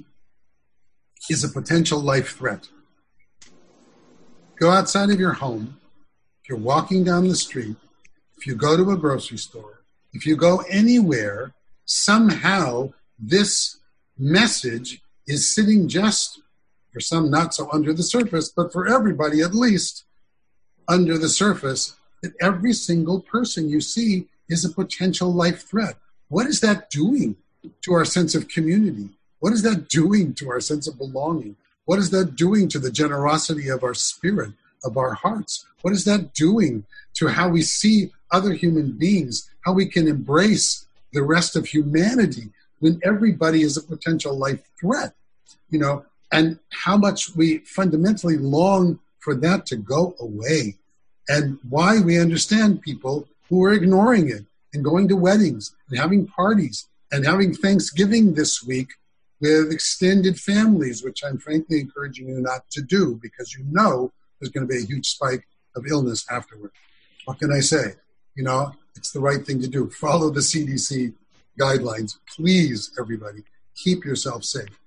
is 1.30 1.44
a 1.44 1.50
potential 1.50 2.00
life 2.00 2.38
threat. 2.38 2.70
Go 4.58 4.72
outside 4.72 5.10
of 5.10 5.20
your 5.20 5.34
home. 5.34 5.78
If 6.42 6.50
you're 6.50 6.58
walking 6.58 7.04
down 7.04 7.28
the 7.28 7.36
street, 7.36 7.76
if 8.38 8.48
you 8.48 8.56
go 8.56 8.78
to 8.78 8.92
a 8.92 8.98
grocery 8.98 9.38
store, 9.38 9.84
if 10.14 10.26
you 10.26 10.38
go 10.38 10.64
anywhere, 10.70 11.54
somehow 11.86 12.94
this 13.20 13.78
message 14.18 15.02
is 15.28 15.54
sitting 15.54 15.88
just 15.88 16.42
for 16.92 17.00
some 17.00 17.30
not 17.30 17.54
so 17.54 17.70
under 17.72 17.94
the 17.94 18.04
surface, 18.04 18.50
but 18.50 18.72
for 18.72 18.88
everybody 18.88 19.42
at 19.42 19.54
least 19.54 20.06
under 20.88 21.18
the 21.18 21.30
surface 21.30 21.96
that 22.24 22.34
every 22.42 22.74
single 22.74 23.22
person 23.22 23.70
you 23.70 23.82
see 23.82 24.28
is 24.50 24.64
a 24.64 24.70
potential 24.70 25.32
life 25.32 25.68
threat. 25.68 25.96
What 26.30 26.48
is 26.48 26.62
that 26.62 26.90
doing 26.90 27.36
to 27.82 27.94
our 27.94 28.06
sense 28.06 28.34
of 28.36 28.48
community? 28.48 29.10
What 29.40 29.54
is 29.54 29.62
that 29.64 29.90
doing 29.90 30.34
to 30.36 30.50
our 30.50 30.60
sense 30.60 30.88
of 30.88 30.98
belonging? 30.98 31.56
What 31.86 32.00
is 32.00 32.10
that 32.12 32.36
doing 32.36 32.68
to 32.70 32.80
the 32.80 32.92
generosity 32.92 33.70
of 33.70 33.84
our 33.84 33.94
spirit, 33.94 34.52
of 34.84 34.98
our 34.98 35.14
hearts? 35.14 35.66
What 35.82 35.94
is 35.94 36.06
that 36.06 36.34
doing 36.34 36.86
to 37.16 37.28
how 37.28 37.50
we 37.50 37.62
see 37.62 38.12
other 38.32 38.54
human 38.54 38.92
beings, 38.92 39.50
how 39.62 39.74
we 39.74 39.86
can 39.86 40.08
embrace 40.08 40.86
the 41.14 41.24
rest 41.24 41.56
of 41.56 41.68
humanity 41.68 42.50
when 42.80 43.00
everybody 43.04 43.62
is 43.62 43.78
a 43.78 43.82
potential 43.82 44.38
life 44.38 44.64
threat, 44.80 45.14
you 45.70 45.80
know, 45.80 46.06
and 46.32 46.60
how 46.72 46.98
much 46.98 47.36
we 47.36 47.60
fundamentally 47.60 48.38
long 48.38 49.00
for 49.20 49.36
that 49.36 49.66
to 49.68 49.76
go 49.76 50.16
away, 50.20 50.78
and 51.28 51.60
why 51.70 52.00
we 52.00 52.20
understand 52.20 52.82
people 52.82 53.28
who 53.50 53.64
are 53.64 53.74
ignoring 53.74 54.30
it 54.30 54.46
and 54.74 54.84
going 54.84 55.08
to 55.08 55.16
weddings 55.16 55.76
and 55.90 56.00
having 56.00 56.28
parties 56.28 56.88
and 57.12 57.26
having 57.26 57.54
Thanksgiving 57.54 58.34
this 58.34 58.64
week 58.64 58.90
with 59.40 59.72
extended 59.72 60.40
families, 60.40 61.04
which 61.04 61.24
I'm 61.24 61.38
frankly 61.38 61.80
encouraging 61.80 62.28
you 62.28 62.42
not 62.42 62.70
to 62.72 62.82
do 62.82 63.20
because 63.22 63.54
you 63.54 63.64
know 63.70 64.12
there's 64.40 64.52
going 64.52 64.68
to 64.68 64.74
be 64.74 64.82
a 64.82 64.86
huge 64.86 65.08
spike 65.08 65.48
of 65.76 65.86
illness 65.88 66.26
afterward. 66.30 66.72
What 67.26 67.40
can 67.40 67.52
I 67.52 67.60
say? 67.60 67.94
You 68.36 68.44
know, 68.44 68.74
it's 68.96 69.12
the 69.12 69.20
right 69.20 69.46
thing 69.46 69.62
to 69.62 69.68
do. 69.68 69.90
Follow 69.90 70.30
the 70.30 70.40
CDC 70.40 71.14
guidelines. 71.60 72.18
Please, 72.36 72.92
everybody, 73.00 73.44
keep 73.76 74.06
yourself 74.06 74.44
safe. 74.44 74.80